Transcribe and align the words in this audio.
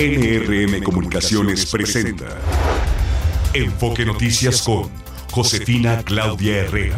NRM 0.00 0.82
Comunicaciones 0.82 1.66
presenta 1.66 2.24
Enfoque 3.52 4.06
Noticias 4.06 4.62
con 4.62 4.90
Josefina 5.30 6.02
Claudia 6.02 6.56
Herrera. 6.56 6.96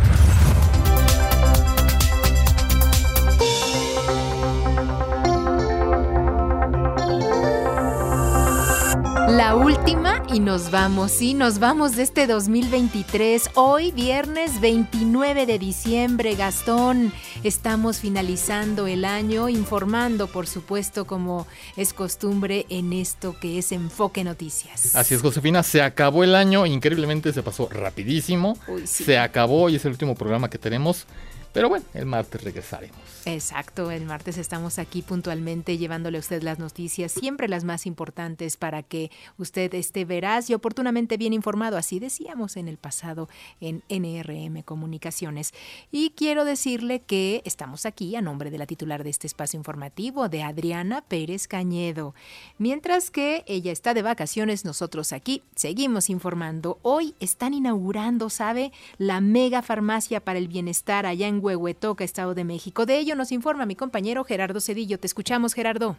La 9.31 9.57
última 9.57 10.12
y 10.35 10.41
nos 10.41 10.71
vamos, 10.71 11.11
sí, 11.11 11.35
nos 11.35 11.59
vamos 11.59 11.95
de 11.95 12.05
este 12.05 12.27
2023. 12.27 13.51
Hoy, 13.55 13.93
viernes 13.93 14.63
29 14.63 15.45
de 15.45 15.59
diciembre, 15.59 16.37
Gastón, 16.37 17.13
estamos 17.45 17.99
finalizando 17.99 18.87
el 18.87 19.05
año, 19.05 19.51
informando, 19.51 20.29
por 20.29 20.47
supuesto, 20.47 21.07
como 21.07 21.47
es 21.77 21.93
costumbre 21.93 22.65
en 22.71 22.95
esto 22.95 23.37
que 23.39 23.59
es 23.59 23.73
Enfoque 23.73 24.25
Noticias. 24.25 24.97
Así 24.97 25.15
es, 25.15 25.21
Josefina, 25.21 25.63
se 25.63 25.83
acabó 25.83 26.25
el 26.25 26.35
año, 26.35 26.65
increíblemente 26.65 27.33
se 27.35 27.43
pasó 27.43 27.69
rapidísimo. 27.69 28.57
Se 28.85 29.19
acabó 29.19 29.69
y 29.69 29.77
es 29.77 29.85
el 29.85 29.93
último 29.93 30.15
programa 30.15 30.49
que 30.49 30.57
tenemos. 30.57 31.07
Pero 31.53 31.69
bueno, 31.69 31.85
el 31.93 32.07
martes 32.07 32.43
regresaremos. 32.43 32.97
Exacto, 33.27 33.91
el 33.91 34.05
martes 34.07 34.39
estamos 34.39 34.79
aquí 34.79 35.03
puntualmente 35.03 35.77
llevándole 35.77 36.17
a 36.17 36.21
usted 36.21 36.43
las 36.43 36.59
noticias, 36.59 37.13
siempre 37.13 37.47
las 37.47 37.63
más 37.63 37.87
importantes 37.87 38.57
para 38.57 38.83
que 38.83 39.11
usted 39.37 39.73
esté 39.75 40.05
veraz 40.05 40.49
y 40.49 40.55
oportunamente 40.55 41.19
bien 41.19 41.35
informado, 41.35 41.77
así 41.77 42.01
decíamos 42.01 42.57
en 42.57 42.69
el 42.69 42.79
pasado 42.79 43.29
en 43.61 43.83
NRM 43.91 44.63
Comunicaciones. 44.63 45.53
Y 45.91 46.11
quiero 46.17 46.47
decirle 46.47 47.01
que 47.01 47.43
estamos 47.45 47.85
aquí 47.85 48.17
a 48.17 48.23
nombre 48.23 48.51
de 48.51 48.59
la 48.59 48.67
titular 48.67 49.05
de 49.05 49.11
este 49.11 49.27
espacio 49.27 49.59
informativo, 49.59 50.31
de 50.31 50.43
Adriana 50.43 51.03
Pérez 51.03 51.47
Cañedo. 51.47 52.15
Mientras 52.57 53.11
que 53.11 53.45
ella 53.47 53.73
está 53.73 53.93
de 53.93 54.03
vacaciones, 54.03 54.65
nosotros 54.65 55.13
aquí 55.13 55.43
seguimos 55.55 56.09
informando. 56.09 56.79
Hoy 56.81 57.15
están 57.21 57.53
inaugurando, 57.53 58.31
¿sabe? 58.31 58.73
La 58.97 59.21
mega 59.21 59.61
farmacia 59.61 60.25
para 60.25 60.39
el 60.39 60.49
bienestar 60.49 61.05
allá 61.05 61.29
en 61.29 61.42
Huehuetoca, 61.43 62.05
Estado 62.05 62.35
de 62.35 62.45
México. 62.45 62.87
De 62.87 62.99
ello 62.99 63.17
nos 63.17 63.33
informa 63.33 63.67
mi 63.67 63.77
compañero 63.77 64.25
Gerardo 64.25 64.61
Cedillo. 64.61 64.99
Te 64.99 65.07
escuchamos, 65.07 65.55
Gerardo. 65.55 65.97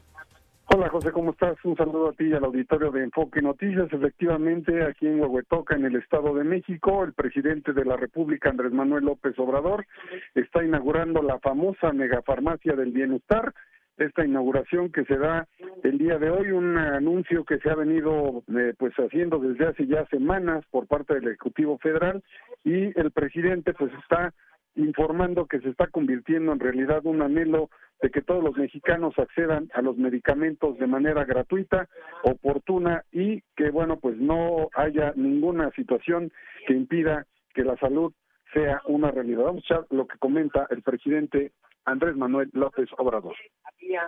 Hola 0.68 0.90
José, 0.90 1.12
¿cómo 1.12 1.32
estás? 1.32 1.58
Un 1.66 1.76
saludo 1.76 2.10
a 2.10 2.14
ti 2.14 2.24
y 2.24 2.34
al 2.34 2.46
auditorio 2.46 2.90
de 2.90 3.04
Enfoque 3.04 3.42
Noticias. 3.42 3.92
Efectivamente, 3.92 4.84
aquí 4.84 5.06
en 5.06 5.20
Huehuetoca, 5.20 5.76
en 5.76 5.86
el 5.86 5.98
Estado 5.98 6.34
de 6.34 6.46
México, 6.46 7.04
el 7.04 7.14
presidente 7.14 7.74
de 7.74 7.84
la 7.84 7.98
República, 7.98 8.50
Andrés 8.50 8.72
Manuel 8.72 9.04
López 9.04 9.38
Obrador, 9.38 9.86
está 10.34 10.64
inaugurando 10.64 11.22
la 11.22 11.38
famosa 11.40 11.92
megafarmacia 11.92 12.74
del 12.76 12.92
bienestar. 12.92 13.54
Esta 13.98 14.26
inauguración 14.26 14.92
que 14.92 15.04
se 15.04 15.18
da 15.18 15.48
el 15.84 16.00
día 16.00 16.18
de 16.18 16.32
hoy, 16.32 16.50
un 16.52 16.78
anuncio 16.78 17.44
que 17.44 17.60
se 17.60 17.70
ha 17.70 17.76
venido 17.76 18.42
eh, 18.48 18.74
pues 18.76 18.94
haciendo 18.96 19.38
desde 19.38 19.68
hace 19.68 19.86
ya 19.86 20.06
semanas 20.08 20.66
por 20.72 20.88
parte 20.88 21.14
del 21.14 21.28
Ejecutivo 21.28 21.78
Federal 21.78 22.24
y 22.64 22.98
el 23.00 23.12
presidente 23.12 23.74
pues 23.74 23.92
está 24.02 24.34
informando 24.76 25.46
que 25.46 25.60
se 25.60 25.70
está 25.70 25.88
convirtiendo 25.88 26.52
en 26.52 26.60
realidad 26.60 27.06
un 27.06 27.22
anhelo 27.22 27.70
de 28.02 28.10
que 28.10 28.22
todos 28.22 28.44
los 28.44 28.58
mexicanos 28.58 29.18
accedan 29.18 29.70
a 29.74 29.82
los 29.82 29.98
medicamentos 29.98 30.78
de 30.78 30.88
manera 30.88 31.24
gratuita, 31.24 31.88
oportuna 32.24 33.04
y 33.12 33.42
que 33.56 33.70
bueno, 33.70 33.98
pues 34.00 34.18
no 34.18 34.70
haya 34.74 35.14
ninguna 35.16 35.72
situación 35.72 36.32
que 36.68 36.74
impida 36.74 37.26
que 37.54 37.64
la 37.64 37.78
salud 37.78 38.14
sea 38.54 38.82
una 38.86 39.12
realidad. 39.12 39.46
Vamos 39.46 39.70
a 39.72 39.80
ver 39.80 39.88
lo 39.92 40.08
que 40.08 40.18
comenta 40.18 40.68
el 40.70 40.82
presidente 40.82 41.54
Andrés 41.86 42.16
Manuel 42.16 42.50
López 42.54 42.90
Obrador. 42.98 43.36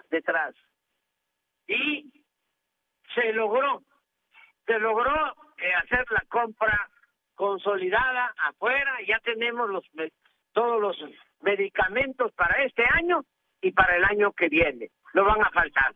detrás. 0.10 0.56
Y 1.68 2.12
se 3.14 3.34
logró, 3.34 3.82
se 4.66 4.80
logró 4.80 5.14
eh, 5.58 5.74
hacer 5.84 6.06
la 6.12 6.24
compra 6.30 6.90
consolidada 7.36 8.34
afuera, 8.38 8.98
ya 9.08 9.20
tenemos 9.20 9.70
los 9.70 9.86
todos 10.56 10.82
los 10.82 10.98
medicamentos 11.42 12.32
para 12.34 12.64
este 12.64 12.84
año 12.94 13.24
y 13.62 13.72
para 13.72 13.98
el 13.98 14.06
año 14.06 14.32
que 14.32 14.48
viene. 14.48 14.90
No 15.14 15.26
van 15.26 15.42
a 15.42 15.50
faltar. 15.52 15.94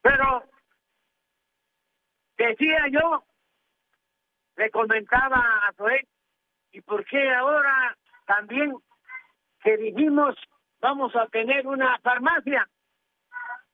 Pero 0.00 0.42
decía 2.36 2.88
yo, 2.90 3.24
le 4.56 4.70
comentaba 4.70 5.38
a 5.68 5.72
Zoé, 5.74 6.08
¿y 6.72 6.80
por 6.80 7.04
qué 7.04 7.32
ahora 7.34 7.96
también 8.26 8.74
que 9.62 9.76
dijimos 9.76 10.34
vamos 10.80 11.14
a 11.14 11.26
tener 11.26 11.66
una 11.66 11.98
farmacia, 11.98 12.66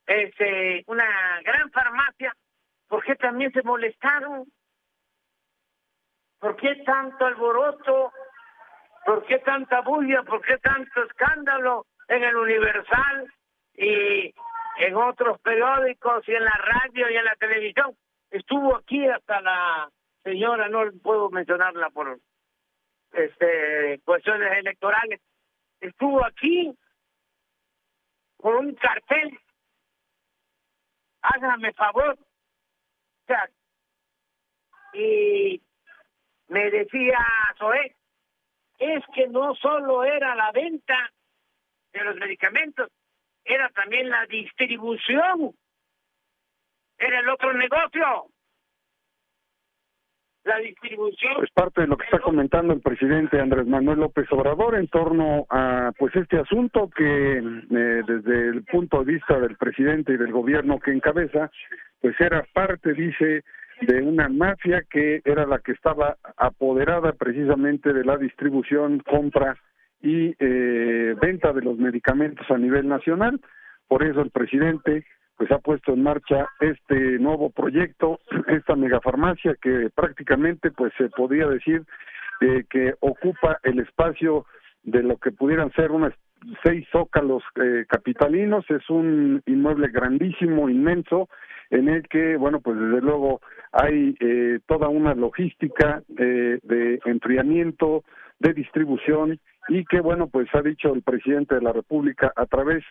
este, 0.06 0.82
una 0.86 1.04
gran 1.42 1.70
farmacia, 1.70 2.34
¿por 2.88 3.04
qué 3.04 3.14
también 3.16 3.52
se 3.52 3.62
molestaron? 3.62 4.44
¿Por 6.44 6.56
qué 6.56 6.74
tanto 6.84 7.24
alboroto? 7.24 8.12
¿Por 9.06 9.24
qué 9.24 9.38
tanta 9.38 9.80
bulla? 9.80 10.22
¿Por 10.24 10.42
qué 10.42 10.58
tanto 10.58 11.02
escándalo 11.04 11.86
en 12.06 12.22
el 12.22 12.36
Universal 12.36 13.32
y 13.72 14.34
en 14.76 14.94
otros 14.94 15.40
periódicos 15.40 16.28
y 16.28 16.34
en 16.34 16.44
la 16.44 16.50
radio 16.50 17.08
y 17.08 17.16
en 17.16 17.24
la 17.24 17.34
televisión? 17.36 17.96
Estuvo 18.30 18.76
aquí 18.76 19.08
hasta 19.08 19.40
la 19.40 19.90
señora, 20.22 20.68
no 20.68 20.82
puedo 21.02 21.30
mencionarla 21.30 21.88
por 21.88 22.18
este 23.12 24.02
cuestiones 24.04 24.52
electorales, 24.58 25.22
estuvo 25.80 26.22
aquí 26.26 26.76
con 28.36 28.56
un 28.56 28.74
cartel. 28.74 29.40
Hágame 31.22 31.72
favor. 31.72 32.18
Y 34.92 35.62
me 36.48 36.70
decía 36.70 37.18
Zoé, 37.58 37.94
es 38.78 39.02
que 39.14 39.28
no 39.28 39.54
solo 39.54 40.04
era 40.04 40.34
la 40.34 40.52
venta 40.52 41.10
de 41.92 42.04
los 42.04 42.16
medicamentos, 42.16 42.90
era 43.44 43.68
también 43.70 44.08
la 44.08 44.26
distribución, 44.26 45.52
era 46.98 47.20
el 47.20 47.28
otro 47.28 47.52
negocio. 47.52 48.26
La 50.44 50.58
distribución. 50.58 51.42
Es 51.42 51.50
parte 51.52 51.80
de 51.80 51.86
lo 51.86 51.96
que 51.96 52.04
está 52.04 52.18
comentando 52.18 52.74
el 52.74 52.82
presidente 52.82 53.40
Andrés 53.40 53.66
Manuel 53.66 54.00
López 54.00 54.30
Obrador 54.30 54.74
en 54.74 54.88
torno 54.88 55.46
a 55.48 55.92
pues 55.96 56.14
este 56.16 56.38
asunto 56.38 56.90
que 56.90 57.38
eh, 57.38 58.02
desde 58.06 58.48
el 58.48 58.62
punto 58.64 59.02
de 59.02 59.14
vista 59.14 59.40
del 59.40 59.56
presidente 59.56 60.12
y 60.12 60.18
del 60.18 60.32
gobierno 60.32 60.78
que 60.80 60.92
encabeza, 60.92 61.50
pues 62.02 62.14
era 62.20 62.46
parte, 62.52 62.92
dice, 62.92 63.42
de 63.80 64.02
una 64.02 64.28
mafia 64.28 64.82
que 64.88 65.20
era 65.24 65.46
la 65.46 65.58
que 65.58 65.72
estaba 65.72 66.16
apoderada 66.36 67.12
precisamente 67.12 67.92
de 67.92 68.04
la 68.04 68.16
distribución, 68.16 69.00
compra 69.00 69.56
y 70.02 70.34
eh, 70.38 71.14
venta 71.20 71.52
de 71.52 71.62
los 71.62 71.78
medicamentos 71.78 72.48
a 72.50 72.58
nivel 72.58 72.88
nacional. 72.88 73.40
Por 73.88 74.02
eso 74.02 74.20
el 74.20 74.30
presidente 74.30 75.04
pues 75.36 75.50
ha 75.50 75.58
puesto 75.58 75.92
en 75.92 76.02
marcha 76.02 76.48
este 76.60 77.18
nuevo 77.18 77.50
proyecto, 77.50 78.20
esta 78.48 78.76
megafarmacia 78.76 79.56
que 79.60 79.90
prácticamente 79.94 80.70
pues 80.70 80.92
se 80.96 81.08
podría 81.08 81.46
decir 81.48 81.82
eh, 82.40 82.64
que 82.68 82.94
ocupa 83.00 83.58
el 83.62 83.80
espacio 83.80 84.46
de 84.82 85.02
lo 85.02 85.16
que 85.16 85.32
pudieran 85.32 85.72
ser 85.72 85.90
unas 85.90 86.12
seis 86.62 86.86
zócalos 86.92 87.42
eh, 87.56 87.84
capitalinos, 87.88 88.64
es 88.68 88.88
un 88.90 89.42
inmueble 89.46 89.88
grandísimo, 89.88 90.68
inmenso, 90.68 91.28
en 91.70 91.88
el 91.88 92.06
que, 92.08 92.36
bueno, 92.36 92.60
pues 92.60 92.78
desde 92.78 93.00
luego 93.00 93.40
hay 93.72 94.14
eh, 94.20 94.60
toda 94.66 94.88
una 94.88 95.14
logística 95.14 96.02
eh, 96.18 96.58
de 96.62 97.00
enfriamiento, 97.04 98.04
de 98.38 98.52
distribución 98.52 99.40
y 99.68 99.84
que, 99.84 100.00
bueno, 100.00 100.28
pues 100.28 100.48
ha 100.54 100.62
dicho 100.62 100.92
el 100.94 101.02
presidente 101.02 101.54
de 101.54 101.62
la 101.62 101.72
República 101.72 102.32
a 102.36 102.46
través 102.46 102.84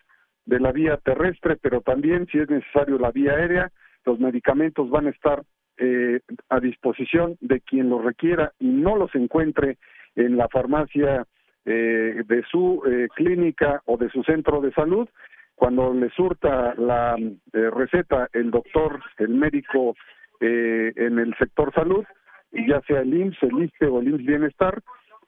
de 0.45 0.59
la 0.59 0.71
vía 0.71 0.97
terrestre, 0.97 1.57
pero 1.61 1.81
también, 1.81 2.27
si 2.27 2.39
es 2.39 2.49
necesario, 2.49 2.97
la 2.97 3.11
vía 3.11 3.33
aérea, 3.33 3.71
los 4.05 4.19
medicamentos 4.19 4.89
van 4.89 5.07
a 5.07 5.11
estar 5.11 5.43
eh, 5.77 6.19
a 6.49 6.59
disposición 6.59 7.37
de 7.41 7.61
quien 7.61 7.89
los 7.89 8.03
requiera 8.03 8.51
y 8.59 8.67
no 8.67 8.95
los 8.95 9.13
encuentre 9.15 9.77
en 10.15 10.37
la 10.37 10.47
farmacia 10.49 11.25
eh, 11.65 12.23
de 12.27 12.43
su 12.51 12.83
eh, 12.85 13.07
clínica 13.15 13.81
o 13.85 13.97
de 13.97 14.09
su 14.09 14.21
centro 14.23 14.61
de 14.61 14.71
salud, 14.73 15.07
cuando 15.55 15.94
le 15.94 16.09
surta 16.09 16.73
la 16.75 17.15
eh, 17.17 17.69
receta 17.71 18.27
el 18.33 18.51
doctor, 18.51 19.01
el 19.17 19.29
médico 19.29 19.95
eh, 20.39 20.91
en 20.95 21.19
el 21.19 21.35
sector 21.38 21.73
salud, 21.73 22.03
ya 22.51 22.81
sea 22.81 23.01
el 23.01 23.13
IMSS, 23.13 23.44
el 23.44 23.63
ISTE 23.63 23.88
o 23.88 24.00
el 24.00 24.09
IMSS 24.09 24.25
Bienestar, 24.25 24.81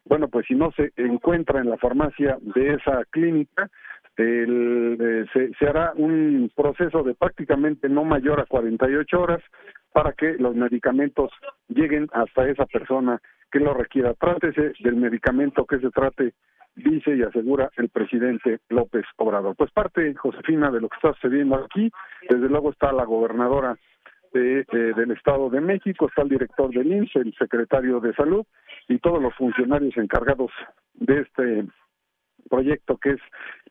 bueno, 0.05 0.27
pues 0.27 0.45
si 0.47 0.53
no 0.53 0.71
se 0.71 0.91
encuentra 0.97 1.59
en 1.59 1.69
la 1.69 1.77
farmacia 1.77 2.37
de 2.41 2.73
esa 2.75 3.03
clínica, 3.09 3.69
el, 4.17 4.97
eh, 4.99 5.25
se, 5.33 5.51
se, 5.55 5.67
hará 5.67 5.93
un 5.95 6.51
proceso 6.55 7.03
de 7.03 7.15
prácticamente 7.15 7.89
no 7.89 8.03
mayor 8.05 8.39
a 8.39 8.45
48 8.45 9.19
horas 9.19 9.41
para 9.91 10.13
que 10.13 10.33
los 10.33 10.55
medicamentos 10.55 11.31
lleguen 11.67 12.07
hasta 12.13 12.47
esa 12.47 12.65
persona 12.65 13.19
que 13.51 13.59
lo 13.59 13.73
requiera. 13.73 14.13
Trátese 14.13 14.73
del 14.79 14.95
medicamento 14.95 15.65
que 15.65 15.79
se 15.79 15.89
trate 15.89 16.33
dice 16.75 17.15
y 17.15 17.23
asegura 17.23 17.69
el 17.77 17.89
presidente 17.89 18.59
López 18.69 19.05
Obrador. 19.17 19.55
Pues 19.55 19.71
parte, 19.71 20.13
Josefina, 20.15 20.71
de 20.71 20.81
lo 20.81 20.89
que 20.89 20.97
está 20.97 21.13
sucediendo 21.13 21.55
aquí, 21.55 21.91
desde 22.29 22.49
luego 22.49 22.71
está 22.71 22.91
la 22.91 23.05
gobernadora 23.05 23.77
de, 24.33 24.65
del 24.95 25.11
Estado 25.11 25.49
de 25.49 25.61
México, 25.61 26.07
está 26.07 26.23
el 26.23 26.29
director 26.29 26.69
del 26.69 26.91
INSS, 26.91 27.15
el 27.15 27.33
secretario 27.37 27.99
de 27.99 28.13
Salud 28.13 28.45
y 28.89 28.99
todos 28.99 29.21
los 29.21 29.33
funcionarios 29.35 29.95
encargados 29.97 30.51
de 30.93 31.21
este 31.21 31.65
proyecto 32.49 32.97
que 32.97 33.11
es 33.11 33.21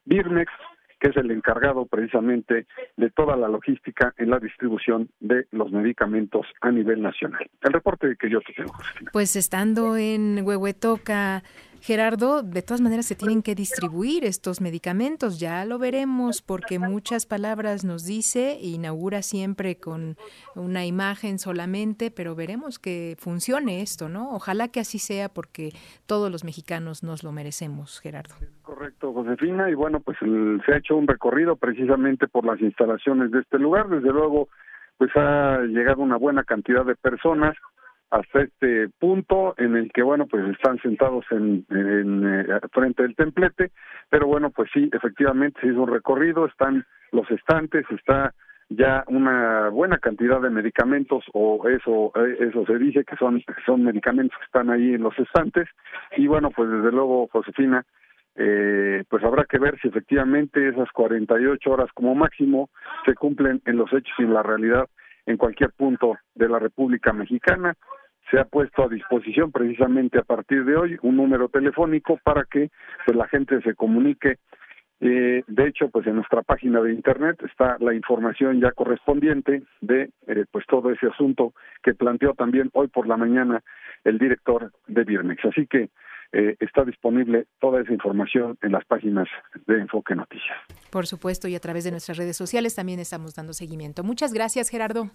Birmex, 0.04 0.50
que 0.98 1.10
es 1.10 1.16
el 1.16 1.30
encargado 1.30 1.86
precisamente 1.86 2.66
de 2.96 3.10
toda 3.10 3.36
la 3.36 3.48
logística 3.48 4.14
en 4.16 4.30
la 4.30 4.38
distribución 4.38 5.10
de 5.20 5.46
los 5.50 5.70
medicamentos 5.70 6.46
a 6.62 6.70
nivel 6.70 7.02
nacional. 7.02 7.46
El 7.60 7.72
reporte 7.72 8.16
que 8.18 8.30
yo 8.30 8.40
te 8.40 8.54
tengo. 8.54 8.72
Pues 9.12 9.36
estando 9.36 9.96
en 9.98 10.40
Huehuetoca, 10.44 11.42
Gerardo, 11.84 12.42
de 12.42 12.62
todas 12.62 12.80
maneras 12.80 13.04
se 13.04 13.14
tienen 13.14 13.42
que 13.42 13.54
distribuir 13.54 14.24
estos 14.24 14.62
medicamentos, 14.62 15.38
ya 15.38 15.66
lo 15.66 15.78
veremos 15.78 16.40
porque 16.40 16.78
muchas 16.78 17.26
palabras 17.26 17.84
nos 17.84 18.06
dice, 18.06 18.56
inaugura 18.58 19.20
siempre 19.20 19.76
con 19.76 20.16
una 20.54 20.86
imagen 20.86 21.38
solamente, 21.38 22.10
pero 22.10 22.34
veremos 22.34 22.78
que 22.78 23.16
funcione 23.18 23.82
esto, 23.82 24.08
¿no? 24.08 24.34
Ojalá 24.34 24.68
que 24.68 24.80
así 24.80 24.98
sea 24.98 25.28
porque 25.28 25.72
todos 26.06 26.32
los 26.32 26.42
mexicanos 26.42 27.02
nos 27.02 27.22
lo 27.22 27.32
merecemos, 27.32 28.00
Gerardo. 28.00 28.34
Correcto, 28.62 29.12
Josefina, 29.12 29.68
y 29.68 29.74
bueno, 29.74 30.00
pues 30.00 30.16
se 30.64 30.72
ha 30.72 30.78
hecho 30.78 30.96
un 30.96 31.06
recorrido 31.06 31.56
precisamente 31.56 32.28
por 32.28 32.46
las 32.46 32.62
instalaciones 32.62 33.30
de 33.30 33.40
este 33.40 33.58
lugar, 33.58 33.90
desde 33.90 34.10
luego 34.10 34.48
pues 34.96 35.10
ha 35.16 35.58
llegado 35.68 36.00
una 36.00 36.16
buena 36.16 36.44
cantidad 36.44 36.86
de 36.86 36.94
personas, 36.94 37.54
hasta 38.14 38.42
este 38.42 38.88
punto 39.00 39.54
en 39.58 39.76
el 39.76 39.90
que 39.92 40.02
bueno 40.02 40.26
pues 40.26 40.44
están 40.50 40.78
sentados 40.78 41.24
en, 41.32 41.66
eh, 41.70 42.60
frente 42.72 43.02
del 43.02 43.16
templete 43.16 43.72
pero 44.08 44.28
bueno 44.28 44.50
pues 44.50 44.70
sí 44.72 44.88
efectivamente 44.92 45.60
se 45.60 45.68
hizo 45.68 45.82
un 45.82 45.92
recorrido 45.92 46.46
están 46.46 46.84
los 47.10 47.28
estantes 47.30 47.84
está 47.90 48.32
ya 48.68 49.04
una 49.08 49.68
buena 49.68 49.98
cantidad 49.98 50.40
de 50.40 50.50
medicamentos 50.50 51.24
o 51.32 51.68
eso 51.68 52.12
eh, 52.14 52.36
eso 52.48 52.64
se 52.66 52.78
dice 52.78 53.04
que 53.04 53.16
son 53.16 53.42
son 53.66 53.82
medicamentos 53.82 54.38
que 54.38 54.46
están 54.46 54.70
ahí 54.70 54.94
en 54.94 55.02
los 55.02 55.18
estantes 55.18 55.68
y 56.16 56.28
bueno 56.28 56.50
pues 56.50 56.70
desde 56.70 56.92
luego 56.92 57.28
Josefina 57.32 57.84
eh, 58.36 59.02
pues 59.08 59.24
habrá 59.24 59.44
que 59.44 59.58
ver 59.58 59.78
si 59.80 59.88
efectivamente 59.88 60.68
esas 60.68 60.90
48 60.92 61.70
horas 61.70 61.90
como 61.94 62.14
máximo 62.14 62.70
se 63.06 63.14
cumplen 63.14 63.60
en 63.64 63.76
los 63.76 63.92
hechos 63.92 64.14
y 64.18 64.22
en 64.22 64.34
la 64.34 64.42
realidad 64.42 64.88
en 65.26 65.36
cualquier 65.36 65.70
punto 65.70 66.16
de 66.34 66.48
la 66.48 66.58
República 66.58 67.12
Mexicana 67.12 67.74
se 68.30 68.38
ha 68.38 68.44
puesto 68.44 68.84
a 68.84 68.88
disposición 68.88 69.52
precisamente 69.52 70.18
a 70.18 70.22
partir 70.22 70.64
de 70.64 70.76
hoy 70.76 70.98
un 71.02 71.16
número 71.16 71.48
telefónico 71.48 72.18
para 72.22 72.44
que 72.44 72.70
pues 73.04 73.16
la 73.16 73.28
gente 73.28 73.60
se 73.62 73.74
comunique 73.74 74.38
eh, 75.00 75.42
de 75.46 75.66
hecho 75.66 75.88
pues 75.90 76.06
en 76.06 76.16
nuestra 76.16 76.42
página 76.42 76.80
de 76.80 76.92
internet 76.92 77.36
está 77.44 77.76
la 77.80 77.94
información 77.94 78.60
ya 78.60 78.72
correspondiente 78.72 79.62
de 79.80 80.10
eh, 80.26 80.44
pues 80.50 80.64
todo 80.66 80.90
ese 80.90 81.06
asunto 81.06 81.52
que 81.82 81.94
planteó 81.94 82.34
también 82.34 82.70
hoy 82.72 82.88
por 82.88 83.06
la 83.06 83.16
mañana 83.16 83.62
el 84.04 84.18
director 84.18 84.72
de 84.86 85.04
Birmex 85.04 85.44
así 85.44 85.66
que 85.66 85.90
eh, 86.32 86.56
está 86.58 86.84
disponible 86.84 87.46
toda 87.60 87.80
esa 87.80 87.92
información 87.92 88.58
en 88.62 88.72
las 88.72 88.84
páginas 88.86 89.28
de 89.68 89.78
Enfoque 89.78 90.16
Noticias. 90.16 90.58
Por 90.90 91.06
supuesto, 91.06 91.46
y 91.46 91.54
a 91.54 91.60
través 91.60 91.84
de 91.84 91.92
nuestras 91.92 92.18
redes 92.18 92.36
sociales 92.36 92.74
también 92.74 92.98
estamos 92.98 93.36
dando 93.36 93.52
seguimiento. 93.52 94.02
Muchas 94.02 94.32
gracias, 94.32 94.68
Gerardo. 94.68 95.10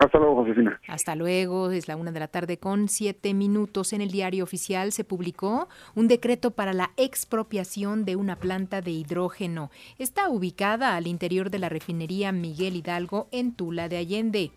Hasta 0.00 0.18
luego, 0.18 0.36
Josefina. 0.36 0.80
Hasta 0.88 1.14
luego, 1.14 1.70
es 1.70 1.86
la 1.86 1.96
una 1.96 2.10
de 2.10 2.20
la 2.20 2.28
tarde 2.28 2.58
con 2.58 2.88
siete 2.88 3.34
minutos. 3.34 3.92
En 3.92 4.00
el 4.00 4.10
diario 4.10 4.42
oficial 4.42 4.92
se 4.92 5.04
publicó 5.04 5.68
un 5.94 6.08
decreto 6.08 6.52
para 6.52 6.72
la 6.72 6.90
expropiación 6.96 8.06
de 8.06 8.16
una 8.16 8.36
planta 8.36 8.80
de 8.80 8.92
hidrógeno. 8.92 9.70
Está 9.98 10.30
ubicada 10.30 10.96
al 10.96 11.06
interior 11.06 11.50
de 11.50 11.58
la 11.58 11.68
refinería 11.68 12.32
Miguel 12.32 12.76
Hidalgo 12.76 13.28
en 13.30 13.52
Tula 13.52 13.90
de 13.90 13.98
Allende. 13.98 14.52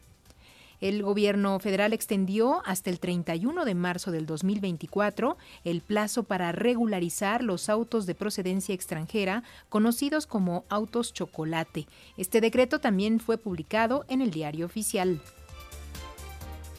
El 0.83 1.01
gobierno 1.01 1.57
federal 1.59 1.93
extendió 1.93 2.61
hasta 2.65 2.89
el 2.89 2.99
31 2.99 3.63
de 3.63 3.73
marzo 3.73 4.11
del 4.11 4.25
2024 4.25 5.37
el 5.63 5.79
plazo 5.79 6.23
para 6.23 6.51
regularizar 6.51 7.41
los 7.41 7.69
autos 7.69 8.05
de 8.05 8.15
procedencia 8.15 8.75
extranjera 8.75 9.43
conocidos 9.69 10.27
como 10.27 10.65
autos 10.67 11.13
chocolate. 11.13 11.87
Este 12.17 12.41
decreto 12.41 12.79
también 12.79 13.21
fue 13.21 13.37
publicado 13.37 14.03
en 14.09 14.21
el 14.21 14.31
diario 14.31 14.65
oficial. 14.65 15.21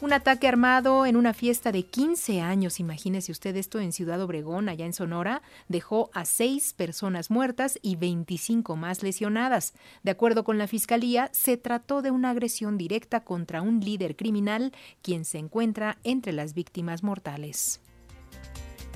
Un 0.01 0.11
ataque 0.11 0.49
armado 0.49 1.05
en 1.05 1.15
una 1.15 1.33
fiesta 1.33 1.71
de 1.71 1.83
15 1.83 2.41
años, 2.41 2.81
imagínese 2.81 3.31
usted 3.31 3.55
esto 3.55 3.79
en 3.79 3.93
Ciudad 3.93 4.21
Obregón, 4.21 4.67
allá 4.67 4.85
en 4.85 4.91
Sonora, 4.91 5.41
dejó 5.69 6.09
a 6.13 6.25
seis 6.25 6.73
personas 6.73 7.31
muertas 7.31 7.79
y 7.81 7.95
25 7.95 8.75
más 8.75 9.03
lesionadas. 9.03 9.73
De 10.03 10.11
acuerdo 10.11 10.43
con 10.43 10.57
la 10.57 10.67
Fiscalía, 10.67 11.29
se 11.31 11.55
trató 11.55 12.01
de 12.01 12.11
una 12.11 12.31
agresión 12.31 12.77
directa 12.77 13.23
contra 13.23 13.61
un 13.61 13.79
líder 13.79 14.17
criminal, 14.17 14.73
quien 15.01 15.23
se 15.23 15.37
encuentra 15.37 15.97
entre 16.03 16.33
las 16.33 16.53
víctimas 16.53 17.01
mortales. 17.01 17.79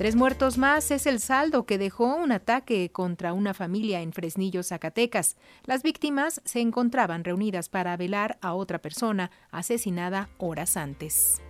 Tres 0.00 0.16
muertos 0.16 0.56
más 0.56 0.90
es 0.92 1.04
el 1.04 1.20
saldo 1.20 1.66
que 1.66 1.76
dejó 1.76 2.16
un 2.16 2.32
ataque 2.32 2.88
contra 2.90 3.34
una 3.34 3.52
familia 3.52 4.00
en 4.00 4.14
Fresnillo, 4.14 4.62
Zacatecas. 4.62 5.36
Las 5.66 5.82
víctimas 5.82 6.40
se 6.46 6.60
encontraban 6.60 7.22
reunidas 7.22 7.68
para 7.68 7.98
velar 7.98 8.38
a 8.40 8.54
otra 8.54 8.78
persona 8.78 9.30
asesinada 9.50 10.30
horas 10.38 10.78
antes. 10.78 11.42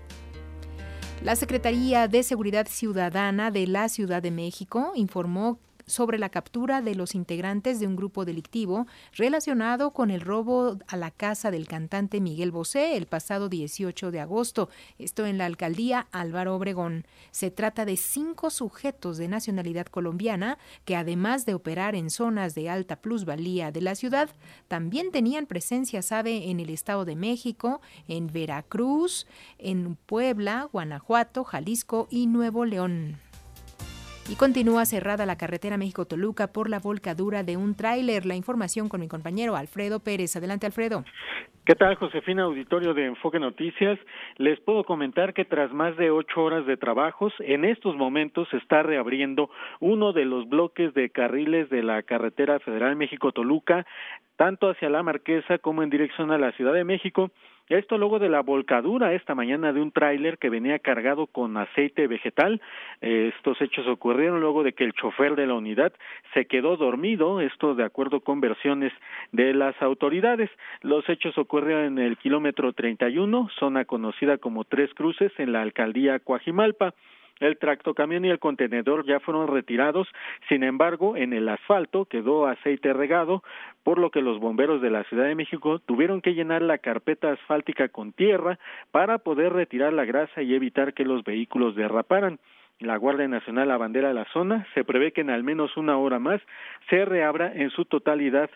La 1.23 1.37
Secretaría 1.37 2.09
de 2.09 2.25
Seguridad 2.25 2.67
Ciudadana 2.67 3.53
de 3.53 3.69
la 3.69 3.89
Ciudad 3.89 4.21
de 4.21 4.33
México 4.33 4.95
informó 4.97 5.61
sobre 5.91 6.19
la 6.19 6.31
captura 6.31 6.81
de 6.81 6.95
los 6.95 7.15
integrantes 7.15 7.81
de 7.81 7.87
un 7.87 7.97
grupo 7.97 8.25
delictivo 8.25 8.87
relacionado 9.13 9.93
con 9.93 10.11
el 10.11 10.21
robo 10.21 10.79
a 10.87 10.97
la 10.97 11.11
casa 11.11 11.51
del 11.51 11.67
cantante 11.67 12.21
Miguel 12.21 12.51
Bosé 12.51 12.97
el 12.97 13.07
pasado 13.07 13.49
18 13.49 14.11
de 14.11 14.21
agosto, 14.21 14.69
esto 14.99 15.27
en 15.27 15.39
la 15.39 15.47
alcaldía 15.47 16.07
Álvaro 16.13 16.55
Obregón. 16.57 17.07
Se 17.31 17.51
trata 17.51 17.85
de 17.85 17.97
cinco 17.97 18.51
sujetos 18.51 19.19
de 19.19 19.29
nacionalidad 19.29 19.87
colombiana 19.87 20.59
que 20.85 20.97
además 20.97 21.47
de 21.47 21.55
operar 21.55 21.95
en 21.95 22.11
zonas 22.11 22.55
de 22.55 22.71
alta 22.71 22.97
plusvalía 22.97 23.73
de 23.73 23.83
la 23.83 23.95
ciudad, 23.95 24.31
también 24.69 25.11
tenían 25.11 25.47
presencia, 25.47 26.03
sabe, 26.03 26.51
en 26.51 26.61
el 26.61 26.71
Estado 26.71 27.05
de 27.05 27.17
México, 27.17 27.81
en 28.09 28.29
Veracruz, 28.29 29.27
en 29.59 29.97
Puebla, 29.97 30.69
Guanajuato, 30.73 31.45
Jalisco 31.45 32.09
y 32.11 32.27
Nuevo 32.27 32.65
León 32.65 33.19
y 34.29 34.37
continúa 34.37 34.85
cerrada 34.85 35.27
la 35.27 35.37
carretera 35.37 35.77
México-Toluca 35.77 36.53
por 36.53 36.69
la 36.69 36.81
volcadura 36.81 37.43
de 37.43 37.57
un 37.57 37.75
tráiler. 37.75 38.27
La 38.27 38.37
información 38.37 38.89
con 38.89 39.01
mi 39.01 39.09
compañero 39.09 39.57
Alfredo 39.57 40.01
Pérez. 40.01 40.37
Adelante, 40.37 40.67
Alfredo. 40.67 41.05
¿Qué 41.65 41.75
tal, 41.75 41.95
Josefina, 41.95 42.45
auditorio 42.45 42.95
de 42.95 43.07
Enfoque 43.07 43.39
Noticias? 43.39 43.99
Les 44.39 44.59
puedo 44.61 44.83
comentar 44.83 45.35
que 45.35 45.45
tras 45.45 45.73
más 45.73 45.97
de 45.97 46.11
ocho 46.11 46.43
horas 46.43 46.67
de 46.67 46.77
trabajos, 46.77 47.33
en 47.39 47.65
estos 47.65 47.95
momentos 47.97 48.49
se 48.51 48.57
está 48.57 48.83
reabriendo 48.83 49.51
uno 49.79 50.13
de 50.13 50.25
los 50.25 50.49
bloques 50.49 50.93
de 50.95 51.11
carriles 51.11 51.71
de 51.71 51.83
la 51.83 52.03
carretera 52.03 52.59
federal 52.61 52.97
México-Toluca, 52.97 53.87
tanto 54.37 54.71
hacia 54.71 54.91
la 54.91 55.03
Marquesa 55.03 55.59
como 55.59 55.83
en 55.83 55.91
dirección 55.91 56.33
a 56.33 56.39
la 56.39 56.51
Ciudad 56.53 56.73
de 56.73 56.85
México 56.85 57.31
esto 57.79 57.99
luego 57.99 58.19
de 58.19 58.29
la 58.29 58.41
volcadura 58.41 59.13
esta 59.13 59.35
mañana 59.35 59.73
de 59.73 59.81
un 59.81 59.93
tráiler 59.93 60.39
que 60.39 60.51
venía 60.51 60.79
cargado 60.79 61.27
con 61.27 61.57
aceite 61.57 62.07
vegetal. 62.07 62.61
estos 63.01 63.61
hechos 63.61 63.87
ocurrieron 63.87 64.41
luego 64.41 64.63
de 64.63 64.73
que 64.73 64.85
el 64.85 64.93
chofer 64.93 65.37
de 65.37 65.47
la 65.47 65.55
unidad 65.55 65.93
se 66.35 66.47
quedó 66.47 66.77
dormido, 66.77 67.41
esto 67.41 67.75
de 67.75 67.85
acuerdo 67.85 68.21
con 68.21 68.41
versiones 68.41 68.93
de 69.33 69.55
las 69.55 69.81
autoridades. 69.81 70.51
Los 70.83 71.09
hechos 71.09 71.37
ocurrieron 71.39 71.99
en 71.99 71.99
el 71.99 72.17
kilómetro 72.17 72.73
31, 72.73 73.49
zona 73.59 73.85
conocida 73.85 74.39
como 74.39 74.65
Tres 74.65 74.93
Cruces, 74.95 75.33
en 75.39 75.53
la 75.53 75.63
alcaldía 75.63 76.19
Coajimalpa. 76.19 76.95
El 77.41 77.59
tractocamión 77.59 78.25
y 78.25 78.29
el 78.29 78.39
contenedor 78.39 79.07
ya 79.07 79.19
fueron 79.19 79.49
retirados, 79.49 80.07
sin 80.49 80.63
embargo, 80.63 81.17
en 81.17 81.33
el 81.33 81.49
asfalto 81.49 82.05
quedó 82.05 82.47
aceite 82.47 82.93
regado, 82.93 83.43
por 83.83 83.99
lo 83.99 84.11
que 84.11 84.21
los 84.21 84.39
bomberos 84.39 84.83
de 84.83 84.91
la 84.91 85.05
Ciudad 85.05 85.25
de 85.25 85.35
México 85.35 85.79
tuvieron 85.79 86.21
que 86.21 86.35
llenar 86.35 86.61
la 86.61 86.79
carpeta 86.79 87.33
asfáltica 87.33 87.89
con 87.89 88.13
tierra 88.13 88.59
para 88.91 89.19
poder 89.19 89.55
retirar 89.55 89.93
la 89.95 90.05
grasa 90.05 90.43
y 90.43 90.55
evitar 90.55 90.93
que 90.93 91.05
los 91.05 91.25
vehículos 91.25 91.75
derraparan 91.75 92.39
la 92.81 92.97
Guardia 92.97 93.29
Nacional 93.29 93.71
abandera 93.71 94.13
la 94.13 94.25
zona. 94.33 94.67
Se 94.75 94.85
prevé 94.85 95.13
que 95.13 95.21
en 95.21 95.31
al 95.31 95.45
menos 95.45 95.77
una 95.77 95.99
hora 95.99 96.19
más 96.19 96.41
se 96.89 97.05
reabra 97.05 97.53
en 97.55 97.71
su 97.71 97.85
totalidad 97.85 98.51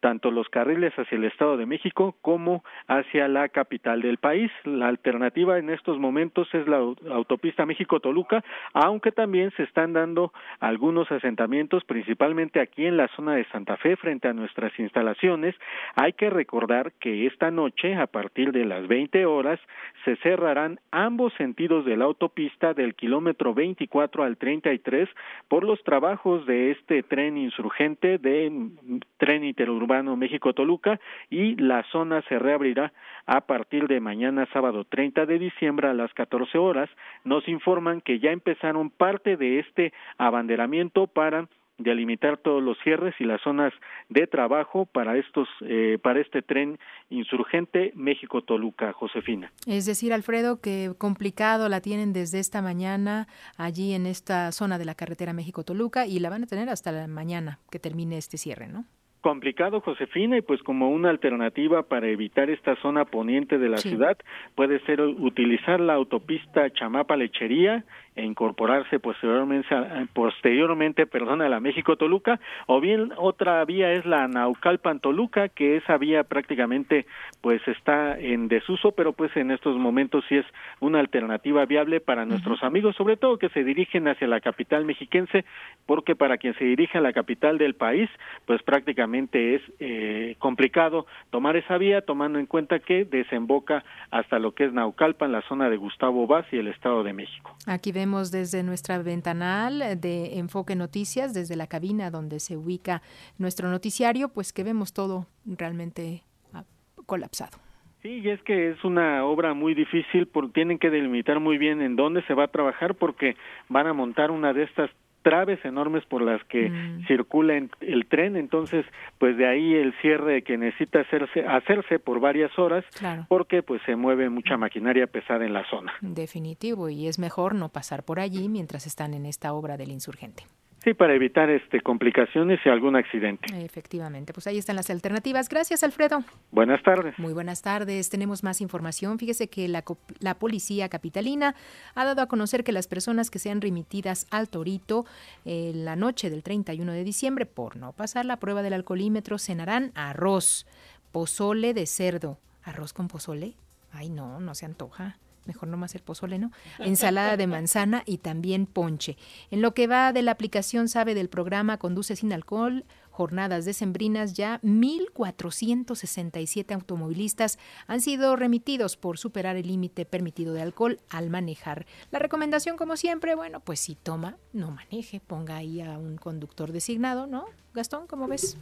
tanto 0.00 0.30
los 0.30 0.48
carriles 0.48 0.94
hacia 0.96 1.16
el 1.16 1.24
Estado 1.24 1.56
de 1.56 1.66
México 1.66 2.16
como 2.22 2.64
hacia 2.86 3.28
la 3.28 3.48
capital 3.48 4.00
del 4.00 4.18
país. 4.18 4.50
La 4.64 4.88
alternativa 4.88 5.58
en 5.58 5.70
estos 5.70 5.98
momentos 5.98 6.48
es 6.54 6.66
la 6.66 6.78
autopista 6.78 7.66
México-Toluca, 7.66 8.42
aunque 8.72 9.12
también 9.12 9.50
se 9.56 9.64
están 9.64 9.92
dando 9.92 10.32
algunos 10.60 11.10
asentamientos, 11.10 11.84
principalmente 11.84 12.60
aquí 12.60 12.86
en 12.86 12.96
la 12.96 13.08
zona 13.08 13.34
de 13.34 13.44
Santa 13.46 13.76
Fe, 13.76 13.96
frente 13.96 14.28
a 14.28 14.32
nuestras 14.32 14.78
instalaciones. 14.78 15.54
Hay 15.94 16.12
que 16.14 16.30
recordar 16.30 16.92
que 16.92 17.26
esta 17.26 17.50
noche, 17.50 17.96
a 17.96 18.06
partir 18.06 18.52
de 18.52 18.64
las 18.64 18.86
20 18.86 19.26
horas, 19.26 19.60
se 20.04 20.16
cerrarán 20.16 20.80
ambos 20.90 21.32
sentidos 21.34 21.84
de 21.84 21.96
la 21.96 22.04
autopista 22.04 22.72
del 22.72 22.94
kilómetro 22.94 23.54
24 23.56 24.22
al 24.22 24.36
33 24.36 25.08
por 25.48 25.64
los 25.64 25.82
trabajos 25.82 26.46
de 26.46 26.70
este 26.70 27.02
tren 27.02 27.36
insurgente 27.36 28.18
de 28.18 28.70
tren 29.16 29.42
interurbano 29.42 30.16
México-Toluca 30.16 31.00
y 31.28 31.56
la 31.56 31.82
zona 31.90 32.22
se 32.28 32.38
reabrirá 32.38 32.92
a 33.26 33.40
partir 33.40 33.88
de 33.88 33.98
mañana 33.98 34.46
sábado 34.52 34.84
30 34.84 35.26
de 35.26 35.40
diciembre 35.40 35.88
a 35.88 35.94
las 35.94 36.14
14 36.14 36.58
horas. 36.58 36.88
Nos 37.24 37.48
informan 37.48 38.00
que 38.00 38.20
ya 38.20 38.30
empezaron 38.30 38.90
parte 38.90 39.36
de 39.36 39.58
este 39.58 39.92
abanderamiento 40.18 41.08
para 41.08 41.48
delimitar 41.78 42.38
todos 42.38 42.62
los 42.62 42.78
cierres 42.82 43.14
y 43.18 43.24
las 43.24 43.40
zonas 43.42 43.72
de 44.08 44.26
trabajo 44.26 44.86
para 44.86 45.16
estos 45.16 45.48
eh, 45.60 45.98
para 46.02 46.20
este 46.20 46.42
tren 46.42 46.78
insurgente 47.10 47.92
México 47.94 48.42
Toluca 48.42 48.92
Josefina. 48.92 49.52
Es 49.66 49.86
decir 49.86 50.12
Alfredo 50.12 50.60
que 50.60 50.92
complicado 50.98 51.68
la 51.68 51.80
tienen 51.80 52.12
desde 52.12 52.38
esta 52.38 52.62
mañana 52.62 53.26
allí 53.56 53.92
en 53.92 54.06
esta 54.06 54.52
zona 54.52 54.78
de 54.78 54.84
la 54.84 54.94
carretera 54.94 55.32
México 55.32 55.64
Toluca 55.64 56.06
y 56.06 56.18
la 56.18 56.30
van 56.30 56.44
a 56.44 56.46
tener 56.46 56.68
hasta 56.68 56.92
la 56.92 57.06
mañana 57.06 57.58
que 57.70 57.78
termine 57.78 58.16
este 58.16 58.38
cierre 58.38 58.68
no 58.68 58.84
complicado, 59.26 59.80
Josefina, 59.80 60.38
y 60.38 60.40
pues 60.40 60.62
como 60.62 60.88
una 60.88 61.10
alternativa 61.10 61.82
para 61.82 62.06
evitar 62.06 62.48
esta 62.48 62.76
zona 62.76 63.06
poniente 63.06 63.58
de 63.58 63.68
la 63.68 63.78
ciudad 63.78 64.16
puede 64.54 64.78
ser 64.86 65.00
utilizar 65.00 65.80
la 65.80 65.94
autopista 65.94 66.70
Chamapa-Lechería 66.70 67.82
e 68.16 68.24
incorporarse 68.24 68.98
posteriormente, 68.98 69.68
posteriormente 70.12 71.06
perdón, 71.06 71.42
a 71.42 71.48
la 71.48 71.60
México-Toluca, 71.60 72.40
o 72.66 72.80
bien 72.80 73.12
otra 73.16 73.64
vía 73.64 73.92
es 73.92 74.04
la 74.06 74.26
Naucalpan-Toluca, 74.26 75.50
que 75.50 75.76
esa 75.76 75.96
vía 75.98 76.24
prácticamente 76.24 77.06
pues 77.40 77.60
está 77.68 78.18
en 78.18 78.48
desuso, 78.48 78.92
pero 78.92 79.12
pues 79.12 79.36
en 79.36 79.50
estos 79.50 79.76
momentos 79.76 80.24
sí 80.28 80.36
es 80.36 80.46
una 80.80 80.98
alternativa 80.98 81.64
viable 81.66 82.00
para 82.00 82.24
nuestros 82.24 82.62
amigos, 82.62 82.96
sobre 82.96 83.16
todo 83.16 83.38
que 83.38 83.50
se 83.50 83.64
dirigen 83.64 84.08
hacia 84.08 84.26
la 84.26 84.40
capital 84.40 84.84
mexiquense, 84.84 85.44
porque 85.84 86.16
para 86.16 86.38
quien 86.38 86.54
se 86.54 86.64
dirige 86.64 86.98
a 86.98 87.00
la 87.02 87.12
capital 87.12 87.58
del 87.58 87.74
país, 87.74 88.08
pues 88.46 88.62
prácticamente 88.62 89.56
es 89.56 89.62
eh, 89.78 90.36
complicado 90.38 91.06
tomar 91.30 91.56
esa 91.56 91.78
vía, 91.78 92.00
tomando 92.02 92.38
en 92.38 92.46
cuenta 92.46 92.78
que 92.78 93.04
desemboca 93.04 93.84
hasta 94.10 94.38
lo 94.38 94.52
que 94.52 94.64
es 94.64 94.72
Naucalpan, 94.72 95.32
la 95.32 95.42
zona 95.42 95.68
de 95.68 95.76
Gustavo 95.76 96.26
Vaz 96.26 96.46
y 96.52 96.58
el 96.58 96.68
Estado 96.68 97.02
de 97.02 97.12
México. 97.12 97.54
Aquí 97.66 97.92
desde 98.06 98.62
nuestra 98.62 98.98
ventanal 99.02 100.00
de 100.00 100.38
Enfoque 100.38 100.76
Noticias, 100.76 101.34
desde 101.34 101.56
la 101.56 101.66
cabina 101.66 102.10
donde 102.10 102.38
se 102.38 102.56
ubica 102.56 103.02
nuestro 103.36 103.68
noticiario, 103.68 104.28
pues 104.28 104.52
que 104.52 104.62
vemos 104.62 104.92
todo 104.92 105.26
realmente 105.44 106.22
ah, 106.52 106.64
colapsado. 107.04 107.58
Sí, 108.02 108.20
y 108.22 108.28
es 108.28 108.40
que 108.42 108.70
es 108.70 108.84
una 108.84 109.24
obra 109.24 109.54
muy 109.54 109.74
difícil, 109.74 110.28
porque 110.28 110.52
tienen 110.52 110.78
que 110.78 110.90
delimitar 110.90 111.40
muy 111.40 111.58
bien 111.58 111.82
en 111.82 111.96
dónde 111.96 112.22
se 112.26 112.34
va 112.34 112.44
a 112.44 112.48
trabajar 112.48 112.94
porque 112.94 113.36
van 113.68 113.88
a 113.88 113.92
montar 113.92 114.30
una 114.30 114.52
de 114.52 114.62
estas 114.62 114.90
traves 115.26 115.58
enormes 115.64 116.04
por 116.04 116.22
las 116.22 116.40
que 116.44 116.70
mm. 116.70 117.06
circula 117.08 117.60
el 117.80 118.06
tren, 118.06 118.36
entonces 118.36 118.86
pues 119.18 119.36
de 119.36 119.44
ahí 119.48 119.74
el 119.74 119.92
cierre 120.00 120.42
que 120.42 120.56
necesita 120.56 121.00
hacerse 121.00 121.44
hacerse 121.44 121.98
por 121.98 122.20
varias 122.20 122.56
horas 122.56 122.84
porque 123.26 123.64
pues 123.64 123.82
se 123.86 123.96
mueve 123.96 124.30
mucha 124.30 124.56
maquinaria 124.56 125.08
pesada 125.08 125.44
en 125.44 125.52
la 125.52 125.68
zona. 125.68 125.92
Definitivo 126.00 126.90
y 126.90 127.08
es 127.08 127.18
mejor 127.18 127.56
no 127.56 127.70
pasar 127.70 128.04
por 128.04 128.20
allí 128.20 128.48
mientras 128.48 128.86
están 128.86 129.14
en 129.14 129.26
esta 129.26 129.52
obra 129.52 129.76
del 129.76 129.90
insurgente. 129.90 130.44
Sí, 130.86 130.94
para 130.94 131.16
evitar 131.16 131.50
este 131.50 131.80
complicaciones 131.80 132.60
y 132.64 132.68
algún 132.68 132.94
accidente. 132.94 133.44
Efectivamente, 133.64 134.32
pues 134.32 134.46
ahí 134.46 134.56
están 134.56 134.76
las 134.76 134.88
alternativas. 134.88 135.48
Gracias, 135.48 135.82
Alfredo. 135.82 136.22
Buenas 136.52 136.80
tardes. 136.84 137.18
Muy 137.18 137.32
buenas 137.32 137.60
tardes. 137.60 138.08
Tenemos 138.08 138.44
más 138.44 138.60
información. 138.60 139.18
Fíjese 139.18 139.48
que 139.48 139.66
la, 139.66 139.82
la 140.20 140.38
policía 140.38 140.88
capitalina 140.88 141.56
ha 141.96 142.04
dado 142.04 142.22
a 142.22 142.28
conocer 142.28 142.62
que 142.62 142.70
las 142.70 142.86
personas 142.86 143.30
que 143.30 143.40
sean 143.40 143.60
remitidas 143.60 144.28
al 144.30 144.48
Torito 144.48 145.06
en 145.44 145.84
la 145.84 145.96
noche 145.96 146.30
del 146.30 146.44
31 146.44 146.92
de 146.92 147.02
diciembre 147.02 147.46
por 147.46 147.76
no 147.76 147.92
pasar 147.92 148.24
la 148.24 148.36
prueba 148.36 148.62
del 148.62 148.74
alcoholímetro 148.74 149.38
cenarán 149.38 149.90
arroz, 149.96 150.68
pozole 151.10 151.74
de 151.74 151.86
cerdo. 151.86 152.38
¿Arroz 152.62 152.92
con 152.92 153.08
pozole? 153.08 153.54
Ay, 153.90 154.08
no, 154.08 154.38
no 154.38 154.54
se 154.54 154.66
antoja 154.66 155.16
mejor 155.46 155.68
no 155.68 155.76
más 155.76 155.94
el 155.94 156.02
pozole, 156.02 156.38
¿no? 156.38 156.50
Ensalada 156.78 157.36
de 157.36 157.46
manzana 157.46 158.02
y 158.06 158.18
también 158.18 158.66
ponche. 158.66 159.16
En 159.50 159.62
lo 159.62 159.74
que 159.74 159.86
va 159.86 160.12
de 160.12 160.22
la 160.22 160.32
aplicación 160.32 160.88
sabe 160.88 161.14
del 161.14 161.28
programa 161.28 161.78
Conduce 161.78 162.16
sin 162.16 162.32
alcohol, 162.32 162.84
jornadas 163.16 163.64
decembrinas 163.64 164.34
ya 164.34 164.60
1.467 164.60 166.74
automovilistas 166.74 167.58
han 167.86 168.02
sido 168.02 168.36
remitidos 168.36 168.98
por 168.98 169.16
superar 169.16 169.56
el 169.56 169.68
límite 169.68 170.04
permitido 170.04 170.52
de 170.52 170.60
alcohol 170.60 171.00
al 171.08 171.30
manejar. 171.30 171.86
La 172.10 172.18
recomendación, 172.18 172.76
como 172.76 172.98
siempre, 172.98 173.34
bueno, 173.34 173.60
pues 173.60 173.80
si 173.80 173.94
toma, 173.94 174.36
no 174.52 174.70
maneje, 174.70 175.20
ponga 175.20 175.56
ahí 175.56 175.80
a 175.80 175.96
un 175.96 176.18
conductor 176.18 176.72
designado, 176.72 177.26
¿no? 177.26 177.46
Gastón, 177.72 178.06
¿cómo 178.06 178.28
ves? 178.28 178.58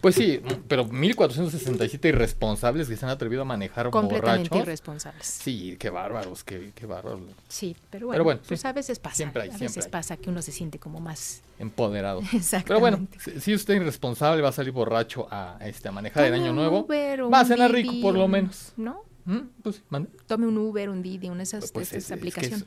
Pues 0.00 0.14
sí, 0.14 0.40
pero 0.68 0.86
1467 0.86 2.08
irresponsables 2.08 2.88
que 2.88 2.96
se 2.96 3.04
han 3.04 3.10
atrevido 3.10 3.42
a 3.42 3.44
manejar 3.44 3.90
Completamente 3.90 4.56
irresponsables. 4.56 5.26
Sí, 5.26 5.76
qué 5.78 5.90
bárbaros, 5.90 6.44
qué, 6.44 6.72
qué 6.74 6.86
bárbaros. 6.86 7.20
Sí, 7.48 7.76
pero 7.90 8.06
bueno, 8.06 8.40
pues 8.46 8.64
a 8.64 8.72
veces 8.72 8.98
pasa. 8.98 9.16
Siempre 9.16 9.42
hay, 9.42 9.50
a 9.50 9.58
veces 9.58 9.86
pasa 9.88 10.16
que 10.16 10.30
uno 10.30 10.40
se 10.40 10.52
siente 10.52 10.78
como 10.78 10.98
más 11.00 11.42
empoderado. 11.58 12.20
Exactamente. 12.32 12.64
Pero 12.66 12.80
bueno, 12.80 13.06
si, 13.40 13.54
usted 13.54 13.74
es 13.74 13.80
irresponsable 13.80 14.42
va 14.42 14.50
a 14.50 14.52
salir 14.52 14.72
borracho 14.72 15.26
a 15.30 15.58
este 15.62 15.88
a 15.88 15.92
manejar 15.92 16.24
el 16.26 16.34
año 16.34 16.52
nuevo, 16.52 16.86
va 16.86 17.40
a 17.40 17.44
cenar 17.44 17.72
rico 17.72 17.92
por 18.02 18.14
lo 18.14 18.28
menos. 18.28 18.72
¿No? 18.76 19.02
¿Mm? 19.24 19.40
Pues, 19.62 19.82
Tome 20.26 20.46
un 20.46 20.56
Uber, 20.56 20.88
un 20.88 21.02
Didi, 21.02 21.28
una 21.28 21.38
de 21.38 21.42
esas, 21.42 21.70
pues, 21.70 22.10
aplicaciones 22.10 22.64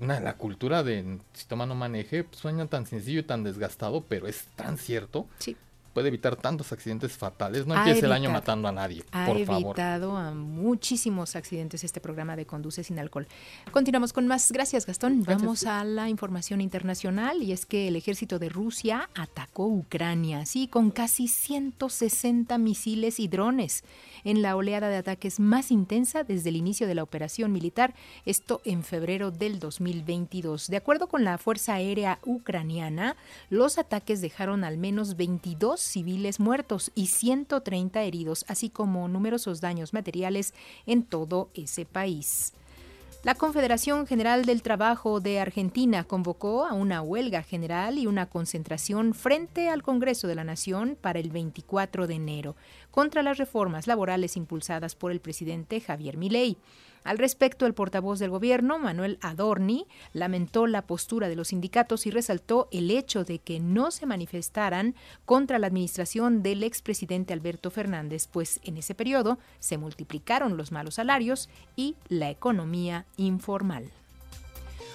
una, 0.00 0.18
la 0.18 0.38
cultura 0.38 0.82
de 0.82 1.18
si 1.34 1.46
toma 1.46 1.66
no 1.66 1.74
maneje 1.74 2.24
pues, 2.24 2.38
suena 2.40 2.66
tan 2.66 2.86
sencillo 2.86 3.20
y 3.20 3.22
tan 3.22 3.44
desgastado, 3.44 4.02
pero 4.08 4.26
es 4.26 4.46
tan 4.56 4.78
cierto. 4.78 5.28
Sí 5.38 5.56
puede 5.92 6.08
evitar 6.08 6.36
tantos 6.36 6.72
accidentes 6.72 7.12
fatales. 7.12 7.66
No 7.66 7.74
empiece 7.74 8.06
el 8.06 8.12
año 8.12 8.30
matando 8.30 8.68
a 8.68 8.72
nadie, 8.72 9.04
ha 9.12 9.26
por 9.26 9.44
favor. 9.44 9.78
Ha 9.78 9.94
evitado 9.94 10.16
a 10.16 10.32
muchísimos 10.32 11.36
accidentes 11.36 11.84
este 11.84 12.00
programa 12.00 12.36
de 12.36 12.46
Conduce 12.46 12.84
sin 12.84 12.98
alcohol. 12.98 13.26
Continuamos 13.70 14.12
con 14.12 14.26
más. 14.26 14.52
Gracias, 14.52 14.86
Gastón. 14.86 15.22
Vamos 15.24 15.64
a 15.64 15.84
la 15.84 16.08
información 16.08 16.60
internacional 16.60 17.42
y 17.42 17.52
es 17.52 17.66
que 17.66 17.88
el 17.88 17.96
ejército 17.96 18.38
de 18.38 18.48
Rusia 18.48 19.08
atacó 19.14 19.66
Ucrania, 19.66 20.46
sí, 20.46 20.68
con 20.68 20.90
casi 20.90 21.28
160 21.28 22.56
misiles 22.58 23.20
y 23.20 23.28
drones 23.28 23.84
en 24.24 24.42
la 24.42 24.56
oleada 24.56 24.88
de 24.88 24.96
ataques 24.96 25.40
más 25.40 25.70
intensa 25.70 26.24
desde 26.24 26.50
el 26.50 26.56
inicio 26.56 26.86
de 26.86 26.94
la 26.94 27.02
operación 27.02 27.52
militar, 27.52 27.94
esto 28.24 28.60
en 28.64 28.82
febrero 28.82 29.30
del 29.30 29.58
2022. 29.58 30.68
De 30.68 30.76
acuerdo 30.76 31.08
con 31.08 31.24
la 31.24 31.38
Fuerza 31.38 31.74
Aérea 31.74 32.18
Ucraniana, 32.24 33.16
los 33.48 33.78
ataques 33.78 34.20
dejaron 34.20 34.64
al 34.64 34.78
menos 34.78 35.16
22 35.16 35.80
civiles 35.80 36.40
muertos 36.40 36.90
y 36.94 37.06
130 37.06 38.02
heridos, 38.02 38.44
así 38.48 38.70
como 38.70 39.08
numerosos 39.08 39.60
daños 39.60 39.92
materiales 39.92 40.54
en 40.86 41.02
todo 41.02 41.50
ese 41.54 41.84
país. 41.84 42.52
La 43.22 43.34
Confederación 43.34 44.06
General 44.06 44.46
del 44.46 44.62
Trabajo 44.62 45.20
de 45.20 45.40
Argentina 45.40 46.04
convocó 46.04 46.64
a 46.64 46.72
una 46.72 47.02
huelga 47.02 47.42
general 47.42 47.98
y 47.98 48.06
una 48.06 48.30
concentración 48.30 49.12
frente 49.12 49.68
al 49.68 49.82
Congreso 49.82 50.26
de 50.26 50.34
la 50.34 50.42
Nación 50.42 50.96
para 50.98 51.18
el 51.18 51.30
24 51.30 52.06
de 52.06 52.14
enero 52.14 52.56
contra 52.90 53.22
las 53.22 53.36
reformas 53.36 53.86
laborales 53.86 54.38
impulsadas 54.38 54.94
por 54.94 55.12
el 55.12 55.20
presidente 55.20 55.82
Javier 55.82 56.16
Milei. 56.16 56.56
Al 57.02 57.18
respecto, 57.18 57.66
el 57.66 57.74
portavoz 57.74 58.18
del 58.18 58.30
gobierno, 58.30 58.78
Manuel 58.78 59.18
Adorni, 59.22 59.86
lamentó 60.12 60.66
la 60.66 60.82
postura 60.82 61.28
de 61.28 61.36
los 61.36 61.48
sindicatos 61.48 62.06
y 62.06 62.10
resaltó 62.10 62.68
el 62.72 62.90
hecho 62.90 63.24
de 63.24 63.38
que 63.38 63.58
no 63.58 63.90
se 63.90 64.06
manifestaran 64.06 64.94
contra 65.24 65.58
la 65.58 65.68
administración 65.68 66.42
del 66.42 66.62
expresidente 66.62 67.32
Alberto 67.32 67.70
Fernández, 67.70 68.26
pues 68.26 68.60
en 68.64 68.76
ese 68.76 68.94
periodo 68.94 69.38
se 69.58 69.78
multiplicaron 69.78 70.56
los 70.56 70.72
malos 70.72 70.96
salarios 70.96 71.48
y 71.74 71.96
la 72.08 72.30
economía 72.30 73.06
informal. 73.16 73.90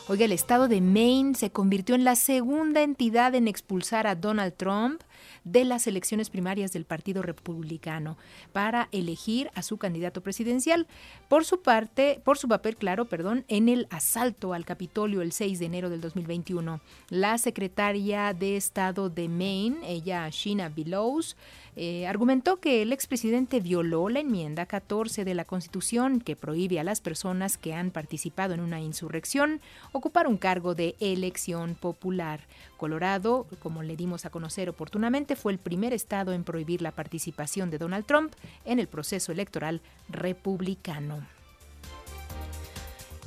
Oiga, 0.08 0.26
el 0.26 0.34
estado 0.34 0.68
de 0.68 0.82
Maine 0.82 1.34
se 1.34 1.50
convirtió 1.50 1.96
en 1.96 2.04
la 2.04 2.16
segunda 2.16 2.84
entidad 2.84 3.34
en 3.34 3.48
expulsar 3.48 4.06
a 4.06 4.14
Donald 4.14 4.54
Trump 4.56 5.02
de 5.46 5.64
las 5.64 5.88
elecciones 5.88 6.30
primarias 6.30 6.74
del 6.74 6.84
Partido 6.84 7.22
Republicano 7.22 8.18
para 8.52 8.90
elegir 8.92 9.50
a 9.56 9.62
su 9.62 9.78
candidato 9.78 10.22
presidencial. 10.22 10.88
Por 11.30 11.46
su 11.46 11.62
parte, 11.62 12.20
por 12.26 12.38
su 12.38 12.50
papel, 12.50 12.76
claro, 12.76 13.06
perdón, 13.06 13.46
en 13.48 13.70
el 13.70 13.88
asalto 13.92 14.54
al 14.54 14.66
Capitolio 14.66 15.22
el 15.22 15.32
6 15.32 15.60
de 15.60 15.66
enero 15.66 15.90
del 15.90 16.02
2021. 16.02 16.82
La 17.10 17.38
secretaria 17.38 18.34
de 18.34 18.58
Estado 18.58 19.10
de 19.10 19.30
Maine, 19.30 19.78
ella 19.84 20.28
Sheena 20.30 20.70
Billows, 20.70 21.38
eh, 21.78 22.08
argumentó 22.08 22.62
que 22.62 22.82
el 22.82 22.94
expresidente 22.94 23.60
violó 23.60 24.08
la 24.08 24.22
enmienda 24.22 24.66
14 24.66 25.26
de 25.26 25.34
la 25.34 25.44
Constitución 25.44 26.22
que 26.22 26.38
prohíbe 26.38 26.80
a 26.80 26.86
las 26.86 27.02
personas 27.02 27.58
que 27.58 27.74
han 27.74 27.92
participado 27.92 28.54
en 28.54 28.62
una 28.62 28.80
insurrección 28.80 29.60
ocupar 29.92 30.28
un 30.28 30.38
cargo 30.38 30.74
de 30.74 30.96
elección 31.02 31.76
popular. 31.76 32.40
Colorado, 32.78 33.46
como 33.60 33.84
le 33.84 33.98
dimos 33.98 34.26
a 34.26 34.30
conocer 34.30 34.70
oportunamente, 34.70 35.36
fue 35.36 35.52
el 35.52 35.60
primer 35.60 35.92
estado 35.92 36.32
en 36.32 36.46
prohibir 36.46 36.82
la 36.82 36.92
participación 36.92 37.70
de 37.70 37.78
Donald 37.78 38.06
Trump 38.06 38.34
en 38.64 38.80
el 38.80 38.88
proceso 38.88 39.34
electoral 39.34 39.82
republicano. 40.08 41.26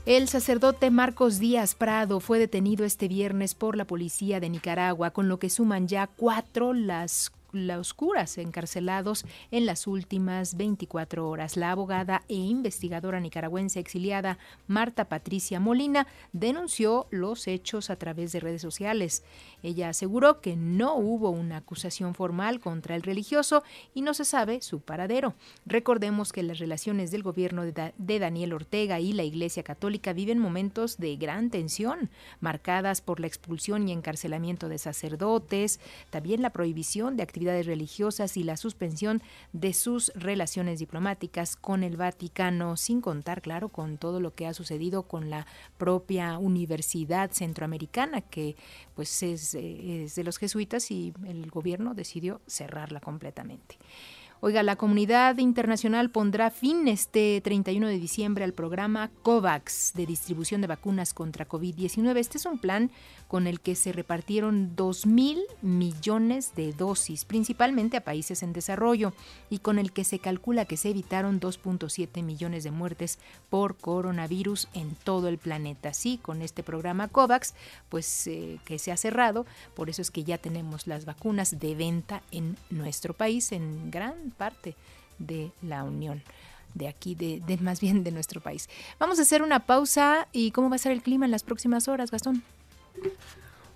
El 0.06 0.26
sacerdote 0.26 0.90
Marcos 0.90 1.38
Díaz 1.38 1.74
Prado 1.74 2.18
fue 2.20 2.38
detenido 2.38 2.86
este 2.86 3.08
viernes 3.08 3.54
por 3.54 3.76
la 3.76 3.84
policía 3.84 4.40
de 4.40 4.48
Nicaragua, 4.48 5.10
con 5.10 5.28
lo 5.28 5.38
que 5.38 5.50
suman 5.50 5.86
ya 5.86 6.06
cuatro 6.06 6.72
las 6.72 7.30
los 7.52 7.94
curas 7.94 8.36
encarcelados 8.38 9.24
en 9.50 9.66
las 9.66 9.86
últimas 9.86 10.56
24 10.56 11.28
horas. 11.28 11.56
La 11.56 11.70
abogada 11.70 12.22
e 12.28 12.34
investigadora 12.34 13.20
nicaragüense 13.20 13.80
exiliada 13.80 14.38
Marta 14.66 15.06
Patricia 15.06 15.60
Molina 15.60 16.06
denunció 16.32 17.06
los 17.10 17.46
hechos 17.46 17.90
a 17.90 17.96
través 17.96 18.32
de 18.32 18.40
redes 18.40 18.62
sociales. 18.62 19.22
Ella 19.62 19.88
aseguró 19.88 20.40
que 20.40 20.56
no 20.56 20.96
hubo 20.96 21.30
una 21.30 21.58
acusación 21.58 22.14
formal 22.14 22.60
contra 22.60 22.94
el 22.94 23.02
religioso 23.02 23.62
y 23.94 24.02
no 24.02 24.14
se 24.14 24.24
sabe 24.24 24.60
su 24.60 24.80
paradero. 24.80 25.34
Recordemos 25.64 26.32
que 26.32 26.42
las 26.42 26.58
relaciones 26.58 27.10
del 27.10 27.22
gobierno 27.22 27.62
de, 27.64 28.18
Daniel 28.18 28.52
Ortega 28.52 29.00
y 29.00 29.12
la 29.12 29.22
Iglesia 29.22 29.62
Católica 29.62 30.12
viven 30.12 30.38
momentos 30.38 30.98
de 30.98 31.16
gran 31.16 31.50
tensión, 31.50 32.10
marcadas 32.40 33.00
por 33.00 33.20
la 33.20 33.26
expulsión 33.26 33.88
y 33.88 33.92
encarcelamiento 33.92 34.68
de 34.68 34.78
sacerdotes, 34.78 35.80
también 36.10 36.42
la 36.42 36.50
prohibición 36.50 37.16
de 37.16 37.22
actividades 37.22 37.37
religiosas 37.38 38.36
y 38.36 38.42
la 38.42 38.56
suspensión 38.56 39.22
de 39.52 39.72
sus 39.72 40.12
relaciones 40.14 40.78
diplomáticas 40.78 41.56
con 41.56 41.82
el 41.82 41.96
Vaticano, 41.96 42.76
sin 42.76 43.00
contar, 43.00 43.42
claro, 43.42 43.68
con 43.68 43.98
todo 43.98 44.20
lo 44.20 44.34
que 44.34 44.46
ha 44.46 44.54
sucedido 44.54 45.04
con 45.04 45.30
la 45.30 45.46
propia 45.76 46.38
Universidad 46.38 47.30
Centroamericana, 47.32 48.20
que 48.20 48.56
pues 48.94 49.22
es, 49.22 49.54
es 49.54 50.14
de 50.14 50.24
los 50.24 50.38
jesuitas 50.38 50.90
y 50.90 51.14
el 51.26 51.50
gobierno 51.50 51.94
decidió 51.94 52.40
cerrarla 52.46 53.00
completamente. 53.00 53.78
Oiga, 54.40 54.62
la 54.62 54.76
comunidad 54.76 55.36
internacional 55.38 56.10
pondrá 56.10 56.52
fin 56.52 56.86
este 56.86 57.40
31 57.42 57.88
de 57.88 57.98
diciembre 57.98 58.44
al 58.44 58.52
programa 58.52 59.10
COVAX 59.22 59.94
de 59.94 60.06
distribución 60.06 60.60
de 60.60 60.68
vacunas 60.68 61.12
contra 61.12 61.48
COVID-19. 61.48 62.16
Este 62.18 62.38
es 62.38 62.46
un 62.46 62.60
plan 62.60 62.92
con 63.26 63.48
el 63.48 63.58
que 63.58 63.74
se 63.74 63.90
repartieron 63.90 64.76
2 64.76 65.06
mil 65.06 65.40
millones 65.60 66.54
de 66.54 66.72
dosis, 66.72 67.24
principalmente 67.24 67.96
a 67.96 68.04
países 68.04 68.44
en 68.44 68.52
desarrollo, 68.52 69.12
y 69.50 69.58
con 69.58 69.76
el 69.76 69.90
que 69.90 70.04
se 70.04 70.20
calcula 70.20 70.66
que 70.66 70.76
se 70.76 70.90
evitaron 70.90 71.40
2.7 71.40 72.22
millones 72.22 72.62
de 72.62 72.70
muertes 72.70 73.18
por 73.50 73.76
coronavirus 73.76 74.68
en 74.72 74.94
todo 74.94 75.26
el 75.26 75.38
planeta. 75.38 75.92
Sí, 75.92 76.16
con 76.22 76.42
este 76.42 76.62
programa 76.62 77.08
COVAX, 77.08 77.54
pues 77.88 78.28
eh, 78.28 78.60
que 78.64 78.78
se 78.78 78.92
ha 78.92 78.96
cerrado, 78.96 79.46
por 79.74 79.90
eso 79.90 80.00
es 80.00 80.12
que 80.12 80.22
ya 80.22 80.38
tenemos 80.38 80.86
las 80.86 81.06
vacunas 81.06 81.58
de 81.58 81.74
venta 81.74 82.22
en 82.30 82.56
nuestro 82.70 83.14
país, 83.14 83.50
en 83.50 83.90
gran 83.90 84.27
parte 84.30 84.74
de 85.18 85.50
la 85.62 85.84
Unión 85.84 86.22
de 86.74 86.88
aquí, 86.88 87.14
de, 87.14 87.58
más 87.60 87.80
bien 87.80 88.04
de 88.04 88.10
nuestro 88.10 88.40
país. 88.40 88.68
Vamos 88.98 89.18
a 89.18 89.22
hacer 89.22 89.42
una 89.42 89.60
pausa 89.60 90.28
y 90.32 90.50
cómo 90.52 90.70
va 90.70 90.76
a 90.76 90.78
ser 90.78 90.92
el 90.92 91.02
clima 91.02 91.24
en 91.24 91.30
las 91.30 91.42
próximas 91.42 91.88
horas, 91.88 92.10
Gastón. 92.10 92.42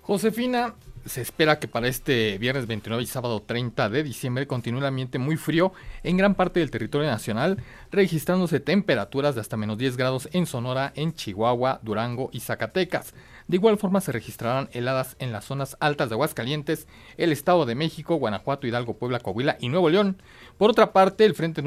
Josefina, 0.01 0.75
se 1.05 1.21
espera 1.21 1.59
que 1.59 1.67
para 1.67 1.87
este 1.87 2.37
viernes 2.37 2.67
29 2.67 3.03
y 3.03 3.05
sábado 3.05 3.41
30 3.41 3.89
de 3.89 4.03
diciembre 4.03 4.47
continúe 4.47 4.79
el 4.79 4.85
ambiente 4.85 5.17
muy 5.17 5.37
frío 5.37 5.73
en 6.03 6.17
gran 6.17 6.35
parte 6.35 6.59
del 6.59 6.71
territorio 6.71 7.09
nacional, 7.09 7.61
registrándose 7.91 8.59
temperaturas 8.59 9.35
de 9.35 9.41
hasta 9.41 9.57
menos 9.57 9.77
10 9.77 9.97
grados 9.97 10.29
en 10.31 10.45
Sonora, 10.45 10.93
en 10.95 11.13
Chihuahua, 11.13 11.79
Durango 11.83 12.29
y 12.31 12.39
Zacatecas. 12.39 13.13
De 13.47 13.57
igual 13.57 13.77
forma 13.77 14.01
se 14.01 14.11
registrarán 14.11 14.69
heladas 14.71 15.15
en 15.19 15.31
las 15.31 15.45
zonas 15.45 15.75
altas 15.79 16.09
de 16.09 16.15
Aguascalientes, 16.15 16.87
el 17.17 17.31
Estado 17.31 17.65
de 17.65 17.75
México, 17.75 18.15
Guanajuato, 18.15 18.67
Hidalgo, 18.67 18.97
Puebla, 18.97 19.19
Coahuila 19.19 19.57
y 19.59 19.69
Nuevo 19.69 19.89
León. 19.89 20.21
Por 20.57 20.69
otra 20.69 20.93
parte, 20.93 21.25
el 21.25 21.35
frente 21.35 21.61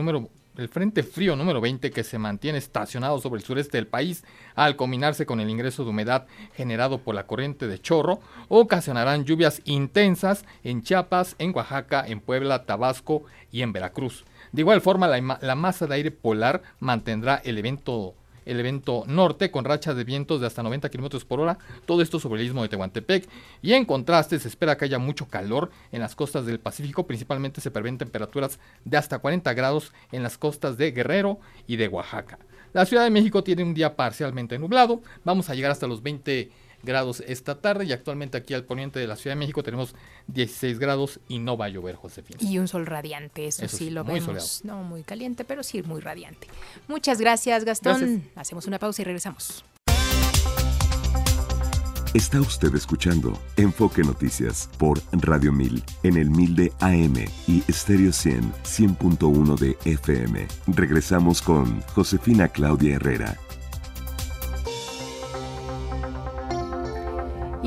Frío 1.02 1.37
número 1.37 1.61
20 1.61 1.90
que 1.90 2.02
se 2.02 2.18
mantiene 2.18 2.59
estacionado 2.59 3.21
sobre 3.21 3.40
el 3.40 3.45
sureste 3.45 3.76
del 3.76 3.87
país 3.87 4.25
al 4.54 4.76
combinarse 4.76 5.26
con 5.26 5.38
el 5.40 5.50
ingreso 5.50 5.85
de 5.85 5.90
humedad 5.90 6.26
generado 6.54 6.99
por 6.99 7.14
la 7.14 7.26
corriente 7.26 7.66
de 7.66 7.78
chorro, 7.78 8.21
ocasionarán 8.49 9.25
lluvias 9.25 9.61
intensas 9.64 10.47
en 10.64 10.83
Chiapas, 10.83 11.37
en 11.38 11.54
Oaxaca, 11.54 12.04
en 12.06 12.21
Puebla, 12.21 12.64
Tabasco 12.64 13.25
y 13.52 13.61
en 13.62 13.73
Veracruz. 13.73 14.25
De 14.52 14.62
igual 14.62 14.80
forma, 14.80 15.08
la 15.08 15.54
masa 15.54 15.86
de 15.86 15.95
aire 15.95 16.10
polar 16.10 16.62
mantendrá 16.80 17.43
el 17.45 17.58
evento 17.58 18.15
el 18.47 18.59
evento 18.59 19.04
norte 19.06 19.50
con 19.50 19.65
rachas 19.65 19.97
de 19.97 20.04
vientos 20.04 20.41
de 20.41 20.47
hasta 20.47 20.63
90 20.63 20.89
kilómetros 20.89 21.25
por 21.25 21.41
hora, 21.41 21.59
todo 21.85 22.00
esto 22.00 22.19
sobre 22.19 22.41
el 22.41 22.47
istmo 22.47 22.63
de 22.63 22.69
Tehuantepec. 22.69 23.28
Y 23.61 23.75
en 23.75 23.85
contraste, 23.85 24.39
se 24.39 24.49
espera 24.49 24.78
que 24.78 24.87
haya 24.87 24.99
mucho 24.99 25.28
calor 25.28 25.71
en 25.93 26.00
las 26.00 26.15
costas 26.15 26.47
del 26.47 26.61
Pacífico, 26.61 27.06
principalmente 27.06 27.61
se 27.61 27.71
prevén 27.71 27.99
temperaturas 27.99 28.59
de 28.85 28.97
hasta 28.97 29.19
40 29.19 29.52
grados 29.52 29.93
en 30.13 30.23
las 30.23 30.39
costas 30.39 30.78
de 30.78 30.93
Guerrero 30.93 31.39
y 31.67 31.76
de 31.76 31.89
Oaxaca. 31.89 32.39
La 32.73 32.87
Ciudad 32.87 33.04
de 33.04 33.11
México 33.11 33.43
tiene 33.43 33.63
un 33.63 33.75
día 33.75 33.97
parcialmente 33.97 34.59
nublado, 34.59 35.02
vamos 35.25 35.50
a 35.50 35.54
llegar 35.54 35.71
hasta 35.71 35.87
los 35.87 36.02
20 36.02 36.50
grados 36.86 37.22
esta 37.26 37.60
tarde 37.60 37.84
y 37.84 37.92
actualmente 37.92 38.38
aquí 38.38 38.54
al 38.54 38.64
poniente 38.64 38.99
de 38.99 39.06
la 39.06 39.16
Ciudad 39.16 39.36
de 39.36 39.40
México 39.40 39.62
tenemos 39.62 39.94
16 40.28 40.78
grados 40.78 41.20
y 41.28 41.38
no 41.38 41.58
va 41.58 41.66
a 41.66 41.68
llover, 41.68 41.96
Josefina. 41.96 42.38
Y 42.40 42.58
un 42.58 42.68
sol 42.68 42.86
radiante, 42.86 43.46
eso, 43.46 43.68
sí, 43.68 43.90
lo 43.90 44.04
vemos. 44.04 44.62
No 44.64 44.82
muy 44.82 45.02
caliente, 45.02 45.44
pero 45.44 45.62
sí 45.62 45.82
muy 45.82 46.00
radiante. 46.00 46.46
Muchas 46.88 47.20
gracias, 47.20 47.64
Gastón. 47.64 48.25
Hacemos 48.34 48.66
una 48.66 48.78
pausa 48.78 49.02
y 49.02 49.04
regresamos. 49.04 49.64
Está 52.16 52.40
usted 52.40 52.75
escuchando 52.75 53.38
Enfoque 53.58 54.02
Noticias 54.02 54.70
por 54.78 55.02
Radio 55.12 55.52
1000 55.52 55.84
en 56.02 56.16
el 56.16 56.30
1000 56.30 56.56
de 56.56 56.72
AM 56.80 57.16
y 57.46 57.60
Stereo 57.70 58.10
100 58.10 58.54
100.1 58.64 59.58
de 59.58 59.76
FM. 59.84 60.49
Regresamos 60.68 61.42
con 61.42 61.82
Josefina 61.82 62.49
Claudia 62.49 62.94
Herrera. 62.94 63.36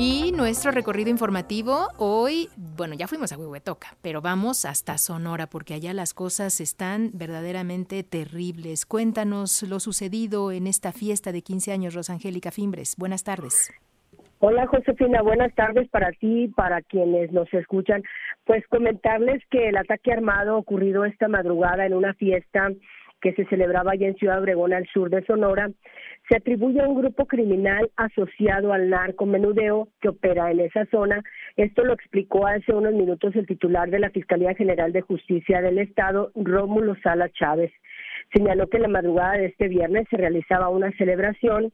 Y 0.02 0.32
nuestro 0.32 0.70
recorrido 0.70 1.10
informativo 1.10 1.88
hoy, 1.98 2.48
bueno, 2.56 2.94
ya 2.94 3.06
fuimos 3.06 3.32
a 3.32 3.36
Huehuetoca, 3.36 3.88
pero 4.00 4.22
vamos 4.22 4.64
hasta 4.64 4.96
Sonora 4.96 5.46
porque 5.46 5.74
allá 5.74 5.92
las 5.92 6.14
cosas 6.14 6.58
están 6.62 7.10
verdaderamente 7.12 8.02
terribles. 8.02 8.86
Cuéntanos 8.86 9.62
lo 9.62 9.78
sucedido 9.78 10.52
en 10.52 10.66
esta 10.66 10.92
fiesta 10.92 11.32
de 11.32 11.42
15 11.42 11.72
años, 11.72 11.94
Rosangélica 11.94 12.50
Fimbres. 12.50 12.96
Buenas 12.96 13.24
tardes. 13.24 13.70
Hola 14.38 14.66
Josefina, 14.68 15.20
buenas 15.20 15.54
tardes 15.54 15.86
para 15.90 16.12
ti 16.12 16.48
para 16.48 16.80
quienes 16.80 17.30
nos 17.32 17.52
escuchan. 17.52 18.02
Pues 18.46 18.66
comentarles 18.68 19.42
que 19.50 19.68
el 19.68 19.76
ataque 19.76 20.14
armado 20.14 20.56
ocurrido 20.56 21.04
esta 21.04 21.28
madrugada 21.28 21.84
en 21.84 21.92
una 21.92 22.14
fiesta 22.14 22.70
que 23.20 23.34
se 23.34 23.44
celebraba 23.46 23.92
allá 23.92 24.08
en 24.08 24.16
Ciudad 24.16 24.40
Obregón, 24.40 24.72
al 24.72 24.86
sur 24.86 25.10
de 25.10 25.22
Sonora, 25.26 25.70
se 26.30 26.36
atribuye 26.36 26.80
a 26.80 26.86
un 26.86 26.94
grupo 26.94 27.26
criminal 27.26 27.90
asociado 27.96 28.72
al 28.72 28.88
narcomenudeo 28.88 29.88
que 30.00 30.10
opera 30.10 30.52
en 30.52 30.60
esa 30.60 30.86
zona. 30.86 31.22
Esto 31.56 31.84
lo 31.84 31.92
explicó 31.92 32.46
hace 32.46 32.72
unos 32.72 32.94
minutos 32.94 33.34
el 33.34 33.46
titular 33.46 33.90
de 33.90 33.98
la 33.98 34.10
Fiscalía 34.10 34.54
General 34.54 34.92
de 34.92 35.00
Justicia 35.00 35.60
del 35.60 35.78
Estado, 35.78 36.30
Rómulo 36.36 36.94
Sala 37.02 37.28
Chávez. 37.30 37.72
Señaló 38.32 38.68
que 38.68 38.78
la 38.78 38.86
madrugada 38.86 39.38
de 39.38 39.46
este 39.46 39.66
viernes 39.66 40.06
se 40.08 40.18
realizaba 40.18 40.68
una 40.68 40.92
celebración 40.92 41.72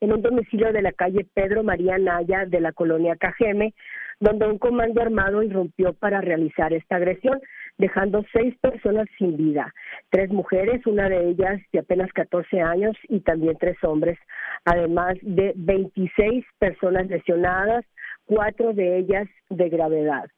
en 0.00 0.12
un 0.12 0.20
domicilio 0.20 0.70
de 0.70 0.82
la 0.82 0.92
calle 0.92 1.26
Pedro 1.32 1.62
María 1.62 1.96
Naya 1.96 2.44
de 2.44 2.60
la 2.60 2.72
colonia 2.72 3.16
Cajeme, 3.16 3.72
donde 4.20 4.46
un 4.46 4.58
comando 4.58 5.00
armado 5.00 5.42
irrumpió 5.42 5.94
para 5.94 6.20
realizar 6.20 6.74
esta 6.74 6.96
agresión 6.96 7.40
dejando 7.78 8.24
seis 8.32 8.54
personas 8.60 9.06
sin 9.16 9.36
vida, 9.36 9.72
tres 10.10 10.30
mujeres, 10.30 10.84
una 10.86 11.08
de 11.08 11.30
ellas 11.30 11.60
de 11.72 11.78
apenas 11.78 12.12
14 12.12 12.60
años 12.60 12.96
y 13.08 13.20
también 13.20 13.56
tres 13.58 13.76
hombres, 13.84 14.18
además 14.64 15.14
de 15.22 15.52
26 15.56 16.44
personas 16.58 17.06
lesionadas, 17.08 17.84
cuatro 18.26 18.72
de 18.74 18.98
ellas 18.98 19.28
de 19.48 19.68
gravedad. 19.68 20.28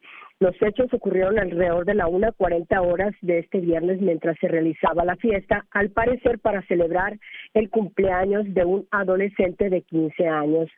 Los 0.40 0.56
hechos 0.62 0.90
ocurrieron 0.94 1.38
alrededor 1.38 1.84
de 1.84 1.92
la 1.92 2.06
1.40 2.06 2.80
horas 2.80 3.14
de 3.20 3.40
este 3.40 3.60
viernes 3.60 4.00
mientras 4.00 4.38
se 4.38 4.48
realizaba 4.48 5.04
la 5.04 5.16
fiesta, 5.16 5.66
al 5.70 5.90
parecer 5.90 6.38
para 6.38 6.62
celebrar 6.62 7.18
el 7.52 7.68
cumpleaños 7.68 8.46
de 8.54 8.64
un 8.64 8.88
adolescente 8.90 9.68
de 9.68 9.82
15 9.82 10.26
años. 10.28 10.70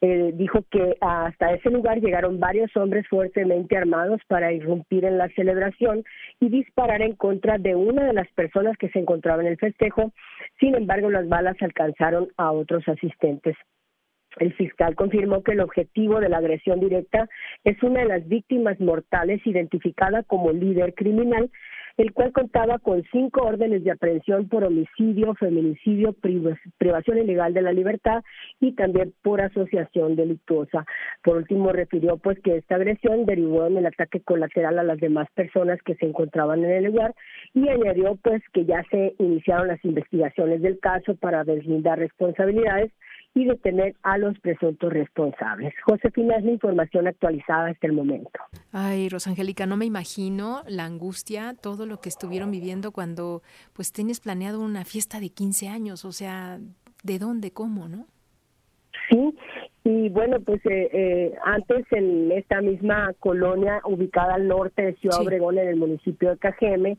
Eh, 0.00 0.32
dijo 0.34 0.64
que 0.68 0.96
hasta 1.00 1.52
ese 1.52 1.70
lugar 1.70 2.00
llegaron 2.00 2.40
varios 2.40 2.76
hombres 2.76 3.06
fuertemente 3.06 3.76
armados 3.76 4.20
para 4.26 4.52
irrumpir 4.52 5.04
en 5.04 5.16
la 5.16 5.28
celebración 5.28 6.02
y 6.40 6.48
disparar 6.48 7.00
en 7.00 7.14
contra 7.14 7.56
de 7.58 7.76
una 7.76 8.06
de 8.06 8.14
las 8.14 8.26
personas 8.32 8.76
que 8.78 8.88
se 8.88 8.98
encontraba 8.98 9.42
en 9.42 9.48
el 9.48 9.58
festejo. 9.58 10.12
Sin 10.58 10.74
embargo, 10.74 11.08
las 11.08 11.28
balas 11.28 11.56
alcanzaron 11.60 12.30
a 12.36 12.50
otros 12.50 12.82
asistentes. 12.88 13.56
El 14.38 14.52
fiscal 14.54 14.94
confirmó 14.94 15.42
que 15.42 15.52
el 15.52 15.60
objetivo 15.60 16.20
de 16.20 16.28
la 16.28 16.38
agresión 16.38 16.80
directa 16.80 17.28
es 17.64 17.80
una 17.82 18.00
de 18.00 18.06
las 18.06 18.28
víctimas 18.28 18.80
mortales 18.80 19.40
identificada 19.46 20.22
como 20.24 20.52
líder 20.52 20.94
criminal 20.94 21.50
el 21.96 22.12
cual 22.12 22.32
contaba 22.32 22.78
con 22.78 23.04
cinco 23.12 23.42
órdenes 23.44 23.84
de 23.84 23.92
aprehensión 23.92 24.48
por 24.48 24.64
homicidio, 24.64 25.34
feminicidio, 25.34 26.14
privación 26.78 27.18
ilegal 27.18 27.54
de 27.54 27.62
la 27.62 27.72
libertad 27.72 28.22
y 28.60 28.72
también 28.72 29.14
por 29.22 29.40
asociación 29.40 30.16
delictuosa. 30.16 30.84
Por 31.22 31.36
último, 31.36 31.72
refirió 31.72 32.16
pues 32.16 32.38
que 32.40 32.56
esta 32.56 32.76
agresión 32.76 33.26
derivó 33.26 33.66
en 33.66 33.76
el 33.76 33.86
ataque 33.86 34.20
colateral 34.20 34.78
a 34.78 34.82
las 34.82 34.98
demás 34.98 35.28
personas 35.34 35.80
que 35.84 35.94
se 35.96 36.06
encontraban 36.06 36.64
en 36.64 36.70
el 36.70 36.84
lugar 36.84 37.14
y 37.52 37.68
añadió 37.68 38.16
pues 38.16 38.42
que 38.52 38.64
ya 38.64 38.82
se 38.90 39.14
iniciaron 39.18 39.68
las 39.68 39.84
investigaciones 39.84 40.62
del 40.62 40.80
caso 40.80 41.14
para 41.16 41.44
deslindar 41.44 41.98
responsabilidades 41.98 42.90
y 43.34 43.44
detener 43.44 43.96
a 44.02 44.16
los 44.16 44.38
presuntos 44.38 44.92
responsables. 44.92 45.74
Josefina, 45.84 46.36
es 46.36 46.44
la 46.44 46.52
información 46.52 47.08
actualizada 47.08 47.70
hasta 47.70 47.86
el 47.86 47.92
momento. 47.92 48.38
Ay, 48.72 49.08
Rosangélica, 49.08 49.66
no 49.66 49.76
me 49.76 49.84
imagino 49.84 50.62
la 50.68 50.84
angustia, 50.84 51.54
todo 51.60 51.84
lo 51.84 52.00
que 52.00 52.08
estuvieron 52.08 52.52
viviendo 52.52 52.92
cuando 52.92 53.42
pues 53.72 53.92
tienes 53.92 54.20
planeado 54.20 54.60
una 54.60 54.84
fiesta 54.84 55.18
de 55.18 55.30
15 55.30 55.68
años, 55.68 56.04
o 56.04 56.12
sea, 56.12 56.60
¿de 57.02 57.18
dónde, 57.18 57.50
cómo, 57.50 57.88
no? 57.88 58.06
Sí, 59.10 59.36
y 59.86 60.08
bueno, 60.08 60.40
pues 60.40 60.64
eh, 60.64 60.88
eh, 60.94 61.34
antes 61.44 61.84
en 61.90 62.32
esta 62.32 62.62
misma 62.62 63.12
colonia 63.20 63.82
ubicada 63.84 64.36
al 64.36 64.48
norte 64.48 64.80
de 64.80 64.94
Ciudad 64.94 65.20
Obregón, 65.20 65.58
en 65.58 65.68
el 65.68 65.76
municipio 65.76 66.30
de 66.30 66.38
Cajeme, 66.38 66.96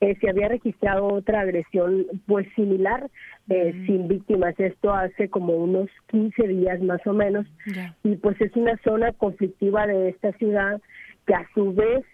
eh, 0.00 0.16
se 0.20 0.30
había 0.30 0.48
registrado 0.48 1.06
otra 1.06 1.42
agresión 1.42 2.06
pues 2.26 2.48
similar, 2.56 3.08
mm. 3.46 3.86
sin 3.86 4.08
víctimas. 4.08 4.58
Esto 4.58 4.92
hace 4.92 5.28
como 5.28 5.52
unos 5.54 5.88
15 6.08 6.48
días 6.48 6.82
más 6.82 7.06
o 7.06 7.12
menos. 7.12 7.46
Y 8.02 8.16
pues 8.16 8.40
es 8.40 8.54
una 8.56 8.76
zona 8.78 9.12
conflictiva 9.12 9.86
de 9.86 10.08
esta 10.08 10.32
ciudad 10.32 10.80
que 11.28 11.34
a 11.34 11.46
su 11.54 11.72
vez, 11.72 12.04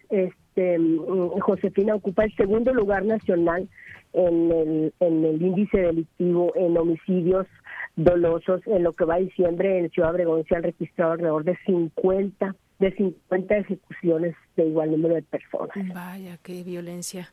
este, 0.60 0.78
mm, 0.78 1.40
Josefina 1.40 1.94
ocupa 1.94 2.24
el 2.24 2.34
segundo 2.36 2.72
lugar 2.72 3.04
nacional 3.04 3.68
en 4.12 4.52
el, 4.52 4.94
en 5.00 5.24
el 5.24 5.42
índice 5.42 5.78
delictivo 5.78 6.52
en 6.54 6.76
homicidios 6.76 7.46
dolosos. 7.96 8.60
En 8.66 8.82
lo 8.82 8.92
que 8.92 9.04
va 9.04 9.14
a 9.14 9.18
diciembre 9.18 9.78
en 9.78 9.90
Ciudad 9.90 10.10
Obregón 10.10 10.44
se 10.48 10.56
han 10.56 10.62
registrado 10.62 11.12
alrededor 11.12 11.44
de 11.44 11.56
50 11.66 12.54
de 12.78 12.92
50 12.96 13.56
ejecuciones 13.58 14.34
de 14.56 14.66
igual 14.66 14.90
número 14.90 15.14
de 15.14 15.22
personas. 15.22 15.76
Vaya, 15.94 16.38
qué 16.42 16.62
violencia 16.64 17.28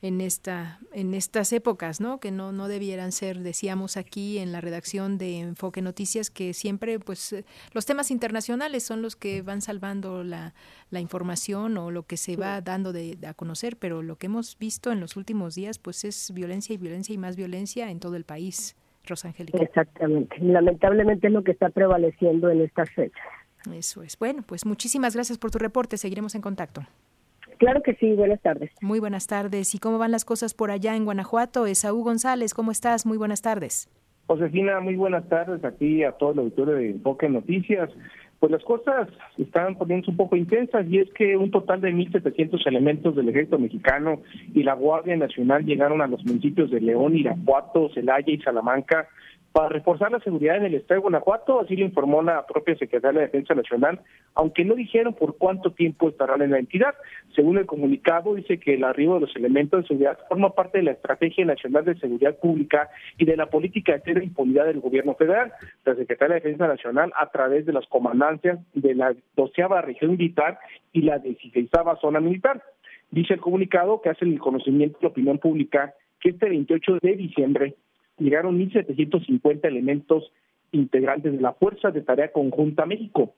en 0.00 0.20
esta 0.20 0.78
en 0.92 1.12
estas 1.14 1.52
épocas, 1.52 2.00
¿no? 2.00 2.20
Que 2.20 2.30
no 2.30 2.52
no 2.52 2.68
debieran 2.68 3.10
ser, 3.12 3.40
decíamos 3.40 3.96
aquí 3.96 4.38
en 4.38 4.52
la 4.52 4.60
redacción 4.60 5.18
de 5.18 5.40
Enfoque 5.40 5.82
Noticias 5.82 6.30
que 6.30 6.54
siempre 6.54 6.98
pues 7.00 7.32
eh, 7.32 7.44
los 7.72 7.84
temas 7.84 8.10
internacionales 8.10 8.84
son 8.84 9.02
los 9.02 9.16
que 9.16 9.42
van 9.42 9.60
salvando 9.60 10.22
la, 10.22 10.54
la 10.90 11.00
información 11.00 11.76
o 11.78 11.90
lo 11.90 12.04
que 12.04 12.16
se 12.16 12.36
va 12.36 12.60
dando 12.60 12.92
de, 12.92 13.18
a 13.26 13.34
conocer, 13.34 13.76
pero 13.76 14.02
lo 14.02 14.16
que 14.16 14.26
hemos 14.26 14.56
visto 14.58 14.92
en 14.92 15.00
los 15.00 15.16
últimos 15.16 15.54
días 15.54 15.78
pues 15.78 16.04
es 16.04 16.32
violencia 16.32 16.74
y 16.74 16.76
violencia 16.76 17.12
y 17.14 17.18
más 17.18 17.36
violencia 17.36 17.90
en 17.90 17.98
todo 17.98 18.16
el 18.16 18.24
país. 18.24 18.76
Rosangélica. 19.04 19.62
Exactamente. 19.62 20.36
Lamentablemente 20.38 21.28
es 21.28 21.32
lo 21.32 21.42
que 21.42 21.52
está 21.52 21.70
prevaleciendo 21.70 22.50
en 22.50 22.60
estas 22.60 22.90
fechas. 22.90 23.26
Eso 23.72 24.02
es. 24.02 24.18
Bueno, 24.18 24.42
pues 24.46 24.66
muchísimas 24.66 25.14
gracias 25.14 25.38
por 25.38 25.50
tu 25.50 25.58
reporte. 25.58 25.96
Seguiremos 25.96 26.34
en 26.34 26.42
contacto. 26.42 26.82
Claro 27.58 27.82
que 27.82 27.94
sí, 27.94 28.12
buenas 28.12 28.40
tardes. 28.40 28.70
Muy 28.80 29.00
buenas 29.00 29.26
tardes. 29.26 29.74
¿Y 29.74 29.78
cómo 29.78 29.98
van 29.98 30.12
las 30.12 30.24
cosas 30.24 30.54
por 30.54 30.70
allá 30.70 30.94
en 30.96 31.04
Guanajuato? 31.04 31.66
Esaú 31.66 32.02
González, 32.02 32.54
¿cómo 32.54 32.70
estás? 32.70 33.04
Muy 33.04 33.18
buenas 33.18 33.42
tardes. 33.42 33.90
Josefina, 34.26 34.78
muy 34.80 34.94
buenas 34.94 35.28
tardes 35.28 35.64
aquí 35.64 36.04
a 36.04 36.12
todo 36.12 36.32
el 36.32 36.38
auditorio 36.40 36.74
de 36.74 36.90
Enfoque 36.90 37.28
Noticias. 37.28 37.90
Pues 38.38 38.52
las 38.52 38.62
cosas 38.62 39.08
están 39.36 39.74
poniéndose 39.76 40.12
un 40.12 40.16
poco 40.16 40.36
intensas 40.36 40.86
y 40.88 40.98
es 40.98 41.12
que 41.14 41.36
un 41.36 41.50
total 41.50 41.80
de 41.80 41.92
1.700 41.92 42.64
elementos 42.66 43.16
del 43.16 43.28
ejército 43.30 43.58
mexicano 43.58 44.22
y 44.54 44.62
la 44.62 44.74
Guardia 44.74 45.16
Nacional 45.16 45.64
llegaron 45.64 46.02
a 46.02 46.06
los 46.06 46.24
municipios 46.24 46.70
de 46.70 46.80
León, 46.80 47.16
Irapuato, 47.16 47.90
Celaya 47.94 48.32
y 48.32 48.38
Salamanca 48.38 49.08
para 49.58 49.70
reforzar 49.70 50.12
la 50.12 50.20
seguridad 50.20 50.54
en 50.58 50.66
el 50.66 50.74
estado 50.76 51.00
de 51.00 51.02
Guanajuato, 51.02 51.58
así 51.58 51.74
lo 51.74 51.84
informó 51.84 52.22
la 52.22 52.46
propia 52.46 52.76
Secretaría 52.76 53.18
de 53.18 53.26
Defensa 53.26 53.56
Nacional, 53.56 54.00
aunque 54.36 54.64
no 54.64 54.76
dijeron 54.76 55.14
por 55.14 55.36
cuánto 55.36 55.72
tiempo 55.72 56.08
estarán 56.08 56.42
en 56.42 56.52
la 56.52 56.60
entidad. 56.60 56.94
Según 57.34 57.58
el 57.58 57.66
comunicado, 57.66 58.36
dice 58.36 58.60
que 58.60 58.74
el 58.74 58.84
arribo 58.84 59.14
de 59.14 59.22
los 59.22 59.34
elementos 59.34 59.82
de 59.82 59.88
seguridad 59.88 60.16
forma 60.28 60.50
parte 60.50 60.78
de 60.78 60.84
la 60.84 60.92
Estrategia 60.92 61.44
Nacional 61.44 61.84
de 61.84 61.98
Seguridad 61.98 62.38
Pública 62.38 62.88
y 63.16 63.24
de 63.24 63.36
la 63.36 63.46
política 63.46 63.94
de 63.94 64.02
cero 64.04 64.22
impunidad 64.22 64.66
del 64.66 64.78
gobierno 64.78 65.16
federal. 65.16 65.52
La 65.84 65.96
Secretaría 65.96 66.36
de 66.36 66.40
Defensa 66.40 66.68
Nacional, 66.68 67.12
a 67.16 67.28
través 67.30 67.66
de 67.66 67.72
las 67.72 67.86
comandancias 67.88 68.60
de 68.74 68.94
la 68.94 69.12
doceava 69.34 69.82
región 69.82 70.12
militar 70.12 70.60
y 70.92 71.02
la 71.02 71.18
dieciséisava 71.18 71.96
zona 71.96 72.20
militar. 72.20 72.62
Dice 73.10 73.34
el 73.34 73.40
comunicado 73.40 74.02
que 74.02 74.10
hace 74.10 74.24
el 74.24 74.38
conocimiento 74.38 74.98
de 74.98 75.02
la 75.06 75.10
opinión 75.10 75.38
pública 75.38 75.94
que 76.20 76.30
este 76.30 76.48
28 76.48 76.98
de 77.02 77.16
diciembre 77.16 77.74
llegaron 78.18 78.58
1.750 78.58 79.64
elementos 79.64 80.32
integrantes 80.72 81.32
de 81.32 81.40
la 81.40 81.52
Fuerza 81.52 81.90
de 81.90 82.02
Tarea 82.02 82.32
Conjunta 82.32 82.86
México. 82.86 83.34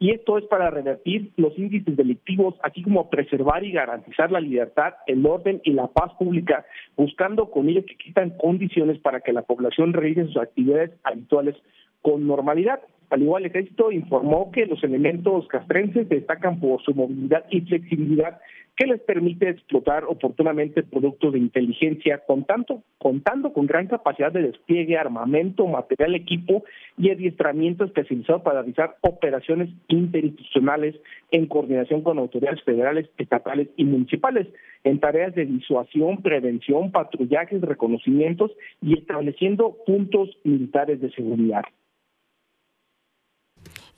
Y 0.00 0.12
esto 0.12 0.38
es 0.38 0.44
para 0.44 0.70
revertir 0.70 1.32
los 1.36 1.58
índices 1.58 1.96
delictivos, 1.96 2.54
así 2.62 2.82
como 2.82 3.10
preservar 3.10 3.64
y 3.64 3.72
garantizar 3.72 4.30
la 4.30 4.40
libertad, 4.40 4.94
el 5.08 5.26
orden 5.26 5.60
y 5.64 5.72
la 5.72 5.88
paz 5.88 6.12
pública, 6.16 6.64
buscando 6.96 7.50
con 7.50 7.68
ello 7.68 7.84
que 7.84 7.96
quitan 7.96 8.30
condiciones 8.38 9.00
para 9.00 9.20
que 9.20 9.32
la 9.32 9.42
población 9.42 9.92
realice 9.92 10.26
sus 10.26 10.36
actividades 10.36 10.92
habituales 11.02 11.56
con 12.00 12.28
normalidad. 12.28 12.80
Al 13.10 13.22
igual, 13.22 13.44
el 13.44 13.50
ejército 13.50 13.90
informó 13.90 14.52
que 14.52 14.66
los 14.66 14.84
elementos 14.84 15.48
castrenses 15.48 16.08
destacan 16.08 16.60
por 16.60 16.80
su 16.82 16.94
movilidad 16.94 17.46
y 17.50 17.62
flexibilidad 17.62 18.38
que 18.78 18.86
les 18.86 19.00
permite 19.00 19.48
explotar 19.48 20.04
oportunamente 20.04 20.84
productos 20.84 21.32
de 21.32 21.40
inteligencia, 21.40 22.22
contando, 22.24 22.84
contando 22.98 23.52
con 23.52 23.66
gran 23.66 23.88
capacidad 23.88 24.30
de 24.30 24.42
despliegue, 24.42 24.96
armamento, 24.96 25.66
material, 25.66 26.14
equipo 26.14 26.62
y 26.96 27.10
adiestramiento 27.10 27.84
especializado 27.84 28.44
para 28.44 28.60
realizar 28.60 28.96
operaciones 29.00 29.68
interinstitucionales 29.88 30.94
en 31.32 31.46
coordinación 31.46 32.02
con 32.02 32.20
autoridades 32.20 32.62
federales, 32.62 33.10
estatales 33.18 33.66
y 33.76 33.84
municipales, 33.84 34.46
en 34.84 35.00
tareas 35.00 35.34
de 35.34 35.46
disuasión, 35.46 36.22
prevención, 36.22 36.92
patrullajes, 36.92 37.60
reconocimientos 37.60 38.52
y 38.80 38.96
estableciendo 38.96 39.76
puntos 39.86 40.30
militares 40.44 41.00
de 41.00 41.10
seguridad. 41.10 41.64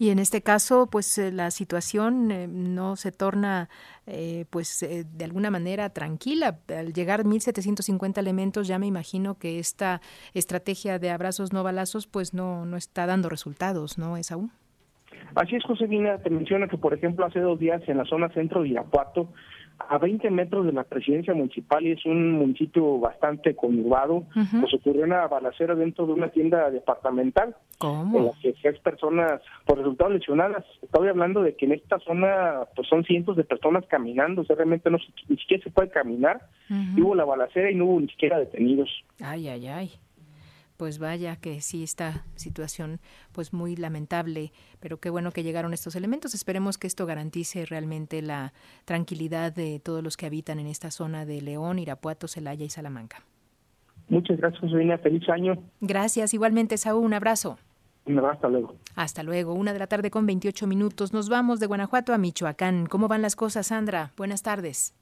Y 0.00 0.08
en 0.08 0.18
este 0.18 0.40
caso, 0.40 0.88
pues 0.90 1.18
eh, 1.18 1.30
la 1.30 1.50
situación 1.50 2.30
eh, 2.30 2.48
no 2.48 2.96
se 2.96 3.12
torna, 3.12 3.68
eh, 4.06 4.46
pues 4.48 4.80
de 4.80 5.24
alguna 5.26 5.50
manera 5.50 5.90
tranquila. 5.90 6.56
Al 6.74 6.94
llegar 6.94 7.24
1.750 7.24 8.16
elementos, 8.16 8.66
ya 8.66 8.78
me 8.78 8.86
imagino 8.86 9.34
que 9.34 9.58
esta 9.58 10.00
estrategia 10.32 10.98
de 10.98 11.10
abrazos 11.10 11.52
no 11.52 11.62
balazos, 11.62 12.06
pues 12.06 12.32
no 12.32 12.64
no 12.64 12.78
está 12.78 13.04
dando 13.04 13.28
resultados, 13.28 13.98
¿no, 13.98 14.16
es 14.16 14.32
aún? 14.32 14.52
Así 15.34 15.56
es, 15.56 15.64
Josefina, 15.64 16.16
te 16.16 16.30
menciona 16.30 16.66
que, 16.66 16.78
por 16.78 16.94
ejemplo, 16.94 17.26
hace 17.26 17.40
dos 17.40 17.58
días 17.58 17.82
en 17.86 17.98
la 17.98 18.06
zona 18.06 18.30
centro 18.30 18.62
de 18.62 18.70
Irapuato 18.70 19.28
a 19.88 19.98
20 19.98 20.30
metros 20.30 20.66
de 20.66 20.72
la 20.72 20.84
presidencia 20.84 21.34
municipal 21.34 21.86
y 21.86 21.92
es 21.92 22.04
un 22.04 22.32
municipio 22.32 22.98
bastante 22.98 23.54
conurbado, 23.54 24.24
pues 24.60 24.74
ocurrió 24.74 25.04
una 25.04 25.26
balacera 25.26 25.74
dentro 25.74 26.06
de 26.06 26.12
una 26.12 26.28
tienda 26.28 26.70
departamental. 26.70 27.56
¿Cómo? 27.78 28.18
En 28.18 28.26
la 28.26 28.32
que 28.42 28.54
seis 28.60 28.78
personas, 28.80 29.40
por 29.64 29.78
resultados 29.78 30.12
lesionadas. 30.12 30.64
Estoy 30.82 31.08
hablando 31.08 31.42
de 31.42 31.56
que 31.56 31.66
en 31.66 31.72
esta 31.72 31.98
zona 32.00 32.66
pues 32.76 32.88
son 32.88 33.04
cientos 33.04 33.36
de 33.36 33.44
personas 33.44 33.84
caminando, 33.86 34.42
o 34.42 34.44
sea, 34.44 34.56
realmente 34.56 34.90
no 34.90 34.98
ni 35.28 35.36
siquiera 35.38 35.64
se 35.64 35.70
puede 35.70 35.88
caminar. 35.88 36.40
hubo 36.98 37.14
la 37.14 37.24
balacera 37.24 37.70
y 37.70 37.74
no 37.74 37.86
hubo 37.86 38.00
ni 38.00 38.08
siquiera 38.08 38.38
detenidos. 38.38 38.90
Ay, 39.20 39.48
ay, 39.48 39.66
ay 39.66 39.90
pues 40.80 40.98
vaya 40.98 41.36
que 41.36 41.60
sí 41.60 41.82
esta 41.82 42.24
situación 42.36 43.00
pues 43.32 43.52
muy 43.52 43.76
lamentable, 43.76 44.50
pero 44.80 44.98
qué 44.98 45.10
bueno 45.10 45.30
que 45.30 45.42
llegaron 45.42 45.74
estos 45.74 45.94
elementos. 45.94 46.32
Esperemos 46.32 46.78
que 46.78 46.86
esto 46.86 47.04
garantice 47.04 47.66
realmente 47.66 48.22
la 48.22 48.54
tranquilidad 48.86 49.52
de 49.52 49.78
todos 49.78 50.02
los 50.02 50.16
que 50.16 50.24
habitan 50.24 50.58
en 50.58 50.66
esta 50.66 50.90
zona 50.90 51.26
de 51.26 51.42
León, 51.42 51.78
Irapuato, 51.78 52.28
Celaya 52.28 52.64
y 52.64 52.70
Salamanca. 52.70 53.18
Muchas 54.08 54.38
gracias, 54.38 54.58
Josefina. 54.58 54.96
Feliz 54.96 55.28
año. 55.28 55.62
Gracias. 55.82 56.32
Igualmente, 56.32 56.78
Saúl, 56.78 57.04
un 57.04 57.12
abrazo. 57.12 57.58
Un 58.06 58.16
abrazo, 58.16 58.36
hasta 58.36 58.48
luego. 58.48 58.76
Hasta 58.96 59.22
luego. 59.22 59.52
Una 59.52 59.74
de 59.74 59.80
la 59.80 59.86
tarde 59.86 60.10
con 60.10 60.24
28 60.24 60.66
minutos. 60.66 61.12
Nos 61.12 61.28
vamos 61.28 61.60
de 61.60 61.66
Guanajuato 61.66 62.14
a 62.14 62.16
Michoacán. 62.16 62.86
¿Cómo 62.86 63.06
van 63.06 63.20
las 63.20 63.36
cosas, 63.36 63.66
Sandra? 63.66 64.12
Buenas 64.16 64.42
tardes. 64.42 64.94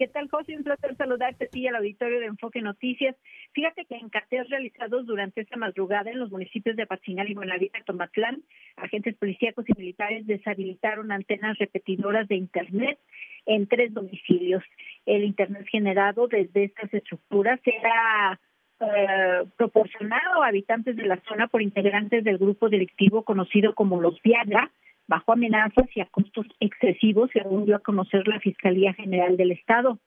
¿Qué 0.00 0.08
tal, 0.08 0.30
José? 0.30 0.56
Un 0.56 0.64
placer 0.64 0.96
saludarte 0.96 1.44
a 1.44 1.48
ti 1.48 1.60
y 1.60 1.66
al 1.66 1.76
auditorio 1.76 2.20
de 2.20 2.26
Enfoque 2.26 2.62
Noticias. 2.62 3.16
Fíjate 3.52 3.84
que 3.84 3.96
en 3.96 4.08
cateos 4.10 4.48
realizados 4.48 5.06
durante 5.06 5.40
esta 5.40 5.56
madrugada 5.56 6.10
en 6.10 6.20
los 6.20 6.30
municipios 6.30 6.76
de 6.76 6.84
Apatzingán 6.84 7.28
y 7.28 7.34
Buenavista, 7.34 7.80
Tomatlán, 7.84 8.42
agentes 8.76 9.16
policíacos 9.16 9.64
y 9.68 9.72
militares 9.76 10.26
deshabilitaron 10.26 11.10
antenas 11.10 11.58
repetidoras 11.58 12.28
de 12.28 12.36
Internet 12.36 12.98
en 13.46 13.66
tres 13.66 13.92
domicilios. 13.92 14.62
El 15.04 15.24
Internet 15.24 15.66
generado 15.68 16.28
desde 16.28 16.64
estas 16.64 16.94
estructuras 16.94 17.58
era 17.64 18.38
eh, 18.80 19.44
proporcionado 19.56 20.42
a 20.42 20.46
habitantes 20.46 20.96
de 20.96 21.06
la 21.06 21.20
zona 21.28 21.48
por 21.48 21.60
integrantes 21.60 22.22
del 22.22 22.38
grupo 22.38 22.68
delictivo 22.68 23.24
conocido 23.24 23.74
como 23.74 24.00
los 24.00 24.22
Viagra, 24.22 24.70
bajo 25.08 25.32
amenazas 25.32 25.86
y 25.96 26.00
a 26.00 26.06
costos 26.06 26.46
excesivos, 26.60 27.30
según 27.32 27.66
dio 27.66 27.74
a 27.74 27.80
conocer 27.80 28.28
la 28.28 28.38
Fiscalía 28.38 28.94
General 28.94 29.36
del 29.36 29.50
Estado. 29.50 29.98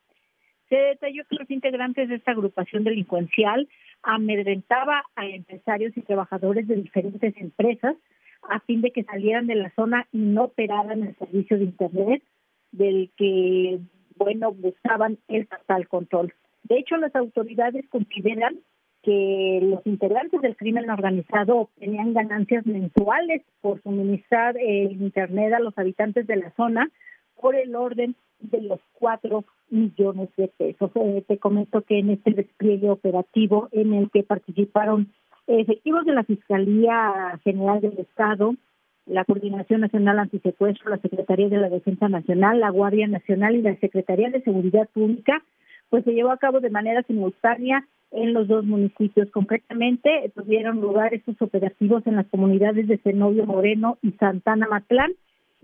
Se 0.68 0.76
detalló 0.76 1.24
que 1.28 1.36
los 1.36 1.50
integrantes 1.50 2.08
de 2.08 2.16
esta 2.16 2.32
agrupación 2.32 2.84
delincuencial 2.84 3.68
amedrentaba 4.02 5.04
a 5.14 5.26
empresarios 5.26 5.96
y 5.96 6.02
trabajadores 6.02 6.66
de 6.66 6.76
diferentes 6.76 7.34
empresas 7.36 7.96
a 8.48 8.60
fin 8.60 8.80
de 8.80 8.90
que 8.90 9.04
salieran 9.04 9.46
de 9.46 9.54
la 9.54 9.72
zona 9.74 10.06
y 10.12 10.18
no 10.18 10.44
operaran 10.44 11.02
el 11.02 11.16
servicio 11.16 11.58
de 11.58 11.64
Internet 11.64 12.22
del 12.72 13.10
que, 13.16 13.78
bueno, 14.16 14.52
buscaban 14.52 15.18
el 15.28 15.46
total 15.46 15.88
control. 15.88 16.34
De 16.64 16.78
hecho, 16.78 16.96
las 16.96 17.14
autoridades 17.14 17.86
consideran 17.88 18.58
que 19.02 19.60
los 19.62 19.86
integrantes 19.86 20.40
del 20.40 20.56
crimen 20.56 20.88
organizado 20.88 21.70
tenían 21.78 22.14
ganancias 22.14 22.64
mensuales 22.64 23.42
por 23.60 23.82
suministrar 23.82 24.56
el 24.58 24.92
Internet 24.92 25.52
a 25.52 25.60
los 25.60 25.76
habitantes 25.76 26.26
de 26.26 26.36
la 26.36 26.50
zona 26.52 26.90
por 27.40 27.54
el 27.54 27.74
orden 27.74 28.14
de 28.40 28.62
los 28.62 28.80
cuatro 28.92 29.44
millones 29.70 30.28
de 30.36 30.48
pesos. 30.48 30.90
Eh, 30.94 31.24
te 31.26 31.38
comento 31.38 31.82
que 31.82 31.98
en 31.98 32.10
este 32.10 32.32
despliegue 32.32 32.90
operativo 32.90 33.68
en 33.72 33.94
el 33.94 34.10
que 34.10 34.22
participaron 34.22 35.12
efectivos 35.46 36.04
de 36.04 36.12
la 36.12 36.24
Fiscalía 36.24 37.38
General 37.44 37.80
del 37.80 37.98
Estado, 37.98 38.54
la 39.06 39.24
Coordinación 39.24 39.82
Nacional 39.82 40.18
Antisecuestro, 40.18 40.90
la 40.90 40.98
Secretaría 40.98 41.48
de 41.48 41.58
la 41.58 41.68
Defensa 41.68 42.08
Nacional, 42.08 42.60
la 42.60 42.70
Guardia 42.70 43.06
Nacional 43.06 43.54
y 43.54 43.62
la 43.62 43.76
Secretaría 43.76 44.30
de 44.30 44.42
Seguridad 44.42 44.88
Pública, 44.92 45.42
pues 45.90 46.04
se 46.04 46.12
llevó 46.12 46.30
a 46.30 46.38
cabo 46.38 46.60
de 46.60 46.70
manera 46.70 47.02
simultánea 47.02 47.86
en 48.10 48.32
los 48.32 48.48
dos 48.48 48.64
municipios. 48.64 49.28
Concretamente, 49.30 50.32
tuvieron 50.34 50.80
lugar 50.80 51.12
estos 51.12 51.40
operativos 51.42 52.06
en 52.06 52.16
las 52.16 52.26
comunidades 52.28 52.88
de 52.88 52.98
Zenobio 52.98 53.44
Moreno 53.44 53.98
y 54.02 54.12
Santana 54.12 54.66
Matlán. 54.68 55.12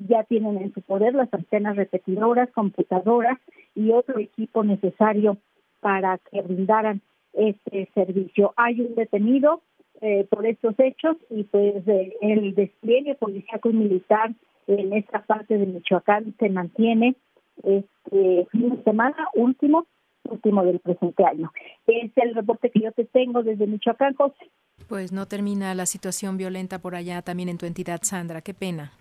Ya 0.08 0.24
tienen 0.24 0.58
en 0.58 0.72
su 0.72 0.80
poder 0.82 1.14
las 1.14 1.32
antenas 1.32 1.76
repetidoras, 1.76 2.50
computadoras 2.52 3.38
y 3.74 3.92
otro 3.92 4.18
equipo 4.18 4.64
necesario 4.64 5.36
para 5.80 6.18
que 6.18 6.42
brindaran 6.42 7.00
este 7.32 7.88
servicio. 7.94 8.52
Hay 8.56 8.80
un 8.80 8.94
detenido 8.94 9.62
eh, 10.00 10.26
por 10.30 10.46
estos 10.46 10.74
hechos 10.78 11.16
y 11.28 11.44
pues 11.44 11.86
eh, 11.86 12.14
el 12.22 12.54
despliegue 12.54 13.14
policiaco 13.14 13.70
y 13.70 13.74
militar 13.74 14.34
en 14.66 14.92
esta 14.92 15.22
parte 15.24 15.58
de 15.58 15.66
Michoacán 15.66 16.34
se 16.38 16.48
mantiene 16.48 17.16
este 17.62 18.46
fin 18.50 18.70
de 18.70 18.82
semana 18.82 19.28
último 19.34 19.86
último 20.24 20.64
del 20.64 20.78
presente 20.80 21.24
año. 21.24 21.52
Es 21.86 22.12
el 22.16 22.34
reporte 22.34 22.70
que 22.70 22.80
yo 22.80 22.92
te 22.92 23.04
tengo 23.04 23.42
desde 23.42 23.66
Michoacán, 23.66 24.14
José. 24.14 24.50
Pues 24.88 25.12
no 25.12 25.26
termina 25.26 25.74
la 25.74 25.86
situación 25.86 26.36
violenta 26.36 26.78
por 26.78 26.94
allá 26.94 27.22
también 27.22 27.48
en 27.48 27.58
tu 27.58 27.66
entidad, 27.66 28.00
Sandra. 28.02 28.40
Qué 28.40 28.54
pena. 28.54 28.92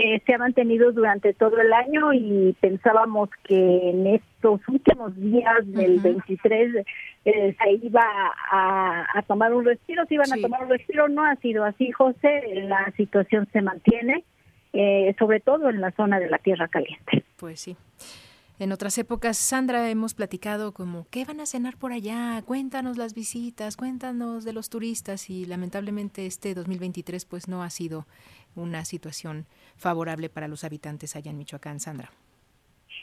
Eh, 0.00 0.22
se 0.24 0.32
ha 0.32 0.38
mantenido 0.38 0.92
durante 0.92 1.34
todo 1.34 1.60
el 1.60 1.72
año 1.72 2.12
y 2.12 2.56
pensábamos 2.60 3.30
que 3.42 3.90
en 3.90 4.06
estos 4.06 4.60
últimos 4.68 5.16
días 5.16 5.56
del 5.64 5.98
23 5.98 6.86
eh, 7.24 7.56
se 7.60 7.72
iba 7.84 8.04
a, 8.52 9.24
tomar 9.26 9.52
un 9.52 9.64
respiro, 9.64 10.06
se 10.06 10.14
iban 10.14 10.32
a 10.32 10.40
tomar 10.40 10.62
un 10.62 10.70
respiro, 10.70 11.08
no 11.08 11.24
ha 11.24 11.34
sido 11.36 11.64
así, 11.64 11.90
José, 11.90 12.62
la 12.68 12.92
situación 12.96 13.48
se 13.52 13.60
mantiene, 13.60 14.22
eh, 14.72 15.16
sobre 15.18 15.40
todo 15.40 15.68
en 15.68 15.80
la 15.80 15.90
zona 15.90 16.20
de 16.20 16.30
la 16.30 16.38
Tierra 16.38 16.68
Caliente. 16.68 17.24
Pues 17.36 17.58
sí. 17.58 17.76
En 18.60 18.72
otras 18.72 18.98
épocas, 18.98 19.36
Sandra, 19.36 19.88
hemos 19.88 20.14
platicado 20.14 20.72
como, 20.72 21.06
¿qué 21.10 21.24
van 21.24 21.38
a 21.38 21.46
cenar 21.46 21.76
por 21.76 21.92
allá? 21.92 22.42
Cuéntanos 22.44 22.98
las 22.98 23.14
visitas, 23.14 23.76
cuéntanos 23.76 24.44
de 24.44 24.52
los 24.52 24.68
turistas 24.68 25.30
y 25.30 25.44
lamentablemente 25.44 26.26
este 26.26 26.54
2023 26.54 27.24
pues 27.24 27.46
no 27.46 27.62
ha 27.62 27.70
sido 27.70 28.06
una 28.58 28.84
situación 28.84 29.46
favorable 29.76 30.28
para 30.28 30.48
los 30.48 30.64
habitantes 30.64 31.16
allá 31.16 31.30
en 31.30 31.38
Michoacán, 31.38 31.80
Sandra. 31.80 32.10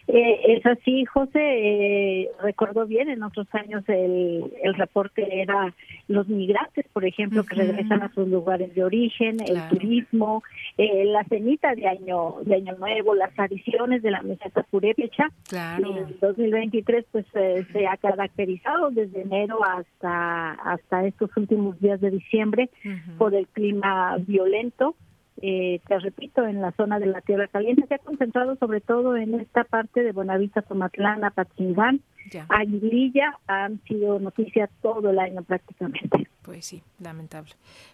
Eh, 0.08 0.58
es 0.58 0.65
así, 0.65 1.04
José. 1.06 1.39
Eh, 1.41 2.32
recuerdo 2.41 2.86
bien, 2.86 3.10
en 3.10 3.24
otros 3.24 3.48
años 3.54 3.84
el, 3.88 4.54
el 4.63 4.76
reporte 4.76 5.41
era 5.41 5.74
los 6.08 6.28
migrantes, 6.28 6.86
por 6.94 7.06
ejemplo, 7.06 7.44
que 7.44 7.56
regresan 7.56 8.04
a 8.04 8.13
sus 8.13 8.28
lugares 8.28 8.74
de 8.76 8.84
origen, 8.84 9.38
el 9.41 9.68
turismo, 9.70 10.44
eh, 10.78 11.06
la 11.06 11.24
cenita 11.24 11.74
de 11.74 11.88
año 11.88 12.36
de 12.44 12.56
año 12.56 12.78
nuevo, 12.78 13.15
las 13.15 13.34
tradiciones 13.34 14.04
de 14.04 14.12
la 14.12 14.22
meseta 14.22 14.62
purépecha. 14.63 15.30
Claro. 15.50 15.98
En 15.98 16.20
2023 16.20 17.06
pues 17.12 17.26
eh, 17.34 17.65
se 17.74 17.88
ha 17.88 17.98
caracterizado 17.98 18.91
desde 18.91 19.22
enero 19.22 19.60
hasta 19.63 20.52
hasta 20.52 21.06
estos 21.08 21.36
últimos 21.36 21.80
días 21.80 22.00
de 22.02 22.12
diciembre 22.12 22.70
por 23.18 23.34
el 23.34 23.48
clima 23.48 24.18
violento 24.20 24.96
eh, 25.41 25.82
te 25.88 26.00
repito, 26.00 26.45
en 26.45 26.62
la 26.62 26.71
zona 26.71 27.00
de 27.00 27.08
la 27.08 27.21
Tierra 27.21 27.48
Caliente, 27.48 27.86
se 27.88 27.95
ha 27.95 28.00
concentrado 28.00 28.56
sobre 28.56 28.82
todo 28.82 29.17
en 29.17 29.39
esta 29.39 29.63
parte 29.63 30.04
de 30.04 30.12
Buenavista, 30.12 30.62
Tomatlán, 30.62 31.24
Apatzingán, 31.24 32.02
Aguililla, 32.50 33.38
han 33.48 33.82
sido 33.84 34.19
noticias 34.19 34.69
todo 34.82 35.10
el 35.10 35.19
año 35.19 35.43
prácticamente. 35.43 36.28
Pues 36.41 36.65
sí, 36.65 36.84
lamentable. 37.00 37.52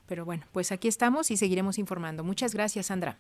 Pero 0.08 0.26
bueno, 0.26 0.44
pues 0.52 0.72
aquí 0.72 0.88
estamos 0.88 1.32
y 1.32 1.38
seguiremos 1.38 1.80
informando. 1.80 2.24
Muchas 2.24 2.54
gracias, 2.54 2.88
Sandra. 2.88 3.18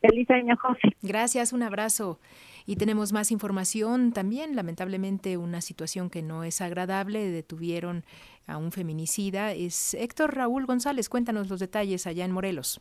Feliz 0.00 0.28
año, 0.30 0.56
José. 0.56 0.94
Gracias, 1.02 1.52
un 1.52 1.62
abrazo. 1.62 2.18
Y 2.66 2.76
tenemos 2.76 3.12
más 3.12 3.30
información 3.30 4.12
también, 4.12 4.56
lamentablemente 4.56 5.36
una 5.36 5.60
situación 5.60 6.10
que 6.10 6.22
no 6.22 6.44
es 6.44 6.60
agradable, 6.60 7.30
detuvieron 7.30 8.04
a 8.46 8.58
un 8.58 8.72
feminicida. 8.72 9.52
Es 9.52 9.94
Héctor 9.94 10.34
Raúl 10.34 10.66
González, 10.66 11.08
cuéntanos 11.08 11.48
los 11.48 11.60
detalles 11.60 12.06
allá 12.06 12.24
en 12.24 12.32
Morelos. 12.32 12.80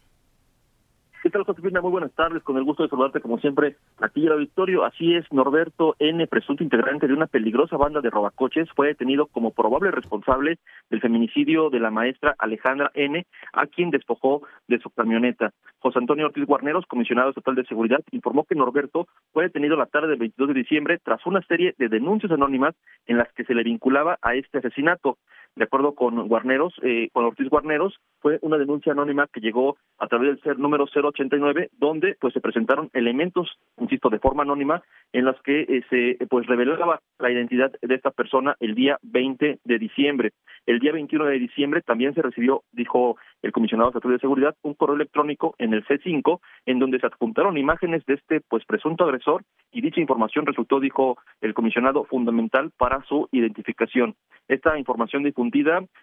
¿Qué 1.26 1.32
tal, 1.32 1.44
Josefina? 1.44 1.82
Muy 1.82 1.90
buenas 1.90 2.14
tardes. 2.14 2.44
Con 2.44 2.56
el 2.58 2.64
gusto 2.64 2.84
de 2.84 2.90
saludarte, 2.90 3.20
como 3.20 3.40
siempre, 3.40 3.78
aquí 4.00 4.20
en 4.20 4.28
el 4.28 4.34
auditorio. 4.34 4.86
Así 4.86 5.16
es, 5.16 5.26
Norberto 5.34 5.96
N., 5.98 6.28
presunto 6.28 6.62
integrante 6.62 7.08
de 7.08 7.16
una 7.16 7.26
peligrosa 7.26 7.78
banda 7.78 8.00
de 8.00 8.12
robacoches, 8.12 8.70
fue 8.76 8.90
detenido 8.90 9.26
como 9.26 9.50
probable 9.50 9.90
responsable 9.90 10.60
del 10.92 11.02
feminicidio 11.02 11.72
de 11.72 11.80
la 11.80 11.90
maestra 11.90 12.36
Alejandra 12.38 12.92
N., 12.94 13.26
a 13.54 13.66
quien 13.66 13.90
despojó 13.90 14.44
de 14.68 14.78
su 14.78 14.92
camioneta. 14.92 15.52
José 15.80 15.98
Antonio 15.98 16.28
Ortiz 16.28 16.46
Guarneros, 16.46 16.86
comisionado 16.86 17.30
estatal 17.30 17.56
de 17.56 17.66
seguridad, 17.66 18.02
informó 18.12 18.44
que 18.44 18.54
Norberto 18.54 19.08
fue 19.34 19.46
detenido 19.46 19.78
la 19.78 19.88
tarde 19.88 20.10
del 20.10 20.20
22 20.20 20.50
de 20.50 20.54
diciembre 20.54 21.00
tras 21.04 21.26
una 21.26 21.42
serie 21.48 21.74
de 21.80 21.90
denuncias 21.90 22.32
anónimas 22.32 22.76
en 23.08 23.18
las 23.18 23.34
que 23.34 23.46
se 23.46 23.56
le 23.56 23.64
vinculaba 23.64 24.20
a 24.22 24.36
este 24.36 24.60
asesinato 24.60 25.18
de 25.56 25.64
acuerdo 25.64 25.96
con 25.96 26.28
Guarneros, 26.28 26.74
eh, 26.84 27.10
con 27.14 27.26
Ortiz 27.26 27.50
Guarneros, 27.50 27.96
fue 28.20 28.40
una 28.42 28.58
denuncia 28.58 28.92
anónima 28.92 29.28
que 29.32 29.40
llegó 29.40 29.78
a 29.98 30.08
través 30.08 30.30
del 30.30 30.42
ser 30.42 30.60
número 30.60 30.86
089, 30.86 31.70
donde 31.78 32.16
pues 32.20 32.34
se 32.34 32.42
presentaron 32.42 32.90
elementos, 32.94 33.58
insisto, 33.80 34.10
de 34.10 34.20
forma 34.20 34.44
anónima, 34.44 34.84
en 35.14 35.26
las 35.26 35.40
que 35.42 35.62
eh, 35.62 35.84
se 35.90 36.26
pues 36.28 36.46
revelaba 36.48 37.00
la 37.20 37.32
identidad 37.32 37.72
de 37.82 37.96
esta 37.96 38.12
persona 38.12 38.56
el 38.60 38.76
día 38.76 38.98
20 39.04 39.60
de 39.64 39.80
diciembre. 39.80 40.32
El 40.66 40.80
día 40.80 40.92
21 40.92 41.26
de 41.26 41.40
diciembre 41.40 41.82
también 41.82 42.14
se 42.16 42.22
recibió, 42.22 42.64
dijo 42.72 43.18
el 43.44 43.52
comisionado 43.52 43.92
de 43.92 44.20
seguridad, 44.20 44.56
un 44.64 44.74
correo 44.74 44.96
electrónico 44.96 45.56
en 45.60 45.74
el 45.74 45.86
C5 45.86 46.40
en 46.66 46.80
donde 46.80 47.00
se 47.00 47.06
adjuntaron 47.06 47.58
imágenes 47.58 48.04
de 48.06 48.16
este 48.16 48.42
pues 48.42 48.66
presunto 48.66 49.04
agresor 49.04 49.44
y 49.72 49.82
dicha 49.82 50.02
información 50.02 50.46
resultó, 50.46 50.80
dijo 50.80 51.18
el 51.42 51.54
comisionado, 51.54 52.06
fundamental 52.06 52.72
para 52.78 53.04
su 53.04 53.30
identificación. 53.32 54.16
Esta 54.48 54.78
información 54.78 55.24
difundida, 55.24 55.45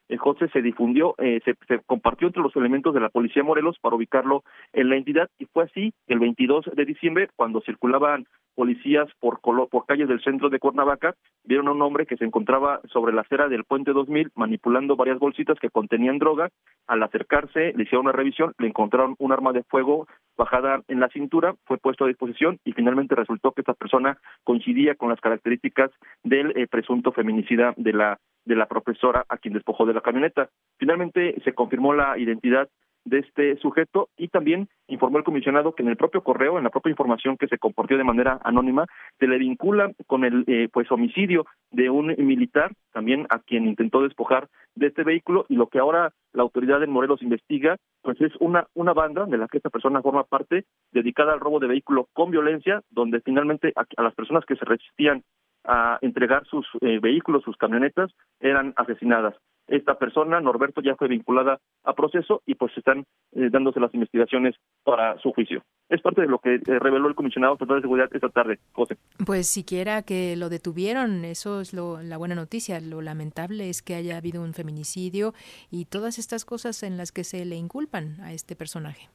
eh, 0.09 0.17
José, 0.17 0.49
se 0.53 0.63
difundió, 0.63 1.15
eh, 1.19 1.41
se, 1.45 1.79
compartió 1.87 2.27
entre 2.27 2.43
los 2.43 2.55
elementos 2.57 2.95
de 2.95 3.01
la 3.01 3.09
Policía 3.09 3.43
Morelos 3.43 3.79
para 3.81 3.97
ubicarlo 3.97 4.43
en 4.73 4.91
la 4.91 4.97
entidad 4.97 5.29
y 5.39 5.47
fue 5.47 5.65
así 5.65 5.93
el 6.07 6.19
22 6.19 6.71
de 6.75 6.85
diciembre 6.85 7.29
cuando 7.37 7.61
circulaban 7.61 8.27
policías 8.55 9.09
por, 9.21 9.41
por 9.41 9.87
calles 9.87 10.09
del 10.09 10.23
centro 10.23 10.51
de 10.51 10.59
Cuernavaca 10.59 11.15
vieron 11.45 11.69
a 11.69 11.73
un 11.73 11.83
hombre 11.83 12.07
que 12.07 12.17
se 12.17 12.25
encontraba 12.25 12.81
sobre 12.93 13.13
la 13.13 13.23
acera 13.23 13.49
del 13.49 13.65
puente 13.65 13.93
2000 13.93 14.33
manipulando 14.35 14.97
varias 14.97 15.19
bolsitas 15.19 15.59
que 15.59 15.71
contenían 15.71 16.19
droga. 16.19 16.51
Al 16.87 17.03
acercarse, 17.03 17.73
le 17.75 17.83
hicieron 17.85 18.07
una 18.07 18.13
revisión, 18.13 18.53
le 18.59 18.69
encontraron 18.69 19.17
un 19.19 19.33
arma 19.33 19.53
de 19.53 19.63
fuego 19.65 20.07
bajada 20.37 20.83
en 20.89 21.01
la 21.01 21.09
cintura, 21.09 21.55
fue 21.65 21.79
puesto 21.79 22.05
a 22.05 22.09
disposición 22.09 22.59
y 22.65 22.73
finalmente 22.73 23.15
resultó 23.15 23.53
que 23.53 23.61
esta 23.61 23.75
persona 23.75 24.19
coincidía 24.45 24.95
con 24.95 25.11
las 25.11 25.21
características 25.21 25.91
del 26.23 26.57
eh, 26.57 26.67
presunto 26.67 27.13
feminicida 27.13 27.75
de 27.77 27.93
la 27.93 28.19
de 28.45 28.57
la 28.57 28.67
profesora 28.67 29.25
a 29.29 29.37
quien 29.37 29.55
despojó 29.55 29.87
de 29.87 29.95
la 29.95 30.01
camioneta. 30.01 30.49
Finalmente 30.79 31.41
se 31.45 31.53
confirmó 31.53 31.95
la 31.95 32.19
identidad 32.19 32.69
de 33.05 33.19
este 33.19 33.57
sujeto 33.57 34.09
y 34.17 34.29
también 34.29 34.69
informó 34.87 35.19
el 35.19 35.25
comisionado 35.25 35.75
que 35.75 35.83
en 35.83 35.89
el 35.89 35.97
propio 35.97 36.23
correo, 36.23 36.59
en 36.59 36.65
la 36.65 36.71
propia 36.71 36.91
información 36.91 37.37
que 37.37 37.49
se 37.49 37.59
compartió 37.59 37.97
de 37.99 38.05
manera 38.05 38.39
anónima, 38.45 38.87
se 39.19 39.27
le 39.27 39.39
vincula 39.39 39.93
con 40.07 40.25
el 40.25 40.45
eh, 40.47 40.69
pues 40.73 40.91
homicidio 40.91 41.47
de 41.71 41.91
un 41.91 42.15
militar, 42.19 42.73
también 42.93 43.27
a 43.31 43.39
quien 43.39 43.67
intentó 43.67 44.03
despojar 44.03 44.49
de 44.75 44.89
este 44.89 45.05
vehículo 45.05 45.47
y 45.49 45.57
lo 45.57 45.67
que 45.69 45.79
ahora 45.79 46.13
la 46.33 46.43
autoridad 46.43 46.83
en 46.83 46.91
Morelos 46.91 47.23
investiga, 47.23 47.77
pues 48.03 48.21
es 48.21 48.33
una 48.41 48.67
una 48.75 48.93
banda 48.93 49.27
de 49.27 49.39
la 49.39 49.49
que 49.49 49.59
esta 49.59 49.71
persona 49.71 50.03
forma 50.03 50.25
parte 50.25 50.65
dedicada 50.93 51.33
al 51.33 51.41
robo 51.41 51.61
de 51.61 51.69
vehículo 51.69 52.09
con 52.13 52.31
violencia, 52.31 52.83
donde 52.91 53.21
finalmente 53.21 53.73
a, 53.77 54.03
las 54.03 54.15
personas 54.15 54.45
que 54.45 54.57
se 54.57 54.65
resistían 54.65 55.23
a 55.65 55.99
entregar 56.01 56.45
sus 56.47 56.67
eh, 56.81 56.99
vehículos, 57.01 57.45
sus 57.45 57.57
camionetas, 57.57 58.11
eran 58.41 58.73
asesinadas. 58.77 59.35
Esta 59.69 59.95
persona, 59.95 60.41
Norberto, 60.41 60.81
ya 60.81 60.97
fue 60.97 61.09
vinculada 61.09 61.59
a 61.85 61.95
proceso 61.95 62.43
y 62.47 62.55
pues 62.55 62.77
están 62.77 63.05
eh, 63.33 63.49
dándose 63.51 63.81
las 63.81 63.95
investigaciones 63.95 64.55
para 64.85 65.19
su 65.19 65.33
juicio. 65.33 65.63
Es 65.89 66.01
parte 66.01 66.23
de 66.23 66.29
lo 66.29 66.39
que 66.39 66.57
eh, 66.57 66.61
reveló 66.79 67.09
el 67.09 67.15
comisionado 67.15 67.55
estatal 67.55 67.77
de 67.77 67.83
seguridad 67.83 68.09
esta 68.13 68.29
tarde, 68.29 68.59
José. 68.73 68.97
Pues 69.25 69.47
siquiera 69.47 70.03
que 70.03 70.37
lo 70.37 70.49
detuvieron, 70.49 71.25
eso 71.25 71.61
es 71.61 71.73
lo, 71.73 72.03
la 72.03 72.17
buena 72.17 72.35
noticia. 72.35 72.81
Lo 72.81 73.01
lamentable 73.01 73.69
es 73.69 73.83
que 73.83 73.95
haya 73.95 74.17
habido 74.17 74.43
un 74.43 74.55
feminicidio 74.55 75.33
y 75.71 75.85
todas 75.85 76.19
estas 76.19 76.45
cosas 76.45 76.83
en 76.83 76.97
las 76.97 77.13
que 77.13 77.25
se 77.25 77.45
le 77.45 77.57
inculpan 77.57 78.21
a 78.21 78.33
este 78.33 78.57
personaje. 78.57 79.09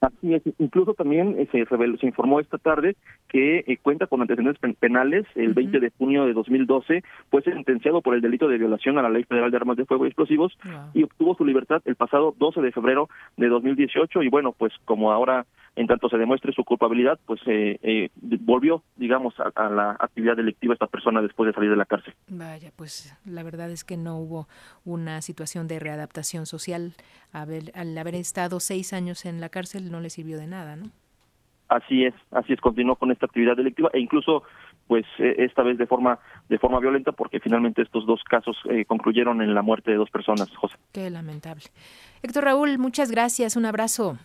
Así 0.00 0.34
es, 0.34 0.42
incluso 0.58 0.92
también 0.92 1.38
eh, 1.38 1.48
se, 1.50 1.64
reveló, 1.64 1.96
se 1.96 2.06
informó 2.06 2.38
esta 2.38 2.58
tarde 2.58 2.96
que 3.34 3.64
eh, 3.66 3.78
cuenta 3.82 4.06
con 4.06 4.20
antecedentes 4.20 4.76
penales. 4.78 5.26
El 5.34 5.54
20 5.54 5.80
de 5.80 5.90
junio 5.98 6.24
de 6.24 6.34
2012 6.34 7.02
fue 7.32 7.42
sentenciado 7.42 8.00
por 8.00 8.14
el 8.14 8.20
delito 8.20 8.46
de 8.46 8.58
violación 8.58 8.96
a 8.96 9.02
la 9.02 9.08
Ley 9.08 9.24
Federal 9.24 9.50
de 9.50 9.56
Armas 9.56 9.76
de 9.76 9.86
Fuego 9.86 10.04
y 10.04 10.08
Explosivos 10.08 10.56
y 10.94 11.02
obtuvo 11.02 11.34
su 11.34 11.44
libertad 11.44 11.82
el 11.84 11.96
pasado 11.96 12.32
12 12.38 12.60
de 12.60 12.70
febrero 12.70 13.08
de 13.36 13.48
2018. 13.48 14.22
Y 14.22 14.28
bueno, 14.28 14.52
pues 14.52 14.72
como 14.84 15.10
ahora 15.10 15.46
en 15.74 15.88
tanto 15.88 16.08
se 16.08 16.16
demuestre 16.16 16.52
su 16.52 16.62
culpabilidad, 16.62 17.18
pues 17.26 17.40
eh, 17.46 17.80
eh, 17.82 18.10
volvió, 18.14 18.84
digamos, 18.94 19.34
a, 19.40 19.68
la 19.68 19.96
actividad 19.98 20.36
delictiva 20.36 20.74
esta 20.74 20.86
persona 20.86 21.20
después 21.20 21.48
de 21.48 21.54
salir 21.54 21.70
de 21.70 21.76
la 21.76 21.86
cárcel. 21.86 22.14
Vaya, 22.28 22.70
pues 22.76 23.18
la 23.24 23.42
verdad 23.42 23.68
es 23.72 23.82
que 23.82 23.96
no 23.96 24.16
hubo 24.16 24.46
una 24.84 25.20
situación 25.22 25.66
de 25.66 25.80
readaptación 25.80 26.46
social. 26.46 26.92
al 27.32 27.98
haber 27.98 28.14
estado 28.14 28.60
seis 28.60 28.92
años 28.92 29.24
en 29.24 29.40
la 29.40 29.48
cárcel 29.48 29.90
no 29.90 29.98
le 29.98 30.10
sirvió 30.10 30.38
de 30.38 30.46
nada, 30.46 30.76
¿no? 30.76 30.92
Así 31.74 32.04
es, 32.04 32.14
así 32.30 32.52
es, 32.52 32.60
continuó 32.60 32.96
con 32.96 33.10
esta 33.10 33.26
actividad 33.26 33.56
delictiva 33.56 33.90
e 33.92 34.00
incluso, 34.00 34.44
pues 34.86 35.04
eh, 35.18 35.34
esta 35.38 35.62
vez 35.62 35.76
de 35.76 35.86
forma 35.86 36.18
de 36.48 36.58
forma 36.58 36.78
violenta, 36.78 37.12
porque 37.12 37.40
finalmente 37.40 37.82
estos 37.82 38.06
dos 38.06 38.22
casos 38.24 38.56
concluyeron 38.86 39.42
en 39.42 39.54
la 39.54 39.62
muerte 39.62 39.90
de 39.90 39.96
dos 39.96 40.10
personas, 40.10 40.48
José. 40.56 40.76
Qué 40.92 41.10
lamentable. 41.10 41.64
Héctor 42.22 42.44
Raúl, 42.44 42.78
muchas 42.78 43.10
gracias, 43.10 43.56
un 43.56 43.66
abrazo. 43.66 44.18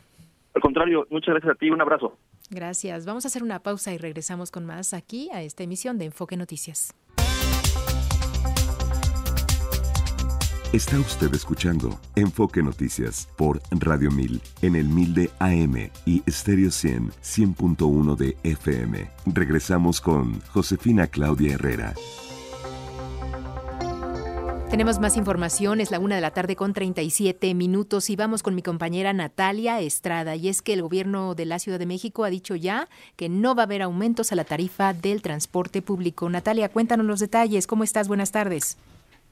Al 0.54 0.62
contrario, 0.62 1.08
muchas 1.10 1.34
gracias 1.36 1.56
a 1.56 1.56
ti, 1.56 1.70
un 1.70 1.82
abrazo. 1.82 2.18
Gracias. 2.50 3.06
Vamos 3.06 3.26
a 3.26 3.28
hacer 3.28 3.44
una 3.44 3.60
pausa 3.60 3.94
y 3.94 3.98
regresamos 3.98 4.52
con 4.52 4.66
más 4.66 4.94
aquí 4.94 5.30
a 5.32 5.42
esta 5.42 5.64
emisión 5.64 5.98
de 5.98 6.06
Enfoque 6.06 6.36
Noticias. 6.36 6.96
Está 10.72 11.00
usted 11.00 11.34
escuchando 11.34 12.00
Enfoque 12.16 12.62
Noticias 12.62 13.28
por 13.38 13.60
Radio 13.72 14.12
1000 14.12 14.40
en 14.62 14.76
el 14.76 14.88
1000 14.88 15.14
de 15.16 15.32
AM 15.40 15.90
y 16.06 16.22
Stereo 16.30 16.70
100 16.70 17.10
100.1 17.10 18.16
de 18.16 18.38
FM. 18.44 19.10
Regresamos 19.26 20.00
con 20.00 20.40
Josefina 20.42 21.08
Claudia 21.08 21.56
Herrera. 21.56 21.96
Tenemos 24.70 25.00
más 25.00 25.18
información, 25.18 25.82
es 25.82 25.90
la 25.90 25.98
una 25.98 26.14
de 26.14 26.22
la 26.22 26.30
tarde 26.30 26.56
con 26.56 26.74
37 26.74 27.56
minutos 27.56 28.12
y 28.12 28.16
vamos 28.16 28.44
con 28.44 28.54
mi 28.54 28.62
compañera 28.62 29.12
Natalia 29.12 29.80
Estrada. 29.80 30.36
Y 30.36 30.50
es 30.50 30.62
que 30.62 30.74
el 30.74 30.84
gobierno 30.84 31.34
de 31.34 31.46
la 31.46 31.58
Ciudad 31.58 31.80
de 31.80 31.88
México 31.88 32.26
ha 32.26 32.30
dicho 32.30 32.56
ya 32.56 32.88
que 33.16 33.28
no 33.28 33.56
va 33.56 33.64
a 33.64 33.66
haber 33.66 33.82
aumentos 33.82 34.32
a 34.32 34.36
la 34.36 34.44
tarifa 34.44 34.94
del 34.94 35.24
transporte 35.24 35.82
público. 35.82 36.30
Natalia, 36.30 36.70
cuéntanos 36.70 37.08
los 37.08 37.20
detalles. 37.20 37.66
¿Cómo 37.66 37.84
estás? 37.84 38.08
Buenas 38.08 38.32
tardes. 38.32 38.78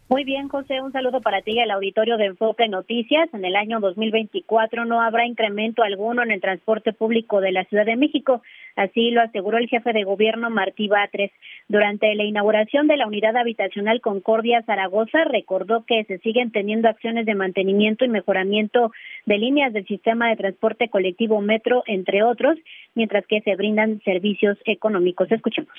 Muy 0.10 0.24
bien, 0.24 0.48
José, 0.48 0.82
un 0.82 0.93
saludo 0.93 1.20
para 1.20 1.41
ti 1.41 1.52
y 1.52 1.60
al 1.60 1.70
auditorio 1.70 2.15
de 2.15 2.28
Enfoque 2.28 2.70
Noticias. 2.70 3.28
En 3.34 3.43
el 3.43 3.58
año 3.58 3.82
2024 3.82 4.86
no 4.86 5.02
habrá 5.02 5.26
incremento 5.26 5.84
alguno 5.84 6.24
en 6.24 6.32
el 6.32 6.39
transporte 6.39 6.93
público 6.93 7.41
de 7.41 7.52
la 7.52 7.65
Ciudad 7.65 7.86
de 7.86 7.98
México. 7.98 8.41
Así 8.78 9.12
lo 9.12 9.20
aseguró 9.20 9.58
el 9.58 9.67
jefe 9.67 9.91
de 9.91 10.06
gobierno 10.06 10.50
Martí 10.50 10.88
Batres. 10.88 11.32
Durante 11.67 12.15
la 12.15 12.24
inauguración 12.24 12.88
de 12.88 12.96
la 12.96 13.06
unidad 13.06 13.36
habitacional 13.36 14.00
Concordia 14.00 14.63
Zaragoza, 14.63 15.26
recordó 15.26 15.84
que 15.86 16.06
se 16.06 16.20
siguen 16.20 16.52
teniendo 16.52 16.88
acciones 16.88 17.26
de 17.26 17.36
mantenimiento 17.36 18.06
y 18.06 18.08
mejoramiento 18.08 18.93
de 19.26 19.38
líneas 19.39 19.74
del 19.74 19.86
sistema 19.88 20.30
de 20.30 20.38
transporte 20.38 20.88
colectivo 20.88 21.41
Metro, 21.41 21.84
entre 21.86 22.24
otros, 22.24 22.58
mientras 22.96 23.28
que 23.28 23.41
se 23.41 23.58
brindan 23.58 24.00
servicios 24.06 24.58
económicos. 24.63 25.30
Escuchemos 25.30 25.76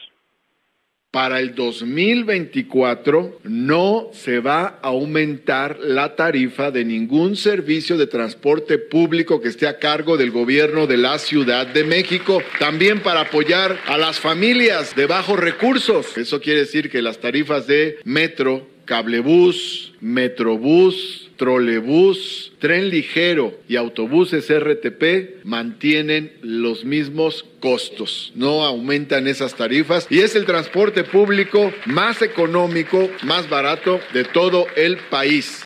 para 1.11 1.41
el 1.41 1.55
2024 1.55 3.41
no 3.45 4.11
se 4.13 4.41
va 4.41 4.79
a 4.83 4.89
aumentar 4.89 5.79
la 5.81 6.15
tarifa 6.17 6.71
de 6.71 6.85
ningún 6.85 7.35
servicio 7.35 7.97
de 7.97 8.07
transporte 8.07 8.77
público 8.77 9.41
que 9.41 9.49
esté 9.49 9.67
a 9.67 9.79
cargo 9.79 10.19
del 10.19 10.31
gobierno 10.31 10.87
de 10.87 10.99
la 10.99 11.19
Ciudad 11.19 11.67
de 11.67 11.85
México. 11.85 12.43
También 12.59 13.01
para 13.01 13.23
apoyar 13.23 13.79
a 13.87 13.97
las 13.97 14.21
familias 14.21 14.95
de 14.95 15.07
bajos 15.07 15.41
recursos. 15.41 16.19
Eso 16.19 16.43
quiere 16.43 16.61
decir 16.61 16.91
que 16.91 17.01
las 17.01 17.19
tarifas 17.19 17.67
de 17.67 17.99
metro, 18.05 18.69
cablebús, 18.85 19.95
metrobús, 20.01 21.28
trolebús, 21.39 22.53
tren 22.59 22.91
ligero 22.91 23.53
y 23.69 23.77
autobuses 23.77 24.53
RTP 24.53 25.45
mantienen 25.45 26.33
los 26.43 26.85
mismos 26.85 27.45
costos, 27.61 28.33
no 28.37 28.65
aumentan 28.65 29.27
esas 29.27 29.57
tarifas 29.57 30.07
y 30.11 30.19
es 30.19 30.37
el 30.37 30.45
transporte 30.45 31.05
público 31.05 31.71
más 31.87 32.21
económico, 32.21 32.99
más 33.25 33.49
barato 33.49 34.01
de 34.13 34.25
todo 34.25 34.67
el 34.77 34.99
país. 35.11 35.65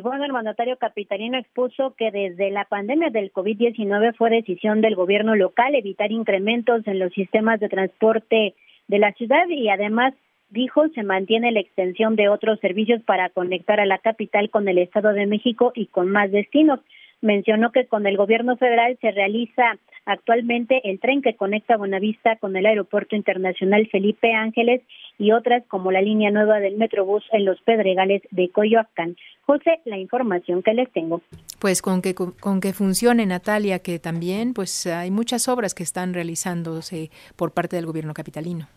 Bueno, 0.00 0.24
el 0.24 0.32
mandatario 0.32 0.76
capitalino 0.76 1.38
expuso 1.38 1.94
que 1.96 2.12
desde 2.12 2.50
la 2.50 2.66
pandemia 2.66 3.10
del 3.10 3.32
COVID-19 3.32 4.14
fue 4.16 4.30
decisión 4.30 4.80
del 4.80 4.94
gobierno 4.94 5.34
local 5.34 5.74
evitar 5.74 6.12
incrementos 6.12 6.86
en 6.86 7.00
los 7.00 7.12
sistemas 7.14 7.58
de 7.58 7.68
transporte 7.68 8.54
de 8.86 8.98
la 8.98 9.12
ciudad 9.14 9.48
y 9.48 9.68
además 9.70 10.14
dijo 10.50 10.88
se 10.88 11.02
mantiene 11.02 11.52
la 11.52 11.60
extensión 11.60 12.16
de 12.16 12.28
otros 12.28 12.58
servicios 12.60 13.02
para 13.02 13.30
conectar 13.30 13.80
a 13.80 13.86
la 13.86 13.98
capital 13.98 14.50
con 14.50 14.68
el 14.68 14.78
Estado 14.78 15.12
de 15.12 15.26
México 15.26 15.72
y 15.74 15.86
con 15.86 16.10
más 16.10 16.30
destinos. 16.30 16.80
Mencionó 17.20 17.72
que 17.72 17.86
con 17.86 18.06
el 18.06 18.16
gobierno 18.16 18.56
federal 18.56 18.96
se 19.00 19.10
realiza 19.10 19.76
actualmente 20.06 20.80
el 20.88 21.00
tren 21.00 21.20
que 21.20 21.34
conecta 21.34 21.76
Buenavista 21.76 22.36
con 22.36 22.56
el 22.56 22.64
Aeropuerto 22.64 23.16
Internacional 23.16 23.88
Felipe 23.88 24.32
Ángeles 24.32 24.82
y 25.18 25.32
otras 25.32 25.64
como 25.66 25.90
la 25.90 26.00
línea 26.00 26.30
nueva 26.30 26.60
del 26.60 26.76
Metrobús 26.76 27.24
en 27.32 27.44
los 27.44 27.60
Pedregales 27.62 28.22
de 28.30 28.48
Coyoacán. 28.50 29.16
José, 29.42 29.80
la 29.84 29.98
información 29.98 30.62
que 30.62 30.74
les 30.74 30.90
tengo. 30.92 31.20
Pues 31.58 31.82
con 31.82 32.02
que 32.02 32.14
con 32.14 32.60
que 32.60 32.72
funcione 32.72 33.26
Natalia, 33.26 33.80
que 33.80 33.98
también 33.98 34.54
pues 34.54 34.86
hay 34.86 35.10
muchas 35.10 35.48
obras 35.48 35.74
que 35.74 35.82
están 35.82 36.14
realizándose 36.14 37.10
por 37.34 37.52
parte 37.52 37.74
del 37.76 37.86
gobierno 37.86 38.14
capitalino. 38.14 38.68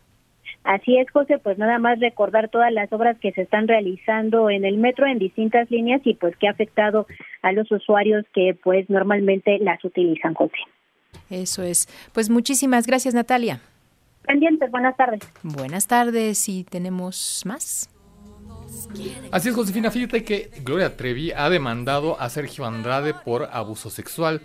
Así 0.63 0.97
es, 0.97 1.09
José, 1.09 1.39
pues 1.39 1.57
nada 1.57 1.79
más 1.79 1.99
recordar 1.99 2.49
todas 2.49 2.71
las 2.71 2.91
obras 2.93 3.17
que 3.19 3.31
se 3.31 3.41
están 3.41 3.67
realizando 3.67 4.49
en 4.49 4.63
el 4.63 4.77
metro 4.77 5.07
en 5.07 5.17
distintas 5.17 5.69
líneas 5.71 6.01
y 6.05 6.13
pues 6.13 6.35
que 6.37 6.47
ha 6.47 6.51
afectado 6.51 7.07
a 7.41 7.51
los 7.51 7.71
usuarios 7.71 8.25
que 8.33 8.55
pues 8.63 8.89
normalmente 8.89 9.57
las 9.59 9.83
utilizan, 9.83 10.35
José. 10.35 10.57
Eso 11.29 11.63
es. 11.63 11.87
Pues 12.13 12.29
muchísimas 12.29 12.85
gracias, 12.85 13.15
Natalia. 13.15 13.59
Pendientes, 14.23 14.69
buenas 14.69 14.95
tardes. 14.95 15.21
Buenas 15.41 15.87
tardes 15.87 16.47
y 16.47 16.63
tenemos 16.63 17.41
más. 17.45 17.89
Así 19.31 19.49
es, 19.49 19.55
Josefina, 19.55 19.89
fíjate 19.91 20.23
que 20.23 20.51
Gloria 20.63 20.95
Trevi 20.95 21.31
ha 21.31 21.49
demandado 21.49 22.19
a 22.19 22.29
Sergio 22.29 22.65
Andrade 22.65 23.13
por 23.13 23.49
abuso 23.51 23.89
sexual. 23.89 24.41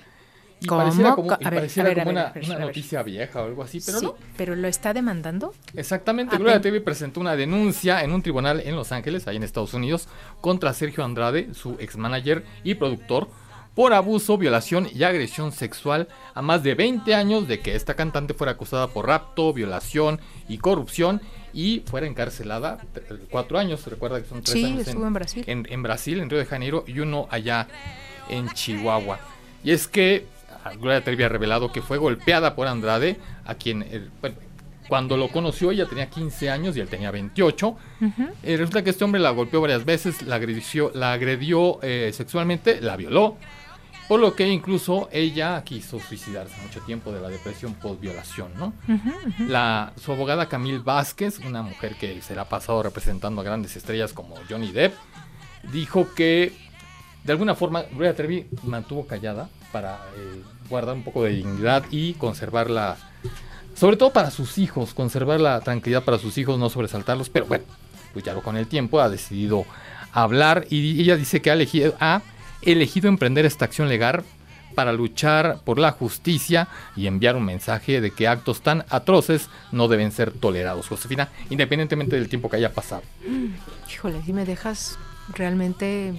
Y 0.59 0.66
pareciera 0.66 1.14
como, 1.14 1.29
una, 1.29 2.33
noticia 2.59 3.03
vieja 3.03 3.42
o 3.42 3.45
algo 3.45 3.62
así, 3.62 3.81
pero 3.85 4.01
no. 4.01 4.14
¿Pero 4.37 4.57
lo 4.57 4.69
está 4.69 4.95
demandando? 4.95 5.55
Exactamente. 5.75 6.38
Gloria 6.38 6.61
TV 6.61 6.81
presentó 6.81 7.21
una 7.21 7.37
denuncia 7.37 8.03
en 8.03 8.12
un 8.12 8.23
tribunal 8.23 8.61
en 8.64 8.75
Los 8.75 8.90
Ángeles, 8.90 9.29
ahí 9.29 9.37
en 9.37 9.42
Estados 9.42 9.75
Unidos, 9.75 10.09
contra 10.40 10.73
Sergio 10.73 11.05
Andrade, 11.05 11.53
su 11.53 11.77
ex 11.79 11.97
manager 11.97 12.45
y 12.64 12.75
productor, 12.75 13.29
por 13.75 13.92
abuso, 13.92 14.38
violación 14.38 14.88
y 14.95 15.03
agresión 15.03 15.53
sexual 15.53 16.09
a 16.33 16.40
más 16.40 16.62
de 16.62 16.75
20 16.75 17.14
años 17.14 17.47
de 17.47 17.61
que 17.61 17.77
esta 17.77 17.95
cantante 17.95 18.33
fuera 18.33 18.53
acusada 18.53 18.88
por 18.88 19.07
rapto, 19.07 19.53
violación 19.53 20.19
y 20.49 20.57
corrupción 20.57 21.21
y 21.53 21.81
fuera 21.81 22.07
encarcelada 22.07 22.79
cuatro 23.31 23.59
años. 23.59 23.87
Recuerda 23.87 24.23
que 24.23 24.29
son 24.29 24.42
tres 24.42 24.64
años 24.64 24.88
en, 24.88 25.12
Brasil. 25.12 25.45
en 25.47 25.83
Brasil, 25.83 26.21
en 26.21 26.31
Río 26.31 26.38
de 26.38 26.47
Janeiro, 26.47 26.85
y 26.87 27.01
uno 27.01 27.29
allá 27.31 27.69
en 28.31 28.49
Chihuahua. 28.49 29.19
Y 29.62 29.73
es 29.73 29.88
que 29.88 30.27
Gloria 30.75 31.03
Trevi 31.03 31.23
ha 31.23 31.29
revelado 31.29 31.73
que 31.73 31.83
fue 31.83 31.99
golpeada 31.99 32.55
por 32.55 32.67
Andrade, 32.67 33.19
a 33.45 33.55
quien 33.55 33.83
eh, 33.83 34.09
cuando 34.89 35.17
lo 35.17 35.29
conoció 35.29 35.71
ella 35.71 35.87
tenía 35.87 36.09
15 36.09 36.51
años 36.51 36.77
y 36.77 36.81
él 36.81 36.89
tenía 36.89 37.11
28. 37.11 37.77
Eh, 38.43 38.57
resulta 38.57 38.83
que 38.83 38.91
este 38.91 39.05
hombre 39.05 39.21
la 39.21 39.31
golpeó 39.31 39.61
varias 39.61 39.85
veces, 39.85 40.23
la 40.23 40.37
agredió, 40.37 40.91
la 40.95 41.13
agredió 41.13 41.81
eh, 41.83 42.11
sexualmente, 42.15 42.81
la 42.81 42.97
violó, 42.97 43.37
por 44.09 44.21
lo 44.21 44.35
que 44.35 44.49
incluso 44.49 45.09
ella 45.11 45.63
quiso 45.65 45.99
suicidarse 45.99 46.55
mucho 46.63 46.81
tiempo 46.81 47.13
de 47.13 47.21
la 47.21 47.29
depresión 47.29 47.75
post-violación. 47.75 48.53
¿no? 48.57 48.73
La, 49.49 49.93
su 50.01 50.13
abogada 50.13 50.49
Camille 50.49 50.79
Vázquez, 50.79 51.41
una 51.41 51.63
mujer 51.63 51.97
que 51.97 52.23
será 52.23 52.49
pasado 52.49 52.83
representando 52.83 53.41
a 53.41 53.45
grandes 53.45 53.77
estrellas 53.77 54.13
como 54.13 54.37
Johnny 54.49 54.71
Depp, 54.71 54.95
dijo 55.73 56.14
que 56.14 56.53
de 57.25 57.33
alguna 57.33 57.57
forma 57.57 57.83
Gloria 57.83 58.14
Trevi 58.14 58.47
mantuvo 58.62 59.05
callada 59.07 59.49
para 59.73 59.99
guardar 60.69 60.95
un 60.95 61.03
poco 61.03 61.25
de 61.25 61.31
dignidad 61.31 61.85
y 61.91 62.14
conservarla, 62.14 62.97
sobre 63.75 63.97
todo 63.97 64.12
para 64.12 64.31
sus 64.31 64.59
hijos, 64.59 64.95
conservar 64.95 65.41
la 65.41 65.61
tranquilidad 65.61 66.05
para 66.05 66.19
sus 66.19 66.39
hijos, 66.39 66.59
no 66.59 66.71
sobresaltarlos, 66.71 67.31
pero 67.31 67.47
bueno, 67.47 67.64
pues 68.12 68.25
ya 68.25 68.35
con 68.35 68.57
el 68.57 68.67
tiempo 68.67 69.01
ha 69.01 69.09
decidido 69.09 69.64
hablar 70.12 70.67
y 70.71 71.01
ella 71.01 71.17
dice 71.17 71.43
que 71.43 71.51
ha 71.51 71.55
elegido, 71.55 71.95
ha 72.01 72.23
elegido 72.62 73.09
emprender 73.09 73.45
esta 73.47 73.67
acción 73.67 73.89
legal 73.89 74.25
para 74.75 74.93
luchar 74.93 75.61
por 75.64 75.79
la 75.79 75.93
justicia 75.93 76.69
y 76.95 77.07
enviar 77.07 77.35
un 77.35 77.45
mensaje 77.45 78.01
de 78.01 78.11
que 78.11 78.29
actos 78.29 78.61
tan 78.61 78.85
atroces 78.91 79.49
no 79.73 79.89
deben 79.89 80.12
ser 80.12 80.33
tolerados, 80.33 80.87
Josefina, 80.89 81.31
independientemente 81.51 82.17
del 82.17 82.29
tiempo 82.29 82.51
que 82.51 82.57
haya 82.57 82.73
pasado. 82.73 83.03
Híjole, 83.91 84.23
si 84.23 84.33
me 84.33 84.45
dejas 84.45 84.99
realmente 85.35 86.14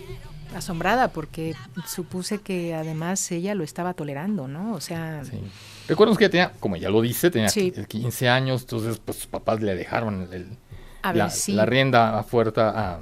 asombrada 0.56 1.10
porque 1.10 1.56
supuse 1.86 2.40
que 2.40 2.74
además 2.74 3.32
ella 3.32 3.56
lo 3.56 3.64
estaba 3.64 3.94
tolerando, 3.94 4.48
¿no? 4.48 4.74
O 4.74 4.82
sea... 4.82 5.24
Sí. 5.26 5.40
Recuerdo 5.88 6.16
que 6.16 6.30
tenía, 6.30 6.52
como 6.60 6.76
ya 6.76 6.90
lo 6.90 7.02
dice, 7.02 7.32
tenía 7.32 7.50
15 7.50 8.30
años, 8.30 8.62
entonces 8.62 9.00
pues 9.04 9.18
sus 9.18 9.28
papás 9.28 9.62
le 9.62 9.76
dejaron 9.76 10.30
la, 11.02 11.32
la, 11.48 11.66
rienda 11.66 12.20
a 12.20 12.24
fuerza 12.24 12.70
a 12.70 13.00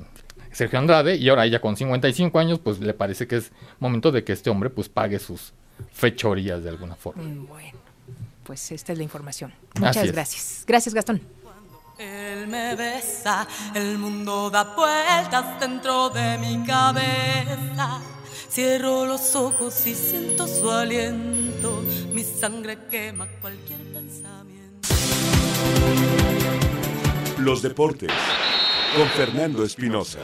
Sergio 0.51 0.79
Andrade 0.79 1.15
y 1.15 1.27
ahora 1.29 1.45
ella 1.45 1.59
con 1.59 1.75
55 1.75 2.37
años 2.37 2.59
pues 2.59 2.79
le 2.79 2.93
parece 2.93 3.27
que 3.27 3.37
es 3.37 3.51
momento 3.79 4.11
de 4.11 4.23
que 4.23 4.33
este 4.33 4.49
hombre 4.49 4.69
pues 4.69 4.87
pague 4.87 5.19
sus 5.19 5.53
fechorías 5.91 6.63
de 6.63 6.69
alguna 6.69 6.95
forma. 6.95 7.23
Mm, 7.23 7.47
bueno, 7.47 7.79
pues 8.43 8.71
esta 8.71 8.93
es 8.93 8.97
la 8.99 9.03
información. 9.03 9.51
Muchas 9.79 10.11
gracias. 10.11 10.63
Gracias 10.67 10.93
Gastón. 10.93 11.21
Él 11.97 12.47
me 12.47 12.75
besa, 12.75 13.47
el 13.73 13.97
mundo 13.97 14.49
da 14.49 14.63
vueltas 14.75 15.59
dentro 15.59 16.09
de 16.09 16.37
mi 16.37 16.65
cabeza. 16.65 18.01
Cierro 18.49 19.05
los 19.05 19.35
ojos 19.35 19.85
y 19.87 19.95
siento 19.95 20.47
su 20.47 20.69
aliento, 20.69 21.81
mi 22.13 22.23
sangre 22.23 22.77
quema 22.89 23.27
cualquier 23.39 23.79
pensamiento. 23.93 24.89
Los 27.37 27.61
deportes 27.61 28.11
con 28.95 29.07
Fernando 29.09 29.63
Espinosa. 29.63 30.19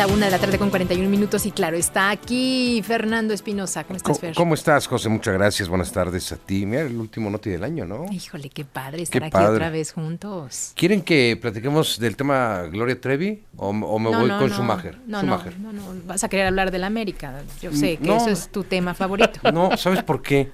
La 0.00 0.06
una 0.06 0.24
de 0.24 0.30
la 0.30 0.38
tarde 0.38 0.56
con 0.56 0.70
41 0.70 1.10
minutos 1.10 1.44
y 1.44 1.50
claro, 1.50 1.76
está 1.76 2.08
aquí 2.08 2.82
Fernando 2.86 3.34
Espinosa. 3.34 3.84
¿Cómo 3.84 3.98
estás, 3.98 4.18
Fer? 4.18 4.34
¿Cómo 4.34 4.54
estás, 4.54 4.86
José? 4.86 5.10
Muchas 5.10 5.34
gracias. 5.34 5.68
Buenas 5.68 5.92
tardes 5.92 6.32
a 6.32 6.36
ti. 6.36 6.64
Mira, 6.64 6.84
el 6.84 6.96
último 6.96 7.28
noti 7.28 7.50
del 7.50 7.62
año, 7.62 7.84
¿no? 7.84 8.06
Híjole, 8.10 8.48
qué 8.48 8.64
padre 8.64 9.02
estar 9.02 9.22
aquí 9.22 9.36
otra 9.36 9.68
vez 9.68 9.92
juntos. 9.92 10.72
¿Quieren 10.74 11.02
que 11.02 11.38
platiquemos 11.38 12.00
del 12.00 12.16
tema 12.16 12.62
Gloria 12.72 12.98
Trevi 12.98 13.42
o, 13.58 13.74
me 13.74 14.08
voy 14.08 14.30
con 14.30 14.48
no. 14.48 14.48
Schumacher? 14.48 14.96
No, 15.06 15.22
no, 15.22 15.36
no, 15.58 15.72
no, 15.74 15.82
vas 16.06 16.24
a 16.24 16.30
querer 16.30 16.46
hablar 16.46 16.70
de 16.70 16.78
la 16.78 16.86
América. 16.86 17.42
Yo 17.60 17.70
sé 17.70 17.98
que 17.98 18.16
eso 18.16 18.30
es 18.30 18.50
tu 18.50 18.64
tema 18.64 18.94
favorito. 18.94 19.40
No, 19.52 19.76
¿sabes 19.76 20.02
por 20.02 20.22
qué? 20.22 20.50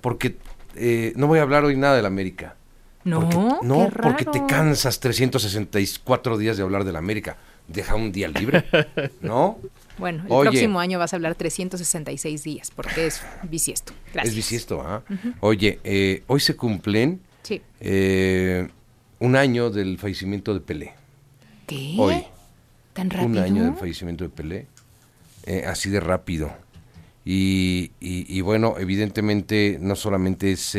Porque 0.00 0.38
eh, 0.76 1.12
no 1.14 1.26
voy 1.26 1.40
a 1.40 1.42
hablar 1.42 1.62
hoy 1.62 1.76
nada 1.76 1.94
de 1.94 2.00
la 2.00 2.08
América. 2.08 2.56
No, 3.04 3.60
no, 3.62 3.90
porque 4.02 4.24
te 4.24 4.46
cansas 4.46 4.98
364 4.98 6.38
días 6.38 6.56
de 6.56 6.62
hablar 6.62 6.84
de 6.84 6.92
la 6.92 7.00
América 7.00 7.36
deja 7.68 7.94
un 7.94 8.10
día 8.10 8.28
libre, 8.28 8.64
¿no? 9.20 9.58
Bueno, 9.98 10.22
el 10.22 10.48
próximo 10.48 10.78
año 10.78 10.96
vas 11.00 11.12
a 11.12 11.16
hablar 11.16 11.34
366 11.34 12.44
días, 12.44 12.70
porque 12.70 13.08
es 13.08 13.20
bisiesto. 13.50 13.92
Gracias. 14.12 14.28
Es 14.28 14.36
bisiesto, 14.36 14.80
¿ah? 14.80 15.02
Oye, 15.40 15.80
eh, 15.82 16.22
hoy 16.28 16.38
se 16.38 16.54
cumplen 16.54 17.20
eh, 17.80 18.68
un 19.18 19.34
año 19.34 19.70
del 19.70 19.98
fallecimiento 19.98 20.54
de 20.54 20.60
Pelé. 20.60 20.94
¿Qué? 21.66 21.96
Hoy. 21.98 22.22
¿Tan 22.92 23.10
rápido? 23.10 23.28
Un 23.28 23.38
año 23.38 23.64
del 23.64 23.74
fallecimiento 23.74 24.22
de 24.22 24.30
Pelé. 24.30 24.66
Eh, 25.46 25.64
así 25.66 25.90
de 25.90 25.98
rápido. 25.98 26.52
Y, 27.24 27.90
y, 27.98 28.40
bueno, 28.40 28.76
evidentemente 28.78 29.78
no 29.80 29.96
solamente 29.96 30.52
es, 30.52 30.78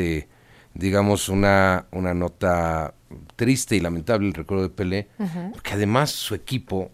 digamos, 0.74 1.28
una, 1.28 1.88
una 1.92 2.14
nota 2.14 2.94
triste 3.40 3.78
y 3.78 3.80
lamentable 3.80 4.28
el 4.28 4.34
recuerdo 4.34 4.64
de 4.64 4.70
Pelé, 4.70 5.08
porque 5.54 5.72
además 5.72 6.12
su 6.12 6.36
equipo, 6.36 6.92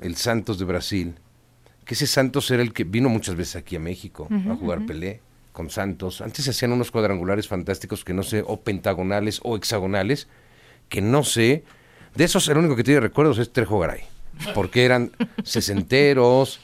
el 0.00 0.16
Santos 0.16 0.58
de 0.58 0.64
Brasil, 0.64 1.14
que 1.84 1.94
ese 1.94 2.08
Santos 2.08 2.50
era 2.50 2.64
el 2.64 2.72
que 2.72 2.82
vino 2.82 3.08
muchas 3.08 3.36
veces 3.36 3.54
aquí 3.54 3.76
a 3.76 3.78
México 3.78 4.26
a 4.28 4.56
jugar 4.56 4.86
Pelé 4.86 5.20
con 5.52 5.70
Santos. 5.70 6.20
Antes 6.20 6.46
se 6.46 6.50
hacían 6.50 6.72
unos 6.72 6.90
cuadrangulares 6.90 7.46
fantásticos 7.46 8.04
que 8.04 8.12
no 8.12 8.24
sé, 8.24 8.42
o 8.44 8.60
pentagonales 8.60 9.38
o 9.44 9.56
hexagonales, 9.56 10.26
que 10.88 11.00
no 11.00 11.22
sé. 11.22 11.62
De 12.16 12.24
esos, 12.24 12.48
el 12.48 12.58
único 12.58 12.74
que 12.74 12.82
tiene 12.82 12.98
recuerdos 12.98 13.38
es 13.38 13.52
Trejo 13.52 13.78
Garay, 13.78 14.00
porque 14.52 14.84
eran 14.84 15.12
sesenteros, 15.44 16.58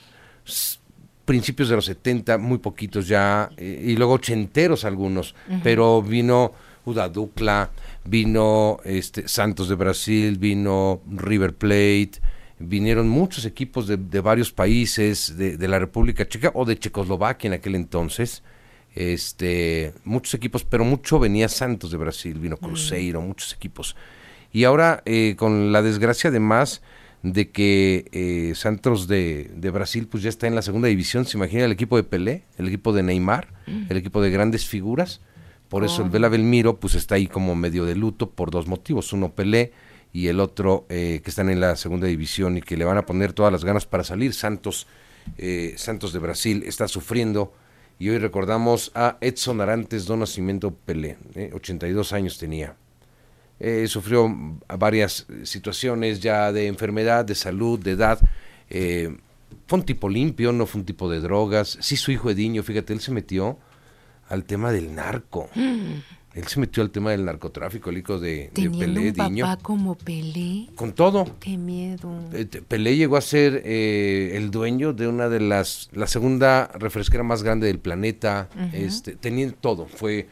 principios 1.24 1.68
de 1.68 1.76
los 1.76 1.84
setenta, 1.84 2.36
muy 2.36 2.58
poquitos 2.58 3.06
ya, 3.06 3.48
eh, 3.56 3.80
y 3.86 3.94
luego 3.94 4.14
ochenteros 4.14 4.84
algunos, 4.84 5.36
pero 5.62 6.02
vino 6.02 6.52
Uda 6.84 7.08
Dukla, 7.08 7.70
vino 8.04 8.78
este, 8.84 9.28
Santos 9.28 9.68
de 9.68 9.74
Brasil, 9.74 10.38
vino 10.38 11.02
River 11.08 11.54
Plate, 11.54 12.12
vinieron 12.58 13.08
muchos 13.08 13.44
equipos 13.44 13.86
de, 13.86 14.20
varios 14.20 14.52
países 14.52 15.36
de, 15.36 15.68
la 15.68 15.78
República 15.78 16.28
Checa 16.28 16.52
o 16.54 16.64
de 16.64 16.78
Checoslovaquia 16.78 17.48
en 17.48 17.54
aquel 17.54 17.74
entonces. 17.74 18.42
Este, 18.94 19.94
muchos 20.04 20.34
equipos, 20.34 20.64
pero 20.64 20.84
mucho 20.84 21.18
venía 21.18 21.48
Santos 21.48 21.90
de 21.92 21.96
Brasil, 21.96 22.38
vino 22.38 22.56
mm. 22.60 22.64
Cruzeiro, 22.64 23.20
muchos 23.20 23.52
equipos. 23.52 23.96
Y 24.52 24.64
ahora, 24.64 25.02
eh, 25.06 25.36
con 25.36 25.72
la 25.72 25.80
desgracia 25.80 26.28
además 26.28 26.82
de 27.22 27.50
que 27.50 28.08
eh, 28.12 28.54
Santos 28.54 29.06
de, 29.06 29.50
Brasil 29.72 30.08
pues 30.08 30.22
ya 30.22 30.28
está 30.28 30.46
en 30.46 30.54
la 30.54 30.62
segunda 30.62 30.88
división, 30.88 31.24
se 31.24 31.36
imagina 31.36 31.64
el 31.64 31.72
equipo 31.72 31.96
de 31.96 32.02
Pelé, 32.02 32.42
el 32.56 32.66
equipo 32.68 32.92
de 32.92 33.02
Neymar, 33.02 33.48
mm. 33.66 33.86
el 33.90 33.96
equipo 33.96 34.22
de 34.22 34.30
grandes 34.30 34.66
figuras, 34.66 35.20
por 35.70 35.84
eso 35.84 36.02
el. 36.02 36.10
Vela 36.10 36.28
Belmiro 36.28 36.78
pues 36.78 36.96
está 36.96 37.14
ahí 37.14 37.28
como 37.28 37.54
medio 37.54 37.86
de 37.86 37.94
luto 37.94 38.28
por 38.28 38.50
dos 38.50 38.66
motivos. 38.66 39.12
Uno 39.14 39.32
Pelé 39.32 39.72
y 40.12 40.26
el 40.26 40.40
otro 40.40 40.84
eh, 40.88 41.20
que 41.22 41.30
están 41.30 41.48
en 41.48 41.60
la 41.60 41.76
segunda 41.76 42.08
división 42.08 42.58
y 42.58 42.60
que 42.60 42.76
le 42.76 42.84
van 42.84 42.98
a 42.98 43.06
poner 43.06 43.32
todas 43.32 43.52
las 43.52 43.64
ganas 43.64 43.86
para 43.86 44.02
salir. 44.02 44.34
Santos, 44.34 44.88
eh, 45.38 45.74
Santos 45.76 46.12
de 46.12 46.18
Brasil 46.18 46.64
está 46.66 46.88
sufriendo 46.88 47.54
y 48.00 48.08
hoy 48.08 48.18
recordamos 48.18 48.90
a 48.96 49.16
Edson 49.20 49.60
Arantes 49.60 50.06
do 50.06 50.16
Nascimento 50.16 50.74
Pelé, 50.74 51.16
82 51.52 52.12
eh, 52.12 52.16
años 52.16 52.36
tenía. 52.36 52.74
sufrió 53.86 54.28
varias 54.76 55.26
situaciones 55.44 56.18
ya 56.18 56.50
de 56.50 56.66
enfermedad, 56.66 57.24
de 57.24 57.36
salud, 57.36 57.78
de 57.78 57.92
edad. 57.92 58.18
fue 59.68 59.78
un 59.78 59.84
tipo 59.84 60.08
limpio, 60.08 60.50
no 60.50 60.66
fue 60.66 60.80
un 60.80 60.84
tipo 60.84 61.08
de 61.08 61.20
drogas. 61.20 61.78
Sí, 61.80 61.96
su 61.96 62.10
hijo 62.10 62.28
Ediño, 62.28 62.64
fíjate, 62.64 62.92
él 62.92 63.00
se 63.00 63.12
metió 63.12 63.56
al 64.30 64.44
tema 64.44 64.72
del 64.72 64.94
narco. 64.94 65.50
Él 66.34 66.46
se 66.46 66.60
metió 66.60 66.82
al 66.84 66.90
tema 66.90 67.10
del 67.10 67.24
narcotráfico, 67.24 67.90
el 67.90 67.98
hijo 67.98 68.20
de, 68.20 68.50
de 68.54 68.70
Pelé, 68.70 69.10
un 69.10 69.36
papá 69.36 69.56
como 69.60 69.96
Pelé? 69.96 70.68
Con 70.76 70.92
todo. 70.92 71.26
Qué 71.40 71.58
miedo. 71.58 72.08
Eh, 72.32 72.46
Pelé 72.46 72.96
llegó 72.96 73.16
a 73.16 73.20
ser 73.20 73.62
eh, 73.64 74.32
el 74.36 74.52
dueño 74.52 74.92
de 74.92 75.08
una 75.08 75.28
de 75.28 75.40
las, 75.40 75.90
la 75.92 76.06
segunda 76.06 76.68
refresquera 76.78 77.24
más 77.24 77.42
grande 77.42 77.66
del 77.66 77.80
planeta. 77.80 78.48
este, 78.72 79.16
tenía 79.16 79.50
todo. 79.52 79.86
Fue, 79.86 80.28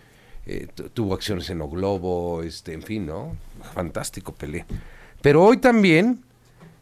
eh, 0.46 0.68
tuvo 0.94 1.14
acciones 1.14 1.50
en 1.50 1.60
O 1.62 1.68
Globo, 1.68 2.44
este, 2.44 2.74
en 2.74 2.82
fin, 2.82 3.04
¿no? 3.04 3.36
Fantástico 3.74 4.32
Pelé. 4.32 4.66
Pero 5.20 5.42
hoy 5.42 5.56
también 5.56 6.20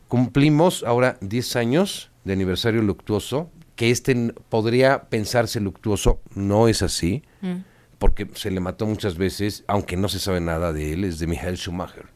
cumplimos 0.08 0.84
ahora 0.84 1.16
10 1.22 1.56
años 1.56 2.10
de 2.24 2.34
aniversario 2.34 2.82
luctuoso 2.82 3.50
que 3.76 3.90
este 3.90 4.32
podría 4.48 5.04
pensarse 5.04 5.60
luctuoso, 5.60 6.20
no 6.34 6.66
es 6.66 6.82
así, 6.82 7.22
mm. 7.42 7.56
porque 7.98 8.28
se 8.34 8.50
le 8.50 8.60
mató 8.60 8.86
muchas 8.86 9.16
veces, 9.16 9.64
aunque 9.68 9.96
no 9.96 10.08
se 10.08 10.18
sabe 10.18 10.40
nada 10.40 10.72
de 10.72 10.94
él, 10.94 11.04
es 11.04 11.18
de 11.18 11.26
Michael 11.26 11.56
Schumacher. 11.56 12.06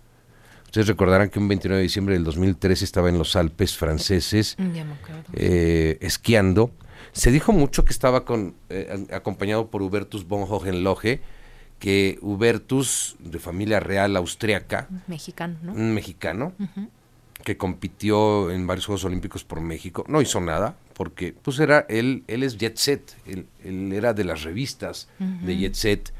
Ustedes 0.64 0.86
recordarán 0.86 1.30
que 1.30 1.38
un 1.38 1.48
29 1.48 1.78
de 1.78 1.82
diciembre 1.82 2.14
del 2.14 2.24
2013 2.24 2.84
estaba 2.84 3.08
en 3.08 3.18
los 3.18 3.36
Alpes 3.36 3.76
franceses 3.76 4.56
mm, 4.56 4.70
eh, 5.34 5.98
esquiando. 6.00 6.70
Se 7.12 7.32
dijo 7.32 7.52
mucho 7.52 7.84
que 7.84 7.92
estaba 7.92 8.24
con, 8.24 8.54
eh, 8.68 9.06
acompañado 9.12 9.68
por 9.68 9.82
Hubertus 9.82 10.26
von 10.26 10.46
Hohenlohe, 10.48 11.20
que 11.80 12.18
Hubertus, 12.22 13.16
de 13.18 13.38
familia 13.38 13.80
real 13.80 14.16
austriaca, 14.16 14.86
mexicano, 15.08 15.58
¿no? 15.62 15.72
Un 15.72 15.92
mexicano, 15.92 16.52
que 17.44 17.56
compitió 17.56 18.50
en 18.50 18.66
varios 18.66 18.86
Juegos 18.86 19.04
Olímpicos 19.04 19.44
por 19.44 19.60
México, 19.60 20.04
no 20.08 20.20
hizo 20.20 20.40
nada, 20.40 20.76
porque 20.94 21.32
pues 21.32 21.58
era 21.58 21.86
él, 21.88 22.24
él 22.26 22.42
es 22.42 22.58
Jet 22.58 22.76
Set, 22.76 23.16
él, 23.26 23.92
era 23.92 24.12
de 24.12 24.24
las 24.24 24.42
revistas 24.42 25.08
de 25.18 25.56
Jet 25.56 25.74
Set, 25.74 26.12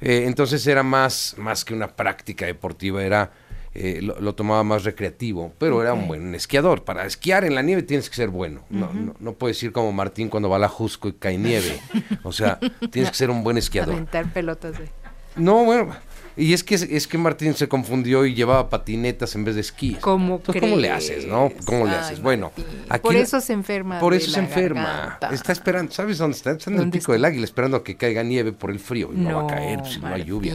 eh, 0.00 0.24
entonces 0.26 0.66
era 0.66 0.82
más, 0.82 1.34
más 1.38 1.64
que 1.64 1.74
una 1.74 1.88
práctica 1.88 2.46
deportiva, 2.46 3.04
era 3.04 3.32
eh, 3.72 4.00
lo, 4.02 4.34
tomaba 4.34 4.64
más 4.64 4.82
recreativo, 4.82 5.52
pero 5.58 5.80
era 5.80 5.94
un 5.94 6.08
buen 6.08 6.34
esquiador. 6.34 6.82
Para 6.82 7.06
esquiar 7.06 7.44
en 7.44 7.54
la 7.54 7.62
nieve 7.62 7.82
tienes 7.82 8.10
que 8.10 8.16
ser 8.16 8.28
bueno. 8.28 8.64
No, 8.68 8.92
no, 8.92 9.14
no, 9.20 9.32
puedes 9.34 9.62
ir 9.62 9.70
como 9.70 9.92
Martín 9.92 10.28
cuando 10.28 10.48
va 10.48 10.56
a 10.56 10.58
la 10.58 10.68
Jusco 10.68 11.08
y 11.08 11.12
cae 11.12 11.38
nieve. 11.38 11.80
O 12.22 12.32
sea, 12.32 12.58
tienes 12.90 13.10
que 13.10 13.16
ser 13.16 13.30
un 13.30 13.42
buen 13.42 13.56
esquiador. 13.56 13.94
Aventar 13.94 14.32
pelotas 14.32 14.78
de... 14.78 14.90
No, 15.36 15.64
bueno, 15.64 15.94
Y 16.40 16.54
es 16.54 16.64
que 16.64 16.74
es 16.74 17.06
que 17.06 17.18
Martín 17.18 17.54
se 17.54 17.68
confundió 17.68 18.24
y 18.24 18.34
llevaba 18.34 18.70
patinetas 18.70 19.34
en 19.34 19.44
vez 19.44 19.56
de 19.56 19.60
esquí. 19.60 19.96
¿Cómo 20.00 20.40
¿cómo 20.40 20.76
le 20.76 20.90
haces, 20.90 21.26
no? 21.26 21.52
¿Cómo 21.66 21.84
le 21.84 21.92
haces? 21.92 22.22
Bueno, 22.22 22.50
aquí 22.88 23.02
por 23.02 23.14
eso 23.14 23.40
se 23.42 23.52
enferma. 23.52 24.00
Por 24.00 24.14
eso 24.14 24.30
se 24.30 24.40
enferma. 24.40 25.18
Está 25.30 25.52
esperando, 25.52 25.92
¿sabes 25.92 26.16
dónde 26.16 26.36
está? 26.38 26.52
Está 26.52 26.70
en 26.70 26.80
el 26.80 26.90
pico 26.90 27.12
del 27.12 27.26
águila 27.26 27.44
esperando 27.44 27.76
a 27.76 27.84
que 27.84 27.96
caiga 27.96 28.22
nieve 28.22 28.52
por 28.52 28.70
el 28.70 28.78
frío 28.78 29.10
y 29.12 29.18
no, 29.18 29.36
va 29.36 29.42
a 29.44 29.54
caer 29.54 29.84
si 29.86 30.00
no 30.00 30.08
hay 30.08 30.24
lluvia. 30.24 30.54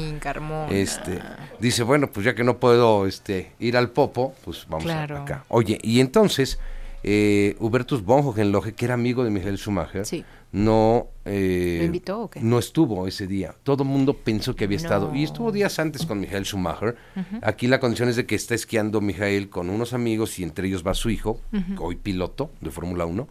Este, 0.71 1.19
dice, 1.59 1.83
bueno, 1.83 2.09
pues 2.11 2.25
ya 2.25 2.33
que 2.33 2.43
no 2.43 2.57
puedo 2.57 3.05
este 3.05 3.51
ir 3.59 3.77
al 3.77 3.91
Popo, 3.91 4.33
pues 4.43 4.65
vamos 4.67 4.89
a, 4.89 5.03
acá. 5.03 5.45
Oye, 5.49 5.77
y 5.83 5.99
entonces 5.99 6.59
eh, 7.07 7.55
Hubertus 7.59 8.03
von 8.03 8.25
Hohenlohe, 8.25 8.73
que 8.73 8.85
era 8.85 8.95
amigo 8.95 9.23
de 9.23 9.29
Michael 9.29 9.59
Schumacher, 9.59 10.07
no, 10.51 11.09
eh, 11.23 12.01
no 12.41 12.57
estuvo 12.57 13.05
ese 13.05 13.27
día. 13.27 13.53
Todo 13.61 13.83
el 13.83 13.89
mundo 13.89 14.15
pensó 14.15 14.55
que 14.55 14.63
había 14.63 14.77
estado. 14.77 15.13
Y 15.13 15.23
estuvo 15.23 15.51
días 15.51 15.77
antes 15.77 16.03
con 16.07 16.19
Michael 16.19 16.45
Schumacher. 16.45 16.97
Aquí 17.43 17.67
la 17.67 17.79
condición 17.79 18.09
es 18.09 18.15
de 18.15 18.25
que 18.25 18.33
está 18.33 18.55
esquiando 18.55 19.01
Michael 19.01 19.51
con 19.51 19.69
unos 19.69 19.93
amigos 19.93 20.39
y 20.39 20.43
entre 20.43 20.67
ellos 20.67 20.83
va 20.85 20.95
su 20.95 21.11
hijo, 21.11 21.39
hoy 21.77 21.95
piloto 21.95 22.49
de 22.59 22.71
Fórmula 22.71 23.05
1. 23.05 23.27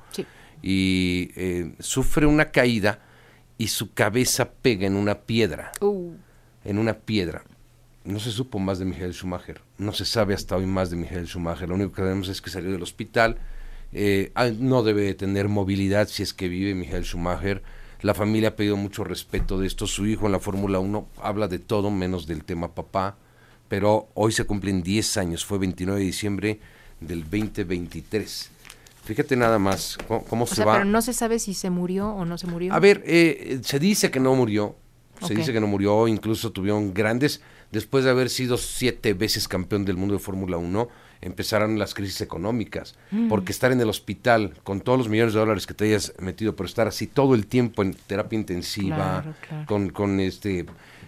Y 0.63 1.31
eh, 1.35 1.75
sufre 1.81 2.27
una 2.27 2.53
caída 2.53 3.01
y 3.59 3.67
su 3.69 3.93
cabeza 3.93 4.53
pega 4.53 4.87
en 4.87 4.95
una 4.95 5.17
piedra. 5.23 5.73
Uh. 5.81 6.13
En 6.65 6.79
una 6.79 6.95
piedra. 6.95 7.43
No 8.05 8.21
se 8.21 8.31
supo 8.31 8.61
más 8.61 8.79
de 8.79 8.85
Michael 8.85 9.15
Schumacher. 9.15 9.63
No 9.79 9.93
se 9.93 10.05
sabe 10.05 10.35
hasta 10.35 10.55
hoy 10.57 10.67
más 10.67 10.91
de 10.91 10.97
Michael 10.97 11.27
Schumacher. 11.27 11.69
Lo 11.69 11.75
único 11.75 11.91
que 11.91 12.03
sabemos 12.03 12.29
es 12.29 12.41
que 12.41 12.51
salió 12.51 12.71
del 12.71 12.83
hospital 12.83 13.37
eh, 13.95 14.33
ah, 14.35 14.49
no 14.49 14.83
debe 14.83 15.15
tener 15.15 15.49
movilidad 15.49 16.09
si 16.09 16.25
es 16.25 16.35
que 16.35 16.49
vive 16.49 16.75
Michael 16.75 17.05
Schumacher. 17.05 17.63
La 18.03 18.13
familia 18.13 18.51
ha 18.51 18.57
pedido 18.57 18.77
mucho 18.77 19.05
respeto 19.05 19.59
de 19.59 19.69
esto. 19.69 19.87
Su 19.87 20.07
hijo 20.07 20.27
en 20.27 20.33
la 20.33 20.41
Fórmula 20.41 20.81
1 20.81 21.09
habla 21.23 21.49
de 21.49 21.61
todo 21.61 21.91
menos 21.91 22.27
del 22.27 22.45
tema 22.45 22.75
papá. 22.75 23.17
Pero 23.69 24.09
hoy 24.15 24.33
se 24.33 24.45
cumplen 24.45 24.83
10 24.83 25.17
años. 25.17 25.45
Fue 25.45 25.59
29 25.59 26.01
de 26.01 26.07
diciembre 26.07 26.61
del 27.01 27.23
2023. 27.23 28.51
Fíjate 29.05 29.37
nada 29.37 29.59
más 29.59 29.97
cómo, 30.29 30.47
se 30.47 30.65
va. 30.65 30.75
Pero 30.75 30.85
no 30.85 31.01
se 31.01 31.13
sabe 31.13 31.39
si 31.39 31.55
se 31.55 31.71
murió 31.71 32.11
o 32.11 32.25
no 32.25 32.37
se 32.37 32.47
murió. 32.47 32.75
A 32.75 32.81
ver, 32.81 33.03
eh, 33.07 33.61
se 33.63 33.79
dice 33.79 34.11
que 34.11 34.19
no 34.19 34.35
murió. 34.35 34.77
Se 35.27 35.35
dice 35.35 35.53
que 35.53 35.61
no 35.61 35.67
murió. 35.67 36.09
Incluso 36.09 36.51
tuvieron 36.51 36.93
grandes. 36.93 37.41
Después 37.75 38.05
de 38.05 38.11
haber 38.11 38.31
sido 38.31 38.57
siete 38.57 39.15
veces 39.15 39.49
campeón 39.49 39.85
del 39.85 39.97
mundo 39.97 40.15
de 40.15 40.21
Fórmula 40.21 40.59
1 40.59 40.89
empezaron 41.23 41.77
las 41.77 41.93
crisis 41.93 42.21
económicas, 42.21 42.95
mm. 43.11 43.29
porque 43.29 43.51
estar 43.51 43.73
en 43.73 43.81
el 43.81 43.89
hospital 43.89 44.55
con 44.63 44.81
todos 44.81 44.97
los 44.97 45.09
millones 45.09 45.35
de 45.35 45.41
dólares 45.41 45.67
que 45.67 45.75
te 45.75 45.87
hayas 45.87 46.13
metido, 46.21 46.55
pero 46.55 46.69
estar 46.69 46.87
así 46.87 47.09
todo 47.09 47.35
el 47.35 47.47
tiempo 47.49 47.83
en 47.83 47.95
terapia 47.95 48.39
intensiva, 48.39 49.25
con, 49.67 49.91
con 49.91 50.21
este 50.21 50.67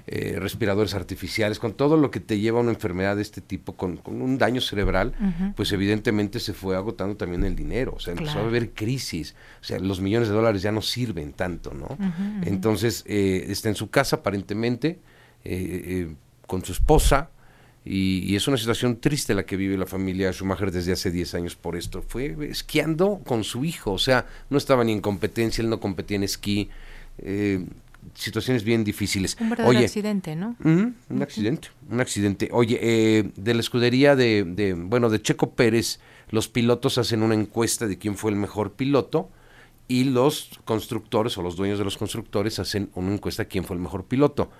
eh, 0.08 0.38
respiradores 0.40 0.94
artificiales, 0.94 1.60
con 1.60 1.74
todo 1.74 1.96
lo 1.96 2.10
que 2.10 2.18
te 2.18 2.40
lleva 2.40 2.58
a 2.58 2.62
una 2.62 2.72
enfermedad 2.72 3.14
de 3.14 3.22
este 3.22 3.40
tipo, 3.40 3.76
con, 3.76 4.00
un 4.04 4.38
daño 4.38 4.60
cerebral, 4.60 5.14
pues 5.54 5.70
evidentemente 5.70 6.40
se 6.40 6.52
fue 6.52 6.74
agotando 6.74 7.16
también 7.16 7.44
el 7.44 7.54
dinero, 7.54 7.94
o 7.96 8.00
sea, 8.00 8.12
empezó 8.12 8.40
a 8.40 8.42
haber 8.42 8.70
crisis, 8.70 9.36
o 9.60 9.64
sea, 9.64 9.78
los 9.78 10.00
millones 10.00 10.28
de 10.28 10.34
dólares 10.34 10.62
ya 10.62 10.72
no 10.72 10.82
sirven 10.82 11.32
tanto, 11.32 11.74
¿no? 11.74 11.96
Entonces, 12.42 13.04
eh, 13.06 13.46
está 13.48 13.68
en 13.68 13.76
su 13.76 13.88
casa 13.90 14.16
aparentemente, 14.16 14.98
eh, 15.44 16.14
con 16.46 16.64
su 16.64 16.72
esposa, 16.72 17.30
y, 17.88 18.34
es 18.34 18.48
una 18.48 18.56
situación 18.56 18.96
triste 19.00 19.32
la 19.32 19.46
que 19.46 19.56
vive 19.56 19.78
la 19.78 19.86
familia 19.86 20.32
Schumacher 20.32 20.72
desde 20.72 20.92
hace 20.92 21.12
10 21.12 21.34
años 21.36 21.54
por 21.54 21.76
esto. 21.76 22.02
Fue 22.02 22.36
esquiando 22.50 23.20
con 23.24 23.44
su 23.44 23.64
hijo, 23.64 23.92
o 23.92 23.98
sea, 23.98 24.26
no 24.50 24.58
estaba 24.58 24.82
ni 24.82 24.90
en 24.90 25.00
competencia, 25.00 25.62
él 25.62 25.70
no 25.70 25.78
competía 25.78 26.16
en 26.16 26.24
esquí. 26.24 26.68
Eh, 27.18 27.64
situaciones 28.14 28.64
bien 28.64 28.82
difíciles. 28.82 29.36
Un 29.40 29.50
verdadero 29.50 29.78
accidente, 29.78 30.34
¿no? 30.34 30.56
un 30.64 31.22
accidente, 31.22 31.68
un 31.88 32.00
accidente. 32.00 32.48
Oye, 32.52 32.78
eh, 32.82 33.30
de 33.36 33.54
la 33.54 33.60
escudería 33.60 34.16
de, 34.16 34.44
de, 34.44 34.74
bueno, 34.74 35.08
de 35.08 35.22
Checo 35.22 35.54
Pérez, 35.54 36.00
los 36.30 36.48
pilotos 36.48 36.98
hacen 36.98 37.22
una 37.22 37.34
encuesta 37.34 37.86
de 37.86 37.98
quién 37.98 38.16
fue 38.16 38.32
el 38.32 38.36
mejor 38.36 38.72
piloto 38.72 39.30
y 39.88 40.04
los 40.04 40.50
constructores 40.64 41.36
o 41.38 41.42
los 41.42 41.56
dueños 41.56 41.78
de 41.78 41.84
los 41.84 41.96
constructores 41.96 42.58
hacen 42.58 42.90
una 42.94 43.12
encuesta 43.12 43.44
de 43.44 43.48
quién 43.48 43.64
fue 43.64 43.76
el 43.76 43.82
mejor 43.82 44.04
piloto. 44.04 44.50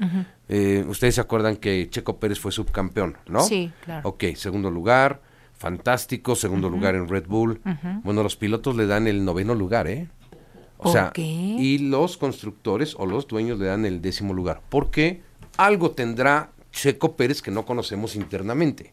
Eh, 0.49 0.85
ustedes 0.89 1.17
se 1.17 1.21
acuerdan 1.21 1.57
que 1.57 1.89
Checo 1.91 2.19
Pérez 2.19 2.39
fue 2.39 2.53
subcampeón, 2.53 3.17
¿no? 3.27 3.41
Sí, 3.41 3.73
claro. 3.85 4.09
Ok, 4.09 4.25
segundo 4.37 4.71
lugar, 4.71 5.23
fantástico, 5.55 6.37
segundo 6.37 6.69
lugar 6.69 6.95
en 6.95 7.09
Red 7.09 7.27
Bull. 7.27 7.61
Bueno, 8.05 8.23
los 8.23 8.37
pilotos 8.37 8.77
le 8.77 8.87
dan 8.87 9.07
el 9.07 9.25
noveno 9.25 9.55
lugar, 9.55 9.89
¿eh? 9.89 10.09
O 10.79 10.93
sea, 10.93 11.13
y 11.17 11.79
los 11.79 12.17
constructores 12.17 12.95
o 12.99 13.07
los 13.07 13.27
dueños 13.27 13.59
le 13.59 13.67
dan 13.67 13.87
el 13.87 14.03
décimo 14.03 14.35
lugar. 14.35 14.63
Porque 14.69 15.23
algo 15.57 15.93
tendrá 15.93 16.51
Checo 16.71 17.17
Pérez 17.17 17.43
que 17.43 17.51
no 17.51 17.65
conocemos 17.65 18.15
internamente. 18.15 18.93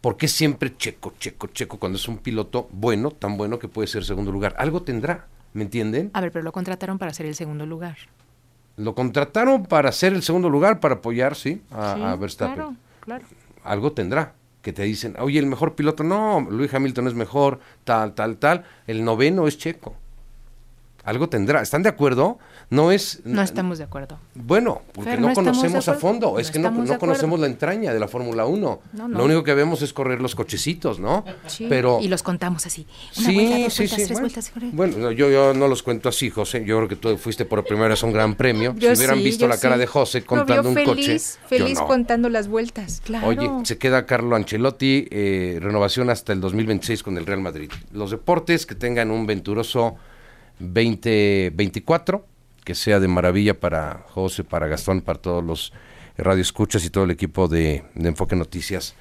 ¿Por 0.00 0.16
qué 0.16 0.28
siempre 0.28 0.76
Checo, 0.76 1.14
Checo, 1.18 1.46
Checo 1.46 1.78
cuando 1.78 1.96
es 1.96 2.06
un 2.08 2.18
piloto 2.18 2.68
bueno, 2.72 3.10
tan 3.10 3.36
bueno 3.36 3.58
que 3.58 3.68
puede 3.68 3.88
ser 3.88 4.04
segundo 4.04 4.30
lugar? 4.30 4.54
Algo 4.58 4.82
tendrá. 4.82 5.28
¿Me 5.56 5.62
entienden? 5.62 6.10
A 6.12 6.20
ver, 6.20 6.32
pero 6.32 6.42
lo 6.42 6.52
contrataron 6.52 6.98
para 6.98 7.14
ser 7.14 7.24
el 7.24 7.34
segundo 7.34 7.64
lugar. 7.64 7.96
Lo 8.76 8.94
contrataron 8.94 9.64
para 9.64 9.90
ser 9.90 10.12
el 10.12 10.22
segundo 10.22 10.50
lugar, 10.50 10.80
para 10.80 10.96
apoyar, 10.96 11.34
sí, 11.34 11.62
a, 11.70 12.14
Verstappen. 12.20 12.56
Claro, 12.56 12.76
claro. 13.00 13.24
Algo 13.64 13.92
tendrá. 13.92 14.34
Que 14.60 14.74
te 14.74 14.82
dicen, 14.82 15.14
oye, 15.18 15.38
el 15.38 15.46
mejor 15.46 15.74
piloto, 15.74 16.04
no, 16.04 16.46
Luis 16.50 16.74
Hamilton 16.74 17.08
es 17.08 17.14
mejor, 17.14 17.60
tal, 17.84 18.14
tal, 18.14 18.36
tal. 18.36 18.64
El 18.86 19.02
noveno 19.02 19.46
es 19.46 19.56
Checo 19.56 19.96
algo 21.06 21.28
tendrá. 21.28 21.62
¿Están 21.62 21.84
de 21.84 21.88
acuerdo? 21.88 22.38
No 22.68 22.90
es... 22.90 23.22
No 23.24 23.40
estamos 23.40 23.78
de 23.78 23.84
acuerdo. 23.84 24.18
Bueno, 24.34 24.82
porque 24.92 25.16
no, 25.16 25.32
conocemos 25.32 25.88
a 25.88 25.94
fondo. 25.94 26.40
es 26.40 26.50
que 26.50 26.58
no, 26.58 26.98
conocemos 26.98 27.38
la 27.38 27.46
entraña 27.46 27.94
de 27.94 28.00
la 28.00 28.08
Fórmula 28.08 28.44
1. 28.44 28.80
Lo 29.08 29.24
único 29.24 29.44
que 29.44 29.54
vemos 29.54 29.82
es 29.82 29.92
correr 29.92 30.20
los 30.20 30.34
cochecitos, 30.34 30.98
¿no? 30.98 31.24
Sí, 31.46 31.66
Pero, 31.68 32.00
y 32.02 32.08
los 32.08 32.24
contamos 32.24 32.66
así. 32.66 32.88
sí, 33.12 33.66
sí, 33.70 33.86
sí. 33.86 34.14
bueno, 34.72 35.12
yo, 35.12 35.30
yo 35.30 35.54
no 35.54 35.68
los 35.68 35.84
cuento 35.84 36.08
así, 36.08 36.28
José. 36.28 36.64
Yo 36.64 36.76
creo 36.78 36.88
que 36.88 36.96
tú 36.96 37.16
fuiste 37.16 37.44
por 37.44 37.64
primera 37.64 37.88
vez 37.88 38.02
a 38.02 38.06
un 38.06 38.12
gran 38.12 38.34
premio. 38.34 38.74
si 38.76 38.86
hubieran 38.86 39.22
visto 39.22 39.46
la 39.46 39.58
cara 39.58 39.78
de 39.78 39.86
José 39.86 40.24
contando 40.24 40.70
un 40.70 40.74
feliz, 40.74 41.38
coche. 41.38 41.48
Feliz 41.48 41.78
contando 41.78 42.28
las 42.28 42.48
vueltas, 42.48 43.00
claro. 43.04 43.28
Oye, 43.28 43.48
se 43.62 43.78
queda 43.78 44.06
Carlo 44.06 44.34
Ancelotti, 44.34 45.06
eh, 45.10 45.58
renovación 45.62 46.10
hasta 46.10 46.32
el 46.32 46.40
2026 46.40 47.04
con 47.04 47.16
el 47.16 47.26
Real 47.26 47.40
Madrid. 47.40 47.70
Los 47.92 48.10
deportes 48.10 48.66
que 48.66 48.74
tengan 48.74 49.12
un 49.12 49.24
venturoso 49.24 49.96
2024, 50.58 52.26
que 52.64 52.74
sea 52.74 53.00
de 53.00 53.08
maravilla 53.08 53.58
para 53.58 54.04
José, 54.08 54.44
para 54.44 54.66
Gastón, 54.66 55.00
para 55.00 55.20
todos 55.20 55.44
los 55.44 55.72
radioescuchas 56.18 56.84
y 56.84 56.90
todo 56.90 57.04
el 57.04 57.10
equipo 57.10 57.48
de, 57.48 57.84
Enfoque 57.94 58.36
Noticias. 58.36 58.94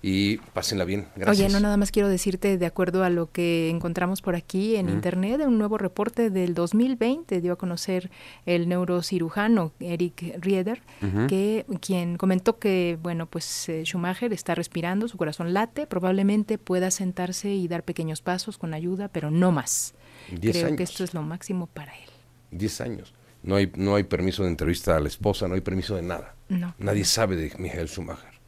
Y 0.00 0.36
pásenla 0.36 0.84
bien. 0.84 1.08
Gracias. 1.16 1.46
Oye, 1.46 1.52
no 1.52 1.58
nada 1.58 1.76
más 1.76 1.90
quiero 1.90 2.08
decirte, 2.08 2.56
de 2.56 2.66
acuerdo 2.66 3.02
a 3.02 3.10
lo 3.10 3.32
que 3.32 3.68
encontramos 3.68 4.22
por 4.22 4.36
aquí 4.36 4.76
en 4.76 4.88
internet, 4.88 5.40
un 5.44 5.58
nuevo 5.58 5.76
reporte 5.76 6.30
del 6.30 6.54
2020 6.54 7.40
dio 7.40 7.54
a 7.54 7.56
conocer 7.56 8.08
el 8.46 8.68
neurocirujano 8.68 9.72
Eric 9.80 10.36
Rieder, 10.38 10.82
que 11.26 11.66
quien 11.80 12.16
comentó 12.16 12.60
que, 12.60 12.96
bueno, 13.02 13.26
pues 13.26 13.68
eh, 13.68 13.82
Schumacher 13.84 14.32
está 14.32 14.54
respirando, 14.54 15.08
su 15.08 15.16
corazón 15.16 15.52
late, 15.52 15.88
probablemente 15.88 16.58
pueda 16.58 16.92
sentarse 16.92 17.50
y 17.50 17.66
dar 17.66 17.82
pequeños 17.82 18.22
pasos 18.22 18.56
con 18.56 18.74
ayuda, 18.74 19.08
pero 19.08 19.32
no 19.32 19.50
más. 19.50 19.94
Creo 20.40 20.76
que 20.76 20.82
esto 20.82 21.04
es 21.04 21.14
lo 21.14 21.22
máximo 21.22 21.66
para 21.66 21.92
él. 21.92 22.08
Diez 22.50 22.80
años. 22.80 23.14
No 23.42 23.56
hay, 23.56 23.70
no 23.76 23.94
hay 23.94 24.02
permiso 24.02 24.42
de 24.42 24.48
entrevista 24.48 24.96
a 24.96 25.00
la 25.00 25.08
esposa, 25.08 25.48
no 25.48 25.54
hay 25.54 25.60
permiso 25.60 25.94
de 25.94 26.02
nada. 26.02 26.34
Nadie 26.78 27.04
sabe 27.04 27.36
de 27.36 27.52
Michael 27.58 27.88
Schumacher. 27.88 28.38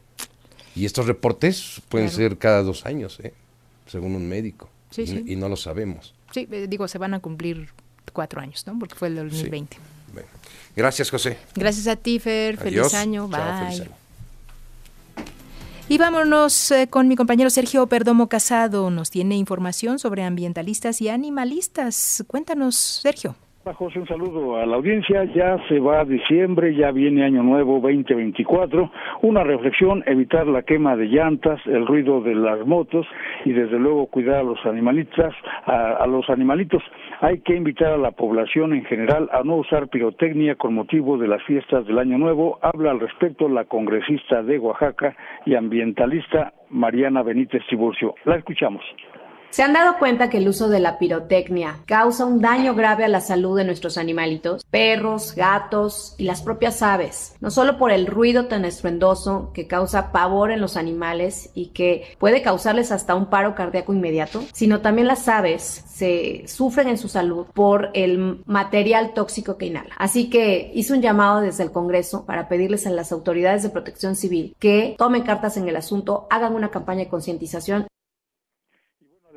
Y 0.74 0.84
estos 0.84 1.06
reportes 1.06 1.82
pueden 1.88 2.10
ser 2.10 2.38
cada 2.38 2.62
dos 2.62 2.86
años, 2.86 3.18
¿eh? 3.20 3.34
según 3.86 4.14
un 4.14 4.28
médico. 4.28 4.70
y, 4.96 5.36
no 5.36 5.48
lo 5.48 5.56
sabemos. 5.56 6.14
Sí, 6.32 6.48
eh, 6.50 6.66
digo, 6.68 6.86
se 6.88 6.98
van 6.98 7.14
a 7.14 7.20
cumplir 7.20 7.70
cuatro 8.12 8.40
años, 8.40 8.66
¿no? 8.66 8.78
Porque 8.78 8.94
fue 8.94 9.08
el 9.08 9.16
2020. 9.16 9.76
Gracias, 10.76 11.10
José. 11.10 11.36
Gracias 11.54 11.86
a 11.88 11.96
ti, 11.96 12.18
Fer. 12.18 12.56
Feliz 12.56 12.94
año. 12.94 13.28
Bye. 13.28 13.90
Y 15.90 15.98
vámonos 15.98 16.70
eh, 16.70 16.86
con 16.88 17.08
mi 17.08 17.16
compañero 17.16 17.50
Sergio 17.50 17.84
Perdomo 17.88 18.28
Casado. 18.28 18.90
Nos 18.90 19.10
tiene 19.10 19.34
información 19.34 19.98
sobre 19.98 20.22
ambientalistas 20.22 21.00
y 21.00 21.08
animalistas. 21.08 22.22
Cuéntanos, 22.28 22.76
Sergio. 22.76 23.34
José, 23.62 24.00
un 24.00 24.06
saludo 24.06 24.56
a 24.56 24.64
la 24.64 24.76
audiencia. 24.76 25.24
Ya 25.24 25.58
se 25.68 25.78
va 25.80 26.04
diciembre, 26.06 26.74
ya 26.74 26.90
viene 26.92 27.24
Año 27.24 27.42
Nuevo 27.42 27.74
2024. 27.74 28.90
Una 29.20 29.44
reflexión, 29.44 30.02
evitar 30.06 30.46
la 30.46 30.62
quema 30.62 30.96
de 30.96 31.04
llantas, 31.06 31.60
el 31.66 31.86
ruido 31.86 32.22
de 32.22 32.34
las 32.34 32.66
motos 32.66 33.06
y 33.44 33.52
desde 33.52 33.78
luego 33.78 34.06
cuidar 34.06 34.36
a 34.36 34.42
los 34.42 34.64
animalistas, 34.64 35.34
a 35.66 36.06
los 36.06 36.28
animalitos. 36.30 36.82
Hay 37.20 37.40
que 37.40 37.54
invitar 37.54 37.92
a 37.92 37.98
la 37.98 38.12
población 38.12 38.72
en 38.72 38.84
general 38.86 39.28
a 39.30 39.42
no 39.44 39.56
usar 39.56 39.88
pirotecnia 39.88 40.54
con 40.54 40.72
motivo 40.72 41.18
de 41.18 41.28
las 41.28 41.42
fiestas 41.44 41.86
del 41.86 41.98
Año 41.98 42.16
Nuevo. 42.16 42.58
Habla 42.62 42.92
al 42.92 43.00
respecto 43.00 43.46
la 43.46 43.66
congresista 43.66 44.42
de 44.42 44.58
Oaxaca 44.58 45.14
y 45.44 45.54
ambientalista 45.54 46.54
Mariana 46.70 47.22
Benítez 47.22 47.62
Tiburcio. 47.68 48.14
La 48.24 48.36
escuchamos. 48.36 48.82
¿Se 49.50 49.64
han 49.64 49.72
dado 49.72 49.98
cuenta 49.98 50.30
que 50.30 50.38
el 50.38 50.48
uso 50.48 50.68
de 50.68 50.78
la 50.78 50.96
pirotecnia 51.00 51.80
causa 51.84 52.24
un 52.24 52.40
daño 52.40 52.76
grave 52.76 53.04
a 53.04 53.08
la 53.08 53.20
salud 53.20 53.56
de 53.56 53.64
nuestros 53.64 53.98
animalitos, 53.98 54.64
perros, 54.70 55.34
gatos 55.34 56.14
y 56.18 56.22
las 56.22 56.40
propias 56.40 56.82
aves? 56.82 57.34
No 57.40 57.50
solo 57.50 57.76
por 57.76 57.90
el 57.90 58.06
ruido 58.06 58.46
tan 58.46 58.64
estruendoso 58.64 59.50
que 59.52 59.66
causa 59.66 60.12
pavor 60.12 60.52
en 60.52 60.60
los 60.60 60.76
animales 60.76 61.50
y 61.52 61.70
que 61.70 62.16
puede 62.20 62.42
causarles 62.42 62.92
hasta 62.92 63.16
un 63.16 63.26
paro 63.26 63.56
cardíaco 63.56 63.92
inmediato, 63.92 64.40
sino 64.52 64.82
también 64.82 65.08
las 65.08 65.26
aves 65.26 65.84
se 65.88 66.44
sufren 66.46 66.86
en 66.86 66.96
su 66.96 67.08
salud 67.08 67.46
por 67.52 67.90
el 67.94 68.42
material 68.46 69.14
tóxico 69.14 69.58
que 69.58 69.66
inhala. 69.66 69.96
Así 69.98 70.30
que 70.30 70.70
hice 70.74 70.92
un 70.92 71.02
llamado 71.02 71.40
desde 71.40 71.64
el 71.64 71.72
Congreso 71.72 72.24
para 72.24 72.48
pedirles 72.48 72.86
a 72.86 72.90
las 72.90 73.10
autoridades 73.10 73.64
de 73.64 73.70
protección 73.70 74.14
civil 74.14 74.54
que 74.60 74.94
tomen 74.96 75.24
cartas 75.24 75.56
en 75.56 75.68
el 75.68 75.74
asunto, 75.74 76.28
hagan 76.30 76.54
una 76.54 76.70
campaña 76.70 77.00
de 77.00 77.08
concientización 77.08 77.88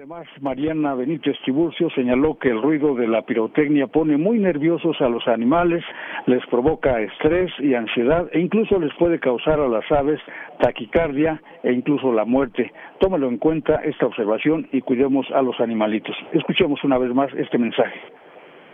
Además, 0.04 0.28
Mariana 0.41 0.95
Benítez 0.95 1.38
Tiburcio 1.45 1.89
señaló 1.91 2.38
que 2.38 2.49
el 2.49 2.62
ruido 2.62 2.93
de 2.93 3.08
la 3.08 3.22
pirotecnia 3.22 3.88
pone 3.88 4.18
muy 4.18 4.38
nerviosos 4.38 4.99
a 4.99 5.08
los 5.08 5.26
animales, 5.30 5.82
les 6.26 6.45
provoca 6.47 6.99
estrés 6.99 7.49
y 7.60 7.74
ansiedad 7.74 8.28
e 8.34 8.41
incluso 8.41 8.78
les 8.82 8.93
puede 8.95 9.18
causar 9.22 9.62
a 9.62 9.70
las 9.70 9.89
aves 9.89 10.20
taquicardia 10.60 11.41
e 11.64 11.72
incluso 11.72 12.12
la 12.12 12.26
muerte. 12.26 12.74
Tómelo 12.99 13.30
en 13.30 13.38
cuenta 13.38 13.76
esta 13.76 14.06
observación 14.06 14.68
y 14.74 14.82
cuidemos 14.82 15.26
a 15.34 15.41
los 15.41 15.58
animalitos. 15.62 16.18
Escuchemos 16.34 16.84
una 16.84 16.97
vez 16.97 17.14
más 17.14 17.32
este 17.36 17.58
mensaje. 17.58 18.01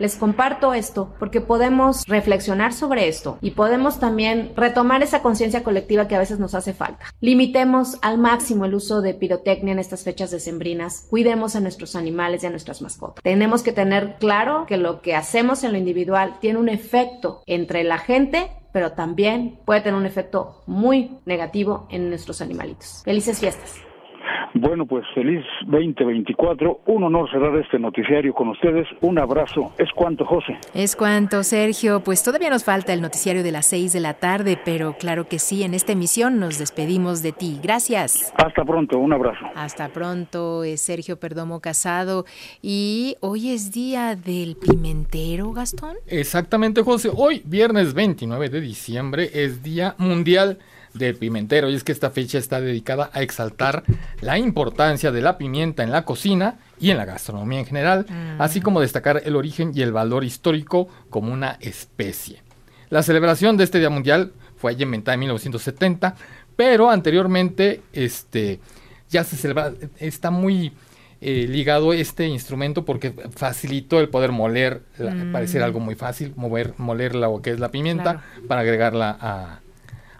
Les 0.00 0.16
comparto 0.16 0.72
esto 0.72 1.14
porque 1.18 1.42
podemos 1.42 2.06
reflexionar 2.06 2.72
sobre 2.72 3.06
esto 3.06 3.36
y 3.42 3.50
podemos 3.50 4.00
también 4.00 4.54
retomar 4.56 5.02
esa 5.02 5.20
conciencia 5.20 5.62
colectiva 5.62 6.08
que 6.08 6.16
a 6.16 6.18
veces 6.18 6.38
nos 6.38 6.54
hace 6.54 6.72
falta. 6.72 7.04
Limitemos 7.20 7.98
al 8.00 8.16
máximo 8.16 8.64
el 8.64 8.74
uso 8.74 9.02
de 9.02 9.12
pirotecnia 9.12 9.72
en 9.72 9.78
estas 9.78 10.02
fechas 10.02 10.30
decembrinas. 10.30 11.06
Cuidemos 11.10 11.54
a 11.54 11.60
nuestros 11.60 11.96
animales 11.96 12.42
y 12.42 12.46
a 12.46 12.50
nuestras 12.50 12.80
mascotas. 12.80 13.22
Tenemos 13.22 13.62
que 13.62 13.72
tener 13.72 14.16
claro 14.18 14.64
que 14.66 14.78
lo 14.78 15.02
que 15.02 15.14
hacemos 15.14 15.64
en 15.64 15.72
lo 15.72 15.78
individual 15.78 16.38
tiene 16.40 16.58
un 16.58 16.70
efecto 16.70 17.42
entre 17.46 17.84
la 17.84 17.98
gente 17.98 18.50
pero 18.72 18.92
también 18.92 19.58
puede 19.64 19.80
tener 19.80 19.98
un 19.98 20.06
efecto 20.06 20.62
muy 20.66 21.18
negativo 21.26 21.88
en 21.90 22.08
nuestros 22.08 22.40
animalitos. 22.40 23.02
Felices 23.04 23.40
fiestas. 23.40 23.89
Bueno, 24.54 24.86
pues 24.86 25.04
feliz 25.14 25.44
2024. 25.66 26.80
Un 26.86 27.04
honor 27.04 27.30
cerrar 27.30 27.56
este 27.56 27.78
noticiario 27.78 28.34
con 28.34 28.48
ustedes. 28.48 28.86
Un 29.00 29.18
abrazo. 29.18 29.72
Es 29.78 29.90
cuanto, 29.92 30.24
José. 30.24 30.58
Es 30.74 30.96
cuanto, 30.96 31.42
Sergio. 31.42 32.00
Pues 32.00 32.22
todavía 32.22 32.50
nos 32.50 32.64
falta 32.64 32.92
el 32.92 33.00
noticiario 33.00 33.42
de 33.42 33.52
las 33.52 33.66
6 33.66 33.92
de 33.92 34.00
la 34.00 34.14
tarde, 34.14 34.58
pero 34.64 34.94
claro 34.98 35.28
que 35.28 35.38
sí, 35.38 35.62
en 35.62 35.74
esta 35.74 35.92
emisión 35.92 36.40
nos 36.40 36.58
despedimos 36.58 37.22
de 37.22 37.32
ti. 37.32 37.60
Gracias. 37.62 38.32
Hasta 38.36 38.64
pronto. 38.64 38.98
Un 38.98 39.12
abrazo. 39.12 39.46
Hasta 39.54 39.88
pronto. 39.88 40.64
Es 40.64 40.80
Sergio 40.80 41.18
Perdomo 41.18 41.60
Casado. 41.60 42.24
Y 42.60 43.16
hoy 43.20 43.50
es 43.50 43.72
día 43.72 44.16
del 44.16 44.56
pimentero, 44.56 45.52
Gastón. 45.52 45.96
Exactamente, 46.06 46.82
José. 46.82 47.10
Hoy, 47.14 47.42
viernes 47.44 47.94
29 47.94 48.48
de 48.48 48.60
diciembre, 48.60 49.30
es 49.32 49.62
Día 49.62 49.94
Mundial 49.98 50.58
del 50.94 51.16
pimentero 51.16 51.70
y 51.70 51.74
es 51.74 51.84
que 51.84 51.92
esta 51.92 52.10
fecha 52.10 52.38
está 52.38 52.60
dedicada 52.60 53.10
a 53.12 53.22
exaltar 53.22 53.84
la 54.20 54.38
importancia 54.38 55.12
de 55.12 55.22
la 55.22 55.38
pimienta 55.38 55.82
en 55.82 55.90
la 55.90 56.04
cocina 56.04 56.58
y 56.80 56.90
en 56.90 56.96
la 56.96 57.04
gastronomía 57.04 57.60
en 57.60 57.66
general, 57.66 58.06
mm. 58.08 58.40
así 58.40 58.60
como 58.60 58.80
destacar 58.80 59.22
el 59.24 59.36
origen 59.36 59.72
y 59.74 59.82
el 59.82 59.92
valor 59.92 60.24
histórico 60.24 60.88
como 61.10 61.32
una 61.32 61.58
especie. 61.60 62.42
La 62.88 63.02
celebración 63.02 63.56
de 63.56 63.64
este 63.64 63.78
Día 63.78 63.90
Mundial 63.90 64.32
fue 64.56 64.72
inventada 64.72 65.14
en 65.14 65.20
1970, 65.20 66.16
pero 66.56 66.90
anteriormente 66.90 67.82
este, 67.92 68.60
ya 69.08 69.24
se 69.24 69.36
celebra, 69.36 69.72
está 69.98 70.30
muy 70.30 70.72
eh, 71.20 71.46
ligado 71.48 71.92
este 71.92 72.26
instrumento 72.26 72.84
porque 72.84 73.12
facilitó 73.34 74.00
el 74.00 74.08
poder 74.08 74.32
moler, 74.32 74.82
mm. 74.98 75.32
parecer 75.32 75.62
algo 75.62 75.78
muy 75.78 75.94
fácil, 75.94 76.32
mover, 76.36 76.74
moler 76.78 77.14
lo 77.14 77.42
que 77.42 77.50
es 77.50 77.60
la 77.60 77.70
pimienta 77.70 78.24
para 78.48 78.62
agregarla 78.62 79.16
a, 79.20 79.60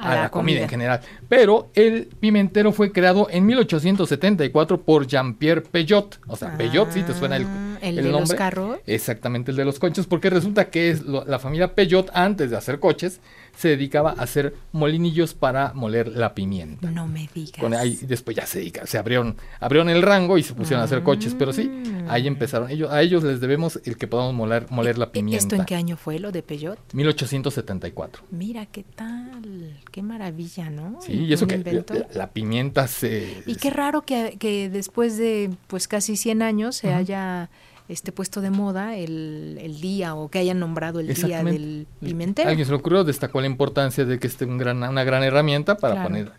a, 0.01 0.15
la, 0.15 0.31
comida. 0.31 0.63
en 0.63 0.69
general. 0.69 1.01
Pero 1.29 1.71
el 1.75 2.09
pimentero 2.19 2.73
fue 2.73 2.93
creado 2.93 3.29
en 3.31 3.47
1874 3.47 4.83
por 4.83 5.07
Jean-Pierre 5.07 5.63
Peyot. 5.63 6.21
O 6.27 6.37
sea, 6.37 6.57
Peyot, 6.57 6.91
sí 6.91 7.03
te 7.03 7.15
suena 7.15 7.37
el, 7.37 7.47
ah, 7.83 7.87
el, 7.87 7.97
de 7.97 8.03
los 8.11 8.33
carros. 8.35 8.79
Exactamente, 8.87 9.51
el 9.51 9.57
de 9.57 9.65
los 9.65 9.79
coches, 9.79 10.07
porque 10.07 10.31
resulta 10.31 10.71
que 10.71 10.91
es 10.91 11.03
la 11.05 11.39
familia 11.39 11.75
Peyot, 11.75 12.11
antes 12.15 12.51
de 12.51 12.57
hacer 12.57 12.81
coches, 12.81 13.21
se 13.57 13.69
dedicaba 13.69 14.15
a 14.17 14.23
hacer 14.23 14.55
molinillos 14.73 15.35
para 15.35 15.73
moler 15.75 16.09
la 16.09 16.35
pimienta. 16.35 16.91
No 16.91 17.07
me 17.07 17.29
digas. 17.35 17.61
Con 17.61 17.75
ahí, 17.75 17.99
después 18.03 18.37
ya 18.37 18.47
se 18.47 18.61
dedica, 18.61 18.87
se 18.87 18.99
abrieron, 18.99 19.37
abrieron 19.61 19.91
el 19.91 20.03
rango 20.03 20.39
y 20.39 20.43
se 20.43 20.55
pusieron 20.55 20.81
a 20.81 20.85
hacer 20.85 21.03
coches, 21.03 21.35
pero 21.39 21.53
sí, 21.53 21.71
ahí 22.09 22.25
mm. 22.25 22.27
empezaron. 22.27 22.71
Ellos, 22.71 22.91
a 22.91 23.03
ellos 23.03 23.23
les 23.23 23.41
debemos 23.41 23.81
el 23.85 23.97
que 23.97 24.07
podamos 24.07 24.35
moler, 24.35 24.67
moler 24.71 24.99
la 24.99 25.13
pimienta. 25.13 25.43
¿Esto 25.43 25.57
en 25.57 25.65
qué 25.65 25.75
año 25.75 25.97
fue 25.97 26.19
lo 26.19 26.33
de 26.33 26.43
Peyot? 26.43 26.79
1874. 26.95 28.25
Mira 28.31 28.67
qué 28.67 28.83
tal, 28.83 29.79
qué 29.91 30.03
maravilla, 30.03 30.71
¿no? 30.71 30.99
Sí, 31.03 31.13
y 31.13 31.33
eso 31.33 31.47
que 31.47 31.85
la, 32.15 32.31
pimienta 32.31 32.89
se... 32.89 33.43
Y 33.47 33.57
qué 33.57 33.71
raro 33.71 34.03
que, 34.03 34.37
que 34.39 34.71
después 34.71 35.17
de 35.19 35.51
pues 35.67 35.89
casi 35.89 36.17
100 36.17 36.43
años 36.43 36.77
se 36.77 36.93
haya 36.93 37.51
este 37.91 38.13
puesto 38.13 38.41
de 38.41 38.51
moda 38.51 38.97
el, 38.97 39.59
el, 39.61 39.81
día 39.81 40.15
o 40.15 40.29
que 40.29 40.39
hayan 40.39 40.61
nombrado 40.61 41.01
el 41.01 41.13
día 41.13 41.43
del 41.43 41.87
pimentero. 42.01 42.49
Alguien 42.49 42.65
se 42.65 42.73
le 42.73 42.79
ocurrió, 42.79 43.05
destacó 43.05 43.41
la 43.41 43.49
importancia 43.49 44.05
de 44.05 44.19
que 44.19 44.27
esté 44.27 44.45
un 44.45 44.59
gran, 44.59 44.83
una 44.83 45.05
gran 45.05 45.23
herramienta 45.23 45.77
para 45.77 46.03
poner 46.05 46.33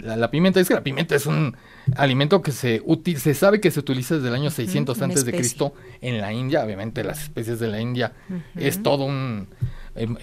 la, 0.00 0.30
pimienta. 0.30 0.60
Es 0.60 0.68
que 0.68 0.74
la 0.74 0.82
pimienta 0.82 1.14
es 1.14 1.26
un 1.26 1.56
alimento 1.96 2.42
que 2.42 2.52
se 2.52 2.82
se 3.16 3.34
sabe 3.34 3.60
que 3.60 3.70
se 3.70 3.80
utiliza 3.80 4.16
desde 4.16 4.28
el 4.28 4.34
año 4.34 4.50
600 4.50 5.00
antes 5.02 5.24
de 5.24 5.32
Cristo 5.32 5.72
en 6.00 6.20
la 6.20 6.32
India. 6.32 6.64
Obviamente 6.64 7.04
las 7.04 7.22
especies 7.22 7.58
de 7.60 7.68
la 7.68 7.80
India 7.80 8.12
es 8.56 8.82
todo 8.82 9.04
un 9.04 9.48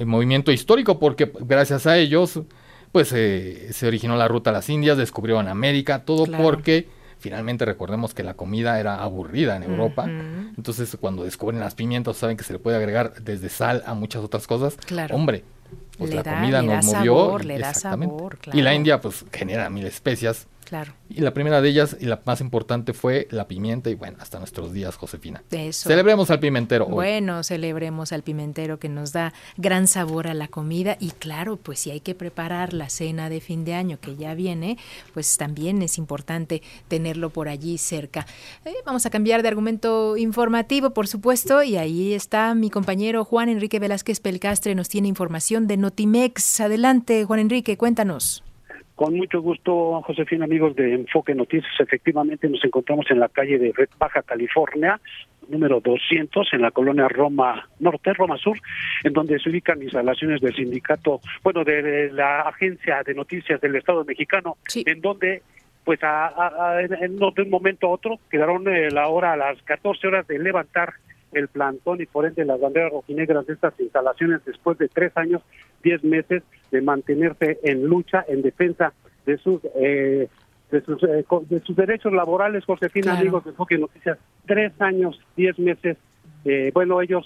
movimiento 0.06 0.52
histórico 0.52 1.00
porque 1.00 1.32
gracias 1.42 1.88
a 1.88 1.98
ellos 1.98 2.42
pues 2.92 3.12
eh, 3.14 3.70
se 3.74 3.88
originó 3.88 4.16
la 4.16 4.28
ruta 4.28 4.52
a 4.52 4.54
las 4.54 4.70
Indias, 4.70 4.98
descubrieron 4.98 5.50
América, 5.50 6.06
todo 6.06 6.26
porque 6.26 6.88
Finalmente 7.26 7.66
recordemos 7.66 8.14
que 8.14 8.22
la 8.22 8.36
comida 8.36 8.80
era 8.80 9.02
aburrida 9.02 9.56
en 9.56 9.64
Europa, 9.64 10.06
entonces 10.06 10.96
cuando 11.02 11.24
descubren 11.24 11.60
las 11.60 11.74
pimientas 11.74 12.18
saben 12.18 12.38
que 12.38 12.44
se 12.44 12.54
le 12.54 12.60
puede 12.60 12.78
agregar 12.78 13.16
desde 13.20 13.50
sal 13.50 13.82
a 13.88 13.96
muchas 13.96 14.24
otras 14.24 14.46
cosas. 14.46 14.76
Claro. 14.86 15.16
Hombre, 15.16 15.44
pues 15.98 16.14
la 16.14 16.22
comida 16.22 16.62
nos 16.62 16.86
movió. 16.86 17.40
le 17.40 17.58
da 17.58 17.74
sabor, 17.74 18.38
Y 18.54 18.62
la 18.62 18.76
India 18.76 19.02
pues 19.02 19.26
genera 19.32 19.72
mil 19.72 19.88
especias 19.88 20.46
Claro. 20.66 20.94
Y 21.10 21.22
la 21.22 21.34
primera 21.34 21.62
de 21.62 21.70
ellas 21.70 21.96
y 22.00 22.06
la 22.06 22.20
más 22.26 22.42
importante 22.42 22.94
fue 22.94 23.28
la 23.30 23.48
pimienta 23.48 23.92
y 23.92 23.96
bueno, 23.96 24.18
hasta 24.20 24.40
nuestros 24.40 24.74
días, 24.74 24.96
Josefina. 24.96 25.44
Eso. 25.52 25.88
Celebremos 25.88 26.32
al 26.32 26.40
pimentero. 26.40 26.88
Bueno, 26.88 27.44
celebremos 27.44 28.12
al 28.12 28.24
pimentero 28.24 28.80
que 28.80 28.90
nos 28.90 29.14
da 29.14 29.32
gran 29.58 29.88
sabor 29.88 30.28
a 30.28 30.34
la 30.34 30.48
comida 30.48 30.98
y 31.00 31.12
claro, 31.12 31.58
pues 31.58 31.80
si 31.80 31.92
hay 31.92 32.00
que 32.00 32.16
preparar 32.16 32.74
la 32.74 32.90
cena 32.90 33.30
de 33.30 33.42
fin 33.42 33.64
de 33.64 33.76
año 33.76 34.00
que 34.00 34.16
ya 34.16 34.34
viene, 34.34 34.80
pues 35.14 35.38
también 35.38 35.84
es 35.84 36.00
importante 36.00 36.64
tenerlo 36.88 37.30
por 37.30 37.48
allí 37.48 37.78
cerca. 37.78 38.26
Eh, 38.66 38.74
vamos 38.86 39.06
a 39.06 39.12
cambiar 39.12 39.44
de 39.44 39.50
argumento 39.50 40.18
informativo, 40.18 40.90
por 40.90 41.08
supuesto, 41.08 41.62
y 41.62 41.78
ahí 41.78 42.14
está 42.14 42.56
mi 42.56 42.72
compañero 42.72 43.24
Juan 43.24 43.50
Enrique 43.50 43.78
Velázquez 43.78 44.20
Pelcastre, 44.20 44.74
nos 44.74 44.90
tiene 44.90 45.08
información 45.08 45.68
de 45.68 45.78
Notimex. 45.78 46.60
Adelante, 46.60 47.24
Juan 47.26 47.40
Enrique, 47.40 47.78
cuéntanos. 47.78 48.45
Con 48.96 49.14
mucho 49.16 49.42
gusto, 49.42 50.02
Josefina, 50.04 50.46
amigos 50.46 50.74
de 50.76 50.94
Enfoque 50.94 51.36
Noticias. 51.36 51.74
Efectivamente, 51.80 52.48
nos 52.48 52.64
encontramos 52.64 53.06
en 53.12 53.20
la 53.20 53.28
calle 53.28 53.60
de 53.60 53.74
Baja 53.98 54.22
California, 54.22 55.02
número 55.50 55.82
200, 55.82 56.54
en 56.54 56.62
la 56.62 56.72
colonia 56.72 57.10
Roma 57.10 57.68
Norte, 57.80 58.14
Roma 58.14 58.38
Sur, 58.38 58.58
en 59.04 59.12
donde 59.12 59.38
se 59.40 59.50
ubican 59.50 59.84
instalaciones 59.84 60.40
del 60.40 60.56
sindicato, 60.56 61.20
bueno, 61.44 61.66
de, 61.66 62.10
la 62.14 62.42
agencia 62.42 63.04
de 63.06 63.14
noticias 63.14 63.60
del 63.60 63.76
Estado 63.76 64.06
mexicano, 64.06 64.56
en 64.74 65.02
donde 65.02 65.42
pues 65.84 66.00
a, 66.02 66.78
en, 66.80 67.18
de 67.20 67.42
un 67.44 67.50
momento 67.50 67.88
a 67.88 67.92
otro 67.92 68.20
quedaron 68.32 68.68
eh, 68.68 68.90
la 68.90 69.08
hora 69.08 69.34
a 69.34 69.38
las 69.38 69.62
14 69.64 70.08
horas 70.08 70.28
de 70.28 70.40
levantar 70.40 70.94
el 71.32 71.48
plantón 71.48 72.02
y 72.02 72.06
por 72.06 72.26
ende 72.26 72.46
las 72.46 72.60
banderas 72.60 72.92
rojinegras 72.92 73.46
de 73.46 73.54
estas 73.54 73.80
instalaciones 73.80 74.44
después 74.46 74.78
de 74.78 74.88
tres 74.88 75.12
años, 75.16 75.42
diez 75.84 76.04
meses 76.04 76.44
de 76.72 76.82
mantenerse 76.82 77.60
en 77.64 77.86
lucha, 77.86 78.26
en 78.28 78.42
defensa 78.42 78.94
de 79.26 79.38
sus 79.38 79.62
eh, 79.76 80.30
de 80.72 80.82
sus, 80.82 81.02
eh, 81.04 81.26
de 81.50 81.60
sus 81.62 81.76
derechos 81.76 82.12
laborales, 82.12 82.66
Josefina, 82.66 83.18
amigos 83.18 83.44
de 83.44 83.52
Enfoque 83.52 83.78
Noticias, 83.78 84.18
tres 84.46 84.74
años, 84.80 85.20
diez 85.36 85.58
meses. 85.60 85.98
Eh, 86.44 86.72
bueno, 86.74 87.02
ellos 87.02 87.26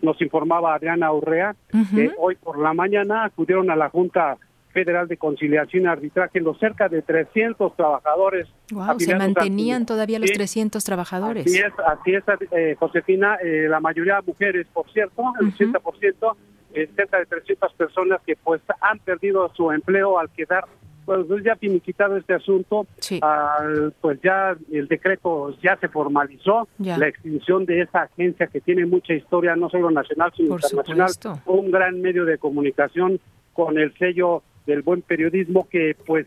nos 0.00 0.20
informaba 0.22 0.74
Adriana 0.74 1.12
Urrea 1.12 1.54
que 1.94 2.10
hoy 2.16 2.36
por 2.36 2.58
la 2.58 2.72
mañana 2.72 3.24
acudieron 3.24 3.70
a 3.70 3.76
la 3.76 3.90
Junta 3.90 4.38
Federal 4.76 5.08
de 5.08 5.16
Conciliación 5.16 5.84
y 5.84 5.86
Arbitraje 5.86 6.38
los 6.38 6.58
cerca 6.58 6.90
de 6.90 7.00
300 7.00 7.74
trabajadores. 7.76 8.46
Wow, 8.70 9.00
se 9.00 9.14
mantenían 9.14 9.86
todavía 9.86 10.18
los 10.18 10.30
300 10.30 10.84
trabajadores. 10.84 11.46
Así 11.46 11.56
es, 11.56 11.72
así 11.86 12.14
es 12.14 12.24
eh, 12.50 12.76
Josefina, 12.78 13.36
eh, 13.36 13.68
la 13.70 13.80
mayoría 13.80 14.20
mujeres, 14.20 14.66
por 14.74 14.84
cierto, 14.92 15.22
el 15.40 15.54
80%, 15.54 16.36
eh, 16.74 16.90
cerca 16.94 17.18
de 17.20 17.24
300 17.24 17.72
personas 17.72 18.20
que 18.26 18.36
pues 18.36 18.60
han 18.82 18.98
perdido 18.98 19.50
su 19.54 19.72
empleo 19.72 20.18
al 20.18 20.28
quedar 20.28 20.66
pues, 21.06 21.24
pues 21.26 21.42
ya 21.42 21.56
finiquitado 21.56 22.18
este 22.18 22.34
asunto, 22.34 22.86
pues 22.98 24.20
ya 24.22 24.56
el 24.70 24.88
decreto 24.88 25.56
ya 25.62 25.78
se 25.78 25.88
formalizó, 25.88 26.68
la 26.78 27.08
extinción 27.08 27.64
de 27.64 27.80
esa 27.80 28.02
agencia 28.02 28.48
que 28.48 28.60
tiene 28.60 28.84
mucha 28.84 29.14
historia, 29.14 29.56
no 29.56 29.70
solo 29.70 29.90
nacional, 29.90 30.32
sino 30.36 30.56
internacional, 30.56 31.12
un 31.46 31.70
gran 31.70 32.02
medio 32.02 32.26
de 32.26 32.36
comunicación 32.36 33.20
con 33.54 33.78
el 33.78 33.96
sello 33.96 34.42
del 34.66 34.82
buen 34.82 35.02
periodismo 35.02 35.68
que 35.68 35.96
pues 36.06 36.26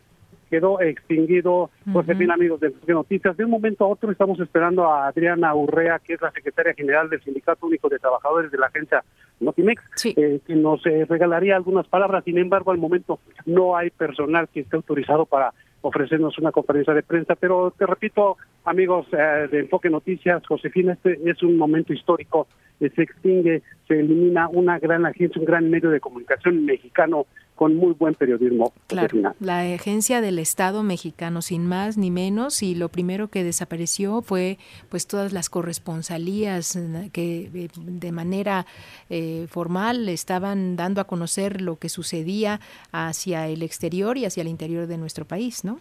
quedó 0.50 0.82
extinguido, 0.82 1.70
pues 1.94 2.10
en 2.10 2.18
fin, 2.18 2.32
amigos 2.32 2.60
de 2.60 2.74
Noticias. 2.88 3.38
De 3.38 3.46
un 3.46 3.52
momento 3.52 3.86
a 3.86 3.88
otro 3.88 4.12
estamos 4.12 4.40
esperando 4.40 4.86
a 4.86 5.08
Adriana 5.08 5.54
Urrea, 5.54 6.00
que 6.00 6.14
es 6.14 6.22
la 6.22 6.32
secretaria 6.32 6.74
general 6.74 7.10
del 7.10 7.22
Sindicato 7.22 7.68
Único 7.68 7.88
de 7.88 8.00
Trabajadores 8.00 8.52
de 8.52 8.58
la 8.58 8.68
agencia 8.68 9.04
Notimex, 9.40 9.82
eh, 10.06 10.40
que 10.46 10.56
nos 10.56 10.86
eh, 10.86 11.06
regalaría 11.08 11.56
algunas 11.56 11.88
palabras. 11.88 12.24
Sin 12.24 12.38
embargo, 12.38 12.72
al 12.72 12.78
momento 12.78 13.20
no 13.46 13.78
hay 13.78 13.92
personal 13.92 14.50
que 14.50 14.62
esté 14.62 14.76
autorizado 14.76 15.26
para 15.26 15.54
ofrecernos 15.82 16.38
una 16.40 16.52
conferencia 16.52 16.94
de 16.94 17.04
prensa, 17.04 17.36
pero 17.36 17.72
te 17.78 17.86
repito, 17.86 18.38
amigos 18.66 19.08
eh, 19.14 19.48
de 19.50 19.60
Enfoque 19.60 19.90
Noticias, 19.90 20.46
Josefina, 20.46 20.94
este 20.94 21.20
es 21.30 21.42
un 21.42 21.58
momento 21.58 21.94
histórico, 21.94 22.48
se 22.80 23.04
extingue, 23.04 23.62
se 23.88 24.00
elimina 24.00 24.48
una 24.48 24.80
gran 24.80 25.06
agencia, 25.06 25.40
un 25.40 25.46
gran 25.46 25.70
medio 25.70 25.90
de 25.90 26.00
comunicación 26.00 26.66
mexicano 26.66 27.26
con 27.60 27.76
muy 27.76 27.92
buen 27.92 28.14
periodismo. 28.14 28.72
Claro, 28.88 29.34
la 29.42 29.60
agencia 29.60 30.22
del 30.22 30.40
Estado 30.40 30.82
mexicano, 30.82 31.42
sin 31.42 31.68
más 31.68 31.98
ni 31.98 32.10
menos, 32.10 32.64
y 32.64 32.74
lo 32.74 32.88
primero 32.88 33.28
que 33.28 33.44
desapareció 33.44 34.22
fue 34.22 34.58
pues 34.88 35.08
todas 35.08 35.34
las 35.34 35.50
corresponsalías 35.50 36.78
eh, 36.78 37.10
que 37.12 37.50
eh, 37.54 37.68
de 37.76 38.12
manera 38.14 38.66
eh, 39.10 39.46
formal 39.50 40.08
estaban 40.08 40.78
dando 40.78 41.02
a 41.02 41.04
conocer 41.04 41.62
lo 41.62 41.76
que 41.76 41.90
sucedía 41.90 42.62
hacia 42.94 43.50
el 43.50 43.62
exterior 43.62 44.18
y 44.18 44.24
hacia 44.24 44.40
el 44.40 44.48
interior 44.48 44.88
de 44.88 44.98
nuestro 44.98 45.26
país, 45.26 45.66
¿no? 45.66 45.80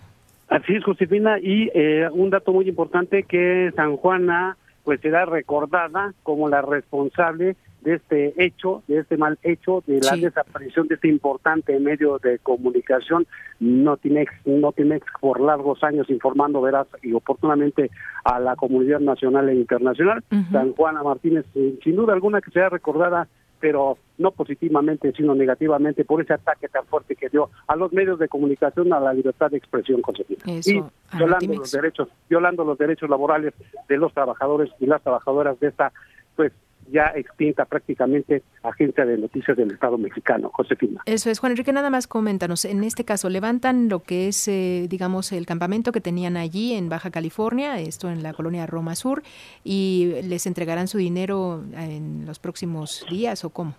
Así 0.48 0.74
es, 0.74 0.82
Josefina, 0.82 1.38
y 1.38 1.70
un 2.12 2.30
dato 2.30 2.52
muy 2.52 2.68
importante 2.68 3.22
que 3.22 3.70
San 3.76 3.98
Juana 3.98 4.56
pues 4.88 5.02
será 5.02 5.26
recordada 5.26 6.14
como 6.22 6.48
la 6.48 6.62
responsable 6.62 7.56
de 7.82 7.96
este 7.96 8.32
hecho, 8.42 8.82
de 8.88 9.00
este 9.00 9.18
mal 9.18 9.38
hecho, 9.42 9.84
de 9.86 10.00
la 10.00 10.16
desaparición 10.16 10.88
de 10.88 10.94
este 10.94 11.08
importante 11.08 11.78
medio 11.78 12.18
de 12.18 12.38
comunicación, 12.38 13.26
Notimex, 13.60 14.32
Notimex 14.46 15.04
por 15.20 15.40
largos 15.40 15.84
años 15.84 16.08
informando 16.08 16.62
veraz 16.62 16.86
y 17.02 17.12
oportunamente 17.12 17.90
a 18.24 18.40
la 18.40 18.56
comunidad 18.56 19.00
nacional 19.00 19.50
e 19.50 19.56
internacional. 19.56 20.24
San 20.50 20.72
Juana 20.72 21.02
Martínez, 21.02 21.44
sin 21.52 21.94
duda 21.94 22.14
alguna 22.14 22.40
que 22.40 22.50
sea 22.50 22.70
recordada 22.70 23.28
pero 23.60 23.98
no 24.18 24.30
positivamente, 24.32 25.12
sino 25.12 25.34
negativamente 25.34 26.04
por 26.04 26.20
ese 26.22 26.34
ataque 26.34 26.68
tan 26.68 26.84
fuerte 26.86 27.16
que 27.16 27.28
dio 27.28 27.50
a 27.66 27.76
los 27.76 27.92
medios 27.92 28.18
de 28.18 28.28
comunicación, 28.28 28.92
a 28.92 29.00
la 29.00 29.12
libertad 29.12 29.50
de 29.50 29.58
expresión 29.58 30.02
conseguida. 30.02 30.42
Y 30.46 30.82
violando 31.16 31.54
los 31.54 31.70
derechos, 31.70 32.08
violando 32.28 32.64
los 32.64 32.78
derechos 32.78 33.08
laborales 33.08 33.54
de 33.88 33.96
los 33.96 34.12
trabajadores 34.12 34.70
y 34.80 34.86
las 34.86 35.02
trabajadoras 35.02 35.58
de 35.60 35.68
esta 35.68 35.92
pues 36.36 36.52
ya 36.90 37.12
extinta 37.14 37.64
prácticamente 37.64 38.42
agencia 38.62 39.04
de 39.04 39.18
noticias 39.18 39.56
del 39.56 39.72
Estado 39.72 39.98
mexicano, 39.98 40.50
Josefina. 40.52 41.02
Eso 41.06 41.30
es, 41.30 41.38
Juan 41.38 41.52
Enrique, 41.52 41.72
nada 41.72 41.90
más 41.90 42.06
coméntanos, 42.06 42.64
en 42.64 42.84
este 42.84 43.04
caso, 43.04 43.28
levantan 43.28 43.88
lo 43.88 44.00
que 44.00 44.28
es, 44.28 44.48
eh, 44.48 44.86
digamos, 44.88 45.32
el 45.32 45.46
campamento 45.46 45.92
que 45.92 46.00
tenían 46.00 46.36
allí 46.36 46.74
en 46.74 46.88
Baja 46.88 47.10
California, 47.10 47.78
esto 47.80 48.10
en 48.10 48.22
la 48.22 48.32
colonia 48.32 48.66
Roma 48.66 48.94
Sur, 48.94 49.22
y 49.64 50.14
les 50.24 50.46
entregarán 50.46 50.88
su 50.88 50.98
dinero 50.98 51.64
en 51.76 52.26
los 52.26 52.38
próximos 52.38 53.06
días 53.10 53.44
o 53.44 53.50
cómo? 53.50 53.74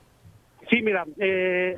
Sí, 0.69 0.81
mira, 0.81 1.05
eh, 1.17 1.77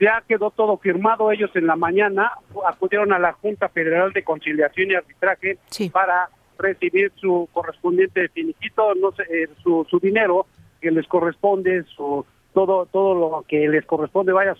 ya 0.00 0.22
quedó 0.28 0.50
todo 0.50 0.76
firmado, 0.78 1.30
ellos 1.30 1.50
en 1.54 1.66
la 1.66 1.76
mañana 1.76 2.32
acudieron 2.66 3.12
a 3.12 3.18
la 3.18 3.32
Junta 3.32 3.68
Federal 3.68 4.12
de 4.12 4.24
Conciliación 4.24 4.90
y 4.90 4.94
Arbitraje 4.94 5.58
para 5.92 6.28
recibir 6.62 7.12
su 7.16 7.48
correspondiente 7.52 8.28
finiquito, 8.28 8.94
no 8.94 9.12
sé, 9.12 9.24
eh, 9.30 9.48
su, 9.62 9.86
su 9.90 9.98
dinero 9.98 10.46
que 10.80 10.90
les 10.90 11.06
corresponde, 11.06 11.84
su 11.94 12.24
todo 12.54 12.86
todo 12.86 13.14
lo 13.14 13.44
que 13.48 13.68
les 13.68 13.84
corresponde, 13.86 14.32
vaya, 14.32 14.54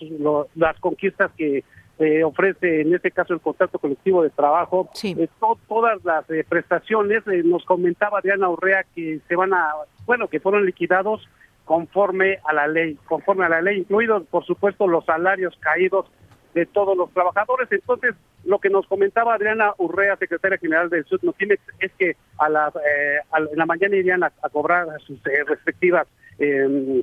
las 0.55 0.79
conquistas 0.79 1.31
que 1.37 1.63
eh, 1.99 2.23
ofrece 2.23 2.81
en 2.81 2.93
este 2.95 3.11
caso 3.11 3.33
el 3.33 3.39
contrato 3.39 3.77
colectivo 3.77 4.23
de 4.23 4.31
trabajo, 4.31 4.89
eh, 5.03 5.27
todas 5.67 6.03
las 6.03 6.25
prestaciones, 6.49 7.23
nos 7.45 7.63
comentaba 7.65 8.21
Diana 8.21 8.49
Urrea 8.49 8.83
que 8.95 9.19
se 9.27 9.35
van 9.35 9.53
a, 9.53 9.73
bueno, 10.05 10.27
que 10.27 10.39
fueron 10.39 10.65
liquidados 10.65 11.27
conforme 11.65 12.39
a 12.45 12.53
la 12.53 12.67
ley, 12.67 12.97
conforme 13.05 13.45
a 13.45 13.49
la 13.49 13.61
ley, 13.61 13.79
incluidos 13.79 14.23
por 14.29 14.45
supuesto 14.45 14.87
los 14.87 15.05
salarios 15.05 15.55
caídos 15.59 16.07
de 16.53 16.65
todos 16.65 16.97
los 16.97 17.11
trabajadores. 17.11 17.71
Entonces, 17.71 18.15
lo 18.45 18.59
que 18.59 18.69
nos 18.69 18.85
comentaba 18.87 19.33
Adriana 19.33 19.73
Urrea, 19.77 20.17
secretaria 20.17 20.57
general 20.57 20.89
del 20.89 21.05
Sud 21.05 21.21
Notimex, 21.23 21.61
es 21.79 21.91
que 21.93 22.15
a 22.37 22.49
la, 22.49 22.67
eh, 22.69 23.19
en 23.51 23.57
la 23.57 23.65
mañana 23.65 23.95
irían 23.95 24.23
a, 24.23 24.31
cobrar 24.51 24.87
sus 25.05 25.17
eh, 25.27 25.43
respectivas, 25.47 26.07
em, 26.39 27.01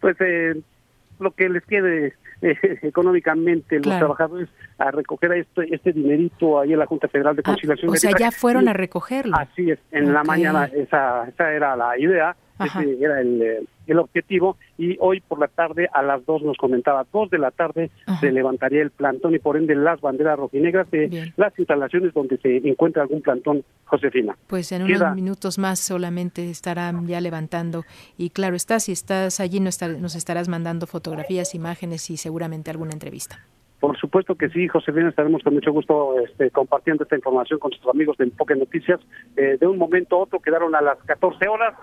pues, 0.00 0.16
eh, 0.20 0.60
lo 1.18 1.30
que 1.30 1.48
les 1.48 1.64
quede 1.64 2.14
económicamente 2.82 3.76
los 3.76 3.96
trabajadores 3.98 4.48
a 4.78 4.90
recoger 4.90 5.32
este, 5.32 5.72
este 5.72 5.92
dinerito 5.92 6.58
ahí 6.58 6.72
en 6.72 6.80
la 6.80 6.86
Junta 6.86 7.06
Federal 7.06 7.36
de 7.36 7.42
ah, 7.44 7.50
Conciliación. 7.50 7.90
o 7.90 7.96
sea, 7.96 8.10
ya 8.18 8.32
fueron 8.32 8.68
a 8.68 8.72
recogerlo. 8.72 9.36
Así 9.36 9.70
es, 9.70 9.78
en 9.92 10.12
la 10.12 10.24
mañana 10.24 10.64
esa, 10.64 11.28
esa 11.28 11.52
era 11.52 11.76
la 11.76 11.96
idea 11.98 12.36
ese 12.64 13.04
era 13.04 13.20
el, 13.20 13.68
el, 13.86 13.98
objetivo. 13.98 14.56
Y 14.78 14.96
hoy 15.00 15.20
por 15.20 15.38
la 15.38 15.48
tarde, 15.48 15.88
a 15.92 16.02
las 16.02 16.24
dos 16.26 16.42
nos 16.42 16.56
comentaba, 16.56 17.06
dos 17.12 17.30
de 17.30 17.38
la 17.38 17.50
tarde 17.50 17.90
se 18.20 18.32
levantaría 18.32 18.82
el 18.82 18.90
plantón 18.90 19.34
y 19.34 19.38
por 19.38 19.56
ende 19.56 19.74
las 19.74 20.00
banderas 20.00 20.38
rojinegras 20.38 20.90
de 20.90 21.32
las 21.36 21.58
instalaciones 21.58 22.12
donde 22.14 22.38
se 22.38 22.56
encuentra 22.68 23.02
algún 23.02 23.22
plantón, 23.22 23.64
Josefina. 23.84 24.36
Pues 24.46 24.72
en 24.72 24.82
unos 24.82 25.14
minutos 25.14 25.58
más 25.58 25.80
solamente 25.80 26.48
estarán 26.50 27.06
ya 27.06 27.20
levantando. 27.20 27.84
Y 28.16 28.30
claro 28.30 28.56
está, 28.56 28.80
si 28.80 28.92
estás 28.92 29.40
allí 29.40 29.60
nos, 29.60 29.80
nos 29.82 30.14
estarás 30.14 30.48
mandando 30.48 30.86
fotografías, 30.86 31.54
imágenes 31.54 32.10
y 32.10 32.16
seguramente 32.16 32.70
alguna 32.70 32.92
entrevista. 32.92 33.40
Por 33.82 33.98
supuesto 33.98 34.36
que 34.36 34.48
sí, 34.48 34.68
Josefina, 34.68 35.08
estaremos 35.08 35.42
con 35.42 35.54
mucho 35.54 35.72
gusto 35.72 36.14
este, 36.20 36.52
compartiendo 36.52 37.02
esta 37.02 37.16
información 37.16 37.58
con 37.58 37.70
nuestros 37.70 37.92
amigos 37.92 38.16
de 38.16 38.26
Enfoque 38.26 38.54
Noticias. 38.54 39.00
Eh, 39.36 39.56
de 39.58 39.66
un 39.66 39.76
momento 39.76 40.14
a 40.14 40.18
otro 40.20 40.38
quedaron 40.38 40.72
a 40.76 40.80
las 40.80 40.98
14 40.98 41.48
horas, 41.48 41.74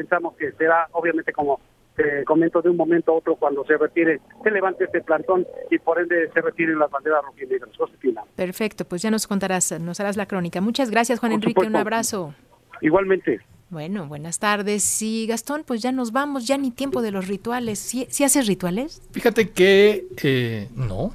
pensamos 0.00 0.34
que 0.36 0.50
será, 0.52 0.88
obviamente, 0.92 1.30
como 1.32 1.60
te 1.94 2.24
comento, 2.24 2.62
de 2.62 2.70
un 2.70 2.76
momento 2.76 3.12
a 3.12 3.16
otro 3.16 3.36
cuando 3.36 3.62
se 3.66 3.76
retire, 3.76 4.20
se 4.42 4.50
levante 4.50 4.84
este 4.84 5.02
plantón 5.02 5.46
y 5.70 5.78
por 5.78 6.00
ende 6.00 6.30
se 6.32 6.40
retiren 6.40 6.78
las 6.78 6.90
banderas 6.90 7.22
rojinegras. 7.22 7.76
Josefina. 7.76 8.22
Perfecto, 8.34 8.86
pues 8.86 9.02
ya 9.02 9.10
nos 9.10 9.26
contarás, 9.26 9.78
nos 9.78 10.00
harás 10.00 10.16
la 10.16 10.24
crónica. 10.24 10.62
Muchas 10.62 10.90
gracias, 10.90 11.18
Juan 11.18 11.32
Enrique, 11.32 11.66
un 11.66 11.76
abrazo. 11.76 12.34
Igualmente. 12.80 13.40
Bueno, 13.68 14.06
buenas 14.06 14.38
tardes. 14.38 15.02
Y 15.02 15.26
Gastón, 15.26 15.64
pues 15.66 15.82
ya 15.82 15.92
nos 15.92 16.10
vamos, 16.12 16.46
ya 16.46 16.56
ni 16.56 16.70
tiempo 16.70 17.02
de 17.02 17.10
los 17.10 17.28
rituales. 17.28 17.78
¿Sí, 17.78 18.24
haces 18.24 18.46
rituales? 18.46 19.02
Fíjate 19.12 19.50
que 19.50 20.06
eh, 20.22 20.68
no. 20.74 21.12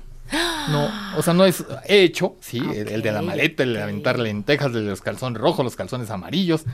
No, 0.70 0.90
o 1.18 1.22
sea, 1.22 1.34
no 1.34 1.46
es 1.46 1.64
he 1.86 2.02
hecho, 2.02 2.36
sí, 2.40 2.60
el 2.74 3.02
de 3.04 3.12
la 3.12 3.22
maleta, 3.22 3.62
el 3.62 3.74
de 3.74 3.84
aventar 3.84 4.18
lentejas, 4.18 4.68
el 4.68 4.86
de 4.86 4.90
los 4.90 5.02
calzones 5.02 5.40
rojos, 5.40 5.64
los 5.64 5.76
calzones 5.76 6.10
amarillos, 6.10 6.66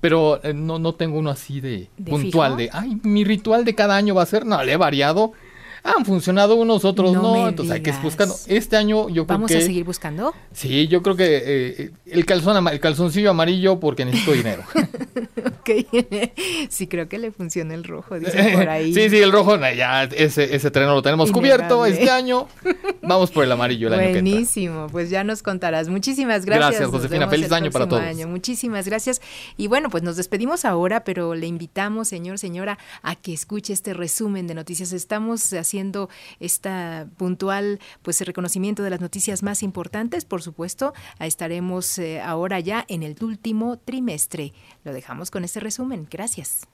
pero 0.00 0.42
eh, 0.44 0.54
no, 0.54 0.78
no 0.78 0.94
tengo 0.94 1.18
uno 1.18 1.30
así 1.30 1.60
de, 1.60 1.88
puntual, 2.06 2.56
de, 2.56 2.70
ay, 2.72 2.98
mi 3.02 3.24
ritual 3.24 3.64
de 3.64 3.74
cada 3.74 3.96
año 3.96 4.14
va 4.14 4.22
a 4.22 4.26
ser, 4.26 4.46
no, 4.46 4.62
le 4.62 4.72
he 4.72 4.76
variado. 4.76 5.32
Han 5.96 6.04
funcionado 6.04 6.56
unos, 6.56 6.84
otros 6.84 7.14
no, 7.14 7.48
entonces 7.48 7.74
hay 7.74 7.82
que 7.82 7.90
ir 7.90 7.96
buscando. 8.02 8.34
Este 8.46 8.76
año 8.76 9.08
yo 9.08 9.26
creo 9.26 9.38
¿Vamos 9.38 9.50
que... 9.50 9.58
a 9.58 9.60
seguir 9.60 9.84
buscando? 9.84 10.34
Sí, 10.52 10.88
yo 10.88 11.02
creo 11.02 11.16
que 11.16 11.42
eh, 11.44 11.90
el, 12.06 12.26
calzón, 12.26 12.68
el 12.68 12.80
calzoncillo 12.80 13.30
amarillo 13.30 13.80
porque 13.80 14.04
necesito 14.04 14.32
dinero. 14.32 14.64
sí, 16.68 16.86
creo 16.86 17.08
que 17.08 17.18
le 17.18 17.30
funciona 17.30 17.74
el 17.74 17.84
rojo, 17.84 18.18
dice 18.18 18.52
por 18.54 18.68
ahí. 18.68 18.92
sí, 18.92 19.08
sí, 19.08 19.18
el 19.18 19.32
rojo, 19.32 19.56
ya 19.56 20.04
ese, 20.04 20.54
ese 20.54 20.70
terreno 20.70 20.94
lo 20.94 21.02
tenemos 21.02 21.32
cubierto 21.32 21.86
este 21.86 22.10
año. 22.10 22.48
Vamos 23.02 23.30
por 23.30 23.44
el 23.44 23.52
amarillo 23.52 23.88
el 23.88 23.94
año 23.94 24.10
Buenísimo, 24.10 24.86
pues 24.90 25.10
ya 25.10 25.24
nos 25.24 25.42
contarás. 25.42 25.88
Muchísimas 25.88 26.44
gracias. 26.44 26.70
Gracias, 26.70 26.90
Josefina. 26.90 27.28
Feliz 27.28 27.50
año 27.52 27.70
para 27.70 27.88
todos. 27.88 28.02
Muchísimas 28.26 28.86
gracias. 28.86 29.20
Y 29.56 29.68
bueno, 29.68 29.90
pues 29.90 30.02
nos 30.02 30.16
despedimos 30.16 30.64
ahora, 30.64 31.04
pero 31.04 31.34
le 31.34 31.46
invitamos, 31.46 32.08
señor, 32.08 32.38
señora, 32.38 32.78
a 33.02 33.14
que 33.14 33.32
escuche 33.32 33.72
este 33.72 33.94
resumen 33.94 34.46
de 34.46 34.54
noticias. 34.54 34.92
Estamos 34.92 35.52
haciendo 35.52 35.77
esta 36.40 37.08
puntual, 37.16 37.80
pues, 38.02 38.20
reconocimiento 38.20 38.82
de 38.82 38.90
las 38.90 39.00
noticias 39.00 39.42
más 39.42 39.62
importantes, 39.62 40.24
por 40.24 40.42
supuesto. 40.42 40.92
Estaremos 41.20 41.98
eh, 41.98 42.20
ahora 42.20 42.60
ya 42.60 42.84
en 42.88 43.02
el 43.02 43.16
último 43.22 43.78
trimestre. 43.78 44.52
Lo 44.84 44.92
dejamos 44.92 45.30
con 45.30 45.44
este 45.44 45.60
resumen. 45.60 46.06
Gracias. 46.10 46.66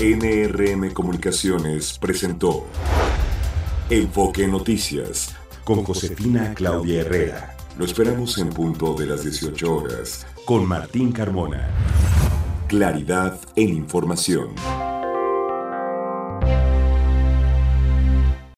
NRM 0.00 0.94
Comunicaciones 0.94 1.98
presentó 1.98 2.66
Enfoque 3.90 4.46
Noticias 4.46 5.36
con 5.62 5.84
Josefina 5.84 6.54
Claudia 6.54 7.02
Herrera. 7.02 7.56
Lo 7.76 7.84
esperamos 7.84 8.38
en 8.38 8.48
punto 8.48 8.94
de 8.94 9.04
las 9.04 9.24
18 9.24 9.76
horas 9.76 10.26
con 10.46 10.66
Martín 10.66 11.12
Carmona. 11.12 11.68
Claridad 12.70 13.36
en 13.56 13.70
información. 13.70 14.54